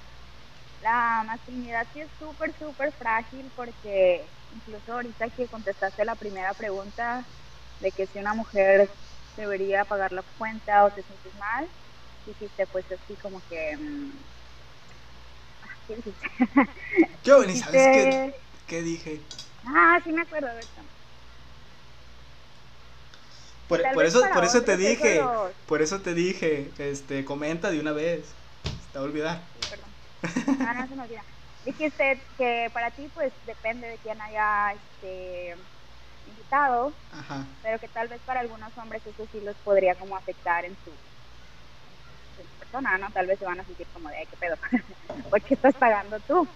la 0.81 1.23
masculinidad 1.25 1.87
sí 1.93 2.01
es 2.01 2.11
súper, 2.19 2.57
súper 2.59 2.93
frágil 2.97 3.51
porque 3.55 4.33
incluso 4.51 4.93
ahorita 4.93 5.29
que 5.31 5.49
contestaste 5.49 6.05
la 6.05 6.15
primera 6.17 6.53
pregunta 6.55 7.27
de 7.79 7.91
que 7.93 8.07
si 8.07 8.19
una 8.19 8.33
mujer 8.35 8.97
debería 9.35 9.85
pagar 9.85 10.11
la 10.13 10.23
cuenta 10.37 10.85
o 10.85 10.93
te 10.93 11.03
sientes 11.03 11.33
mal, 11.35 11.69
dijiste 12.25 12.67
pues 12.67 12.89
así 12.91 13.17
como 13.17 13.41
que... 13.43 13.77
mm, 13.77 14.25
¿Qué 15.87 15.95
dijiste? 15.97 16.27
Yo 17.23 17.43
ni 17.45 17.55
sabes 17.55 17.87
qué, 17.87 18.81
dije. 18.81 19.25
Ah, 19.65 19.99
sí 20.03 20.11
me 20.13 20.21
acuerdo 20.21 20.47
de. 20.55 20.67
Por, 23.67 23.89
por 23.91 24.05
eso, 24.05 24.31
por 24.31 24.45
eso 24.45 24.63
te 24.63 24.77
dije, 24.77 25.23
los- 25.23 25.55
por 25.65 25.81
eso 25.81 26.01
te 26.01 26.13
dije, 26.13 26.73
este, 26.77 27.25
comenta 27.25 27.71
de 27.71 27.79
una 27.79 27.91
vez. 27.93 28.35
Te 28.91 28.99
va 28.99 29.05
a 29.05 29.07
olvidar. 29.07 29.51
Sí, 29.53 29.65
perdón. 29.69 29.95
Ah, 30.59 30.73
no 30.73 30.87
se 30.87 30.95
me 30.95 31.03
olvida. 31.03 31.25
Dijiste 31.63 32.27
que 32.37 32.69
para 32.73 32.91
ti, 32.95 33.09
pues 33.09 33.33
depende 33.43 33.87
de 33.87 33.99
quién 33.99 34.21
haya 34.21 34.73
este, 34.73 35.55
invitado, 36.27 36.95
Ajá. 37.11 37.45
pero 37.61 37.79
que 37.79 37.87
tal 37.89 38.07
vez 38.07 38.21
para 38.21 38.39
algunos 38.39 38.75
hombres 38.77 39.05
eso 39.05 39.25
sí 39.31 39.41
los 39.41 39.55
podría 39.57 39.95
como 39.95 40.15
afectar 40.15 40.65
en 40.65 40.77
su, 40.83 40.91
en 42.37 42.47
su 42.47 42.59
persona, 42.59 42.97
¿no? 42.97 43.11
Tal 43.11 43.27
vez 43.27 43.39
se 43.39 43.45
van 43.45 43.59
a 43.59 43.65
sentir 43.65 43.87
como 43.93 44.09
de, 44.09 44.27
qué 44.29 44.37
pedo, 44.37 44.55
¿por 45.29 45.41
qué 45.41 45.53
estás 45.53 45.75
pagando 45.75 46.19
tú? 46.21 46.47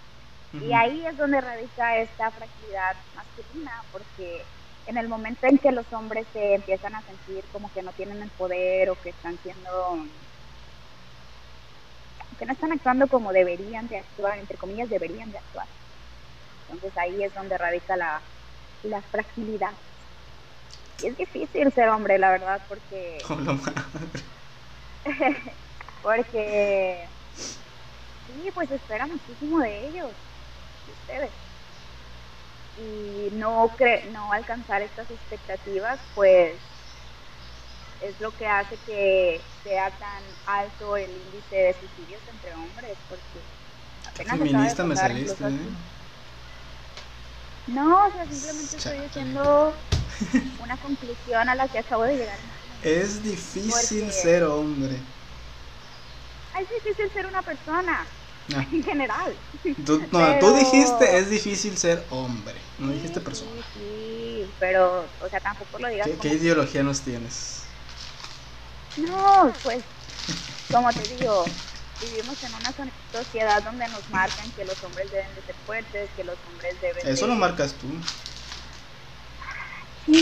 Y 0.54 0.74
ahí 0.74 1.06
es 1.06 1.16
donde 1.16 1.40
radica 1.42 1.98
esta 1.98 2.32
fragilidad 2.32 2.98
masculina, 3.14 3.72
porque 3.92 4.46
en 4.88 4.98
el 4.98 5.08
momento 5.08 5.42
en 5.48 5.60
que 5.60 5.72
los 5.72 5.86
hombres 5.94 6.26
se 6.34 6.56
empiezan 6.56 6.96
a 6.96 7.04
sentir 7.04 7.46
como 7.52 7.72
que 7.72 7.84
no 7.84 7.92
tienen 7.94 8.24
el 8.24 8.32
poder 8.32 8.90
o 8.90 8.96
que 8.96 9.12
están 9.12 9.38
siendo 9.44 9.70
que 12.38 12.46
no 12.46 12.54
están 12.54 12.72
actuando 12.72 13.08
como 13.08 13.32
deberían 13.32 13.88
de 13.88 13.98
actuar, 13.98 14.40
entre 14.40 14.58
comillas 14.58 14.90
deberían 14.90 15.32
de 15.32 15.38
actuar. 15.38 15.68
Entonces 16.68 16.98
ahí 16.98 17.24
es 17.24 17.34
donde 17.34 17.58
radica 17.58 17.98
la, 17.98 18.24
la 18.84 19.02
fragilidad. 19.02 19.74
Y 21.02 21.08
es 21.08 21.18
difícil 21.18 21.72
ser 21.74 21.90
hombre, 21.90 22.18
la 22.18 22.32
verdad, 22.32 22.62
porque 22.68 23.18
Con 23.28 23.46
la 23.46 23.54
madre. 23.54 23.74
porque 26.02 27.08
sí, 27.36 28.52
pues 28.54 28.72
espera 28.72 29.08
muchísimo 29.08 29.60
de 29.60 29.88
ellos, 29.88 30.12
de 30.86 30.94
ustedes. 30.94 31.32
Y 32.78 33.36
no 33.36 33.70
cre 33.78 34.10
no 34.12 34.32
alcanzar 34.32 34.82
estas 34.82 35.10
expectativas, 35.10 36.00
pues 36.16 36.54
es 38.02 38.20
lo 38.22 38.32
que 38.32 38.48
hace 38.48 38.78
que 38.86 39.42
sea 39.64 39.90
tan 39.92 40.24
alto 40.46 40.96
el 40.96 41.10
índice 41.10 41.56
de 41.56 41.74
suicidios 41.74 42.22
entre 42.34 42.54
hombres, 42.54 42.98
porque 43.10 43.40
apenas 44.08 44.38
feminista 44.38 44.84
me 44.86 44.96
saliste, 44.96 45.44
¿eh? 45.44 45.99
No, 47.74 48.06
o 48.08 48.12
sea, 48.12 48.26
simplemente 48.30 48.64
estoy 48.78 48.80
Chale. 48.80 49.04
diciendo 49.04 49.74
una 50.64 50.78
conclusión 50.78 51.50
a 51.50 51.56
la 51.56 51.68
que 51.68 51.80
acabo 51.80 52.04
de 52.04 52.18
llegar. 52.18 52.38
Es 52.84 53.22
difícil 53.24 53.70
Porque- 54.02 54.12
ser 54.12 54.44
hombre. 54.44 54.98
Es 56.60 56.70
difícil 56.70 57.10
ser 57.14 57.26
una 57.26 57.42
persona, 57.42 58.06
Ah, 58.56 58.66
en 58.72 58.84
general. 58.84 59.34
tú, 59.86 60.00
no, 60.12 60.20
Pero- 60.20 60.40
tú 60.40 60.56
dijiste 60.56 61.18
es 61.20 61.30
difícil 61.30 61.78
ser 61.78 62.04
hombre, 62.10 62.56
no 62.80 62.92
dijiste 62.92 63.20
Sí, 63.20 63.26
persona. 63.26 63.52
Sí, 63.74 63.80
sí, 64.46 64.52
pero, 64.60 65.06
o 65.24 65.30
sea, 65.30 65.40
tampoco 65.40 65.78
lo 65.80 65.88
digas 65.88 66.08
¿Qué, 66.08 66.14
como... 66.18 66.22
qué 66.24 66.30
ideología 66.30 66.82
nos 66.84 67.02
tienes? 67.02 67.62
No, 68.98 69.54
pues, 69.64 69.84
como 70.72 70.92
te 70.92 71.02
digo, 71.16 71.46
vivimos 72.02 72.44
en 72.44 72.54
una 72.56 72.72
so- 72.72 72.84
sociedad 73.12 73.64
donde 73.64 73.88
nos 73.88 74.10
marcan 74.10 74.52
que 74.52 74.66
los 74.66 74.82
hombres 74.84 75.12
deben 75.12 75.34
de 75.36 75.42
ser 75.42 75.56
fuertes, 75.66 76.10
que 76.16 76.24
los 76.24 76.38
hombres 76.50 76.80
deben 76.82 77.08
Eso 77.08 77.26
de... 77.26 77.34
lo 77.34 77.38
marcas 77.40 77.74
tú. 77.74 77.88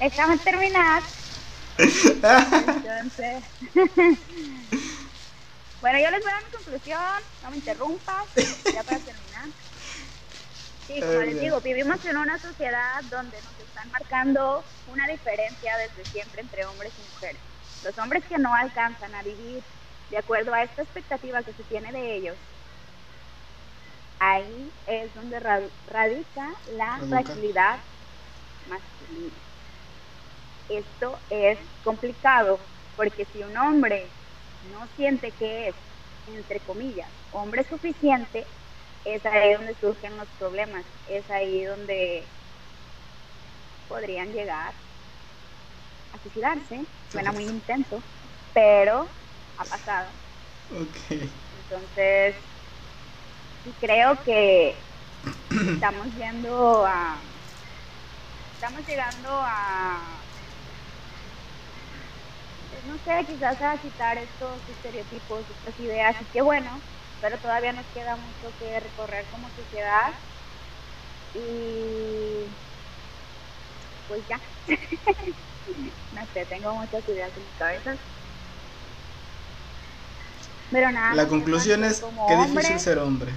Déjame 0.00 0.38
terminar. 0.38 1.02
Entonces... 1.78 3.44
bueno, 5.80 5.98
yo 5.98 6.10
les 6.10 6.22
voy 6.22 6.30
a 6.30 6.34
dar 6.34 6.44
mi 6.44 6.50
conclusión, 6.50 7.00
no 7.42 7.50
me 7.50 7.56
interrumpas, 7.56 8.24
ya 8.36 8.82
para 8.82 8.98
terminar. 8.98 9.48
Sí, 10.86 11.00
como 11.00 11.20
les 11.20 11.40
digo, 11.40 11.60
vivimos 11.60 12.04
en 12.04 12.16
una 12.16 12.38
sociedad 12.38 13.02
donde 13.10 13.36
nos 13.42 13.58
están 13.66 13.90
marcando 13.90 14.64
una 14.92 15.08
diferencia 15.08 15.76
desde 15.78 16.04
siempre 16.10 16.42
entre 16.42 16.64
hombres 16.64 16.92
y 16.96 17.02
mujeres. 17.14 17.40
Los 17.82 17.98
hombres 17.98 18.24
que 18.28 18.38
no 18.38 18.54
alcanzan 18.54 19.14
a 19.14 19.22
vivir 19.22 19.62
de 20.08 20.18
acuerdo 20.18 20.52
a 20.54 20.62
esta 20.64 20.82
expectativa 20.82 21.42
que 21.44 21.54
se 21.54 21.64
tiene 21.64 21.92
de 21.92 22.16
ellos, 22.16 22.38
ahí 24.18 24.74
es 24.86 25.14
donde 25.14 25.40
ra- 25.40 25.70
radica 25.86 26.46
la 26.66 27.02
fragilidad 27.08 27.80
masculina. 28.66 29.42
Esto 30.68 31.20
es 31.28 31.58
complicado 31.82 32.60
porque 32.94 33.26
si 33.26 33.42
un 33.42 33.56
hombre 33.56 34.14
no 34.60 34.88
siente 34.96 35.32
que 35.36 35.68
es, 35.68 35.76
entre 36.26 36.62
comillas, 36.62 37.12
hombre 37.30 37.64
suficiente, 37.64 38.46
es 39.04 39.24
ahí 39.26 39.54
donde 39.54 39.74
surgen 39.76 40.16
los 40.16 40.28
problemas, 40.38 40.86
es 41.04 41.28
ahí 41.30 41.64
donde 41.64 42.32
podrían 43.88 44.32
llegar 44.32 44.74
a 46.12 46.18
suicidarse, 46.18 46.86
suena 47.12 47.32
muy 47.32 47.44
intenso, 47.44 48.04
pero 48.52 49.08
ha 49.56 49.64
pasado. 49.64 50.12
Ok. 50.70 50.98
Entonces, 51.52 52.36
creo 53.80 54.22
que 54.24 54.86
estamos 55.74 56.08
yendo 56.14 56.84
a 56.86 57.22
estamos 58.54 58.86
llegando 58.86 59.28
a 59.30 60.24
pues, 62.68 62.84
no 62.84 62.98
sé 62.98 63.10
quizás 63.26 63.60
a 63.60 63.80
quitar 63.80 64.18
estos 64.18 64.68
estereotipos 64.68 65.48
estas 65.50 65.78
ideas 65.78 66.16
y 66.20 66.26
qué 66.26 66.42
bueno 66.42 66.82
pero 67.20 67.40
todavía 67.40 67.72
nos 67.72 67.86
queda 67.88 68.16
mucho 68.16 68.54
que 68.58 68.78
recorrer 68.80 69.28
como 69.30 69.50
sociedad 69.50 70.12
y 71.32 72.56
pues 74.06 74.24
ya 74.28 74.40
no 76.10 76.26
sé 76.32 76.46
tengo 76.46 76.74
muchas 76.74 77.06
ideas 77.08 77.36
en 77.36 77.44
mi 77.46 77.52
cabeza 77.54 77.96
pero 80.70 80.90
nada 80.92 81.16
la 81.16 81.28
conclusión 81.28 81.84
es 81.84 82.02
que 82.26 82.36
difícil 82.36 82.80
ser 82.80 82.98
hombre 82.98 83.32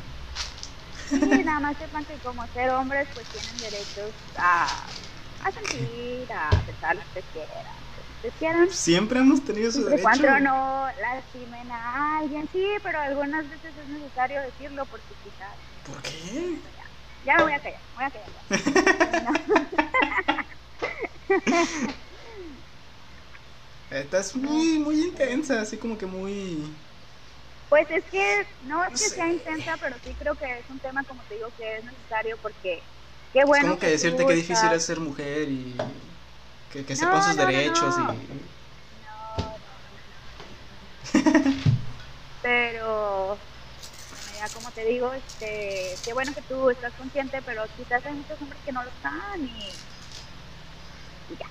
Sí, 1.12 1.18
nada 1.44 1.60
más 1.60 1.78
sepan 1.78 2.06
que 2.06 2.20
como 2.22 2.48
ser 2.50 2.70
hombres 2.72 3.08
pues 3.14 3.28
tienen 3.30 3.60
derechos 3.60 4.16
a, 4.36 4.94
a 5.40 5.52
sentir, 5.52 6.32
a 6.32 6.62
pensar 6.66 6.96
lo 6.96 7.02
que 7.14 7.24
quieran. 7.24 7.76
quieran. 8.38 8.70
Siempre 8.72 9.20
hemos 9.20 9.44
tenido 9.44 9.72
su 9.72 9.84
derecho. 9.84 10.02
Cuando 10.02 10.40
no 10.40 10.88
lastimen 11.02 11.72
a 11.72 12.20
alguien, 12.20 12.50
sí, 12.52 12.64
pero 12.84 13.00
algunas 13.00 13.48
veces 13.50 13.76
es 13.78 13.88
necesario 13.88 14.42
decirlo 14.42 14.86
porque 14.88 15.16
quizás. 15.24 15.60
¿Por 15.84 16.02
qué? 16.02 16.62
Ya, 17.22 17.36
me 17.38 17.44
voy 17.44 17.54
a 17.54 17.60
callar, 17.60 17.82
me 17.96 17.96
voy 17.96 18.06
a 18.06 18.12
callar. 18.12 18.30
Estás 23.90 24.36
muy, 24.36 24.78
muy 24.80 25.02
intensa, 25.04 25.62
así 25.62 25.78
como 25.80 25.98
que 25.98 26.06
muy 26.06 26.76
pues 27.70 27.90
es 27.92 28.04
que 28.06 28.48
no 28.64 28.84
es 28.84 28.92
que 28.92 28.98
sea 28.98 29.28
intensa, 29.28 29.78
pero 29.80 29.96
sí 30.04 30.14
creo 30.20 30.36
que 30.36 30.46
es 30.60 30.70
un 30.70 30.80
tema, 30.80 31.04
como 31.06 31.22
te 31.24 31.36
digo, 31.36 31.48
que 31.58 31.78
es 31.78 31.84
necesario 31.84 32.38
porque 32.42 32.82
qué 33.32 33.46
bueno. 33.46 33.66
Es 33.66 33.70
como 33.70 33.80
que, 33.80 33.88
decirte 33.88 34.26
que 34.26 34.34
difícil 34.34 34.72
es 34.74 34.84
ser 34.84 35.00
mujer 35.00 35.48
y 35.50 35.76
que, 36.72 36.84
que 36.84 36.96
sepan 36.96 37.24
sus 37.24 37.38
derechos 37.38 37.96
y. 37.98 38.40
pero 42.42 43.40
ya 44.40 44.50
como 44.50 44.72
te 44.72 44.86
digo, 44.86 45.12
este, 45.14 45.98
qué 46.06 46.14
bueno 46.14 46.34
que 46.34 46.42
tú 46.44 46.70
estás 46.70 46.94
consciente, 46.94 47.42
pero 47.46 47.64
quizás 47.76 48.04
hay 48.06 48.14
muchos 48.14 48.42
hombres 48.42 48.62
que 48.64 48.72
no 48.72 48.84
lo 48.84 48.90
están 48.90 49.44
y, 49.44 49.70
y 51.30 51.38
ya. 51.38 51.46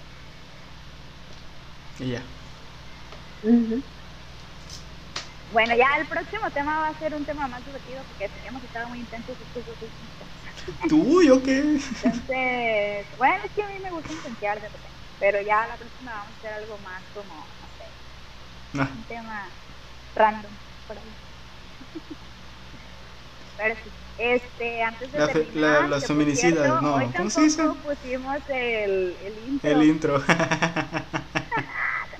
Y 2.04 2.12
ya. 2.12 2.22
Bueno, 5.52 5.74
ya 5.74 5.96
el 5.98 6.06
próximo 6.06 6.50
tema 6.50 6.80
va 6.80 6.88
a 6.88 6.98
ser 6.98 7.14
un 7.14 7.24
tema 7.24 7.48
más 7.48 7.64
divertido 7.64 8.02
porque 8.08 8.30
hemos 8.46 8.62
estado 8.62 8.88
muy 8.88 8.98
intensos 8.98 9.36
estos 9.40 9.66
dos 9.66 9.76
últimos 9.80 10.18
¿Tú? 10.88 11.22
¿Yo 11.22 11.42
qué? 11.42 11.60
Entonces, 11.60 13.06
bueno, 13.16 13.44
es 13.44 13.50
que 13.52 13.62
a 13.62 13.68
mí 13.68 13.78
me 13.82 13.90
gusta 13.90 14.12
intentar 14.12 14.56
de 14.60 14.68
repente, 14.68 14.88
pero 15.18 15.40
ya 15.40 15.66
la 15.66 15.76
próxima 15.76 16.12
vamos 16.12 16.28
a 16.28 16.38
hacer 16.38 16.52
algo 16.52 16.78
más 16.84 17.02
como, 17.14 17.34
no 17.34 17.68
sé, 17.78 17.84
ah. 18.78 18.88
un 18.94 19.04
tema 19.04 19.48
random 20.14 20.52
por 20.86 20.98
ahí. 20.98 21.16
Pero 23.56 23.74
sí, 23.82 23.90
este, 24.18 24.82
antes 24.82 25.12
de 25.12 25.18
la, 25.18 25.26
terminar, 25.28 25.82
la, 25.82 25.88
las 25.88 26.06
feminicidas, 26.06 26.82
no, 26.82 26.94
hoy 26.96 27.06
¿cómo 27.16 27.30
se 27.30 27.42
dice? 27.42 27.64
pusimos 27.82 28.38
el, 28.48 29.16
el 29.22 29.38
intro. 29.48 29.70
El 29.70 29.82
intro. 29.84 30.20
se 30.26 30.34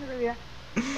olvidó. 0.05 0.35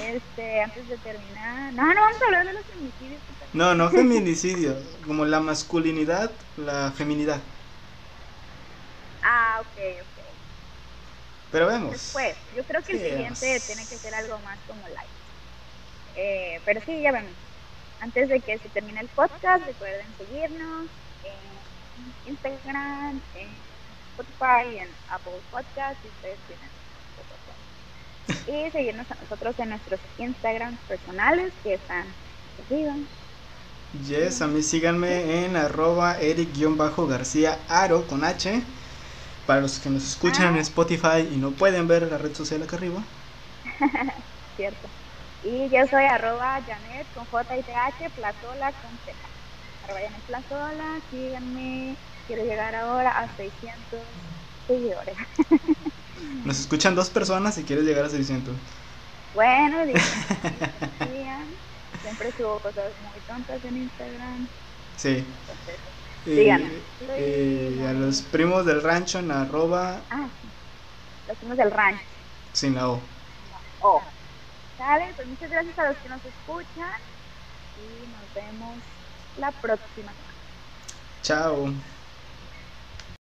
Este, 0.01 0.61
antes 0.61 0.87
de 0.87 0.97
terminar. 0.97 1.73
No, 1.73 1.93
no 1.93 2.01
vamos 2.01 2.21
a 2.21 2.25
hablar 2.25 2.45
de 2.45 2.53
los 2.53 2.65
feminicidios. 2.65 3.21
No, 3.53 3.75
no 3.75 3.89
feminicidio, 3.89 4.75
como 5.05 5.25
la 5.25 5.39
masculinidad, 5.39 6.31
la 6.57 6.91
feminidad. 6.91 7.39
Ah, 9.23 9.57
ok, 9.59 10.01
ok. 10.01 10.25
Pero 11.51 11.67
vemos. 11.67 11.91
Después, 11.91 12.35
yo 12.55 12.63
creo 12.63 12.81
que 12.81 12.93
el 12.93 12.99
siguiente 12.99 13.59
tiene 13.67 13.85
que 13.85 13.97
ser 13.97 14.15
algo 14.15 14.39
más 14.39 14.57
como 14.67 14.87
light. 14.87 15.09
Eh, 16.15 16.61
pero 16.65 16.81
sí, 16.85 17.01
ya 17.01 17.11
vemos. 17.11 17.31
Antes 17.99 18.29
de 18.29 18.39
que 18.39 18.57
se 18.57 18.69
termine 18.69 19.01
el 19.01 19.09
podcast, 19.09 19.65
recuerden 19.65 20.07
seguirnos 20.17 20.87
en 21.23 22.31
Instagram, 22.31 23.21
en 23.35 23.49
Spotify, 24.11 24.77
en 24.77 24.89
Apple 25.09 25.39
Podcasts, 25.51 25.99
si 26.01 26.07
ustedes 26.07 26.39
tienen 26.47 26.80
y 28.27 28.71
seguirnos 28.71 29.09
a 29.11 29.15
nosotros 29.15 29.55
en 29.59 29.69
nuestros 29.69 29.99
Instagrams 30.17 30.79
personales 30.87 31.53
que 31.63 31.75
están 31.75 32.05
arriba. 32.65 32.95
Yes, 34.07 34.41
a 34.41 34.47
mí 34.47 34.63
síganme 34.63 35.45
en 35.45 35.57
arroba 35.57 36.17
eric-garcía 36.19 37.59
aro 37.67 38.07
con 38.07 38.23
H. 38.23 38.61
Para 39.45 39.61
los 39.61 39.79
que 39.79 39.89
nos 39.89 40.03
escuchan 40.03 40.53
en 40.53 40.59
ah. 40.59 40.61
Spotify 40.61 41.27
y 41.29 41.35
no 41.37 41.51
pueden 41.51 41.87
ver 41.87 42.03
la 42.03 42.17
red 42.17 42.33
social 42.33 42.63
acá 42.63 42.77
arriba. 42.77 43.03
Cierto. 44.55 44.87
Y 45.43 45.69
yo 45.69 45.85
soy 45.87 46.05
arroba 46.05 46.61
Janet 46.65 47.07
con 47.13 47.25
J 47.25 47.57
y 47.57 47.63
TH, 47.63 48.09
Plazola 48.15 48.71
con 48.71 48.97
Z. 49.05 49.17
Arroba 49.83 49.99
Janet 49.99 50.21
Plazola, 50.21 51.01
síganme. 51.09 51.97
Quiero 52.27 52.43
llegar 52.43 52.75
ahora 52.75 53.09
a 53.19 53.35
600 53.35 53.99
seguidores. 54.67 55.17
Nos 56.45 56.59
escuchan 56.59 56.95
dos 56.95 57.09
personas 57.09 57.57
y 57.57 57.63
quieres 57.63 57.85
llegar 57.85 58.05
a 58.05 58.09
600. 58.09 58.53
Bueno, 59.33 59.85
digan, 59.85 60.01
siempre 62.01 62.31
subo 62.37 62.59
cosas 62.59 62.91
muy 63.03 63.19
tontas 63.27 63.63
en 63.63 63.77
Instagram. 63.77 64.47
Sí. 64.97 65.25
Entonces, 66.27 66.71
eh, 67.07 67.85
a 67.87 67.93
los 67.93 68.21
primos 68.21 68.65
del 68.65 68.81
rancho 68.81 69.19
en 69.19 69.31
arroba. 69.31 70.01
Ah, 70.09 70.27
los 71.27 71.37
primos 71.37 71.57
del 71.57 71.71
rancho. 71.71 72.03
Sin 72.53 72.75
la 72.75 72.89
O. 72.89 72.99
O. 73.81 74.01
¿Sale? 74.77 75.13
Pues 75.15 75.27
muchas 75.27 75.49
gracias 75.49 75.79
a 75.79 75.89
los 75.89 75.97
que 75.97 76.09
nos 76.09 76.21
escuchan 76.25 76.99
y 77.77 78.07
nos 78.07 78.33
vemos 78.35 78.77
la 79.39 79.51
próxima 79.51 80.11
Chao. 81.23 81.71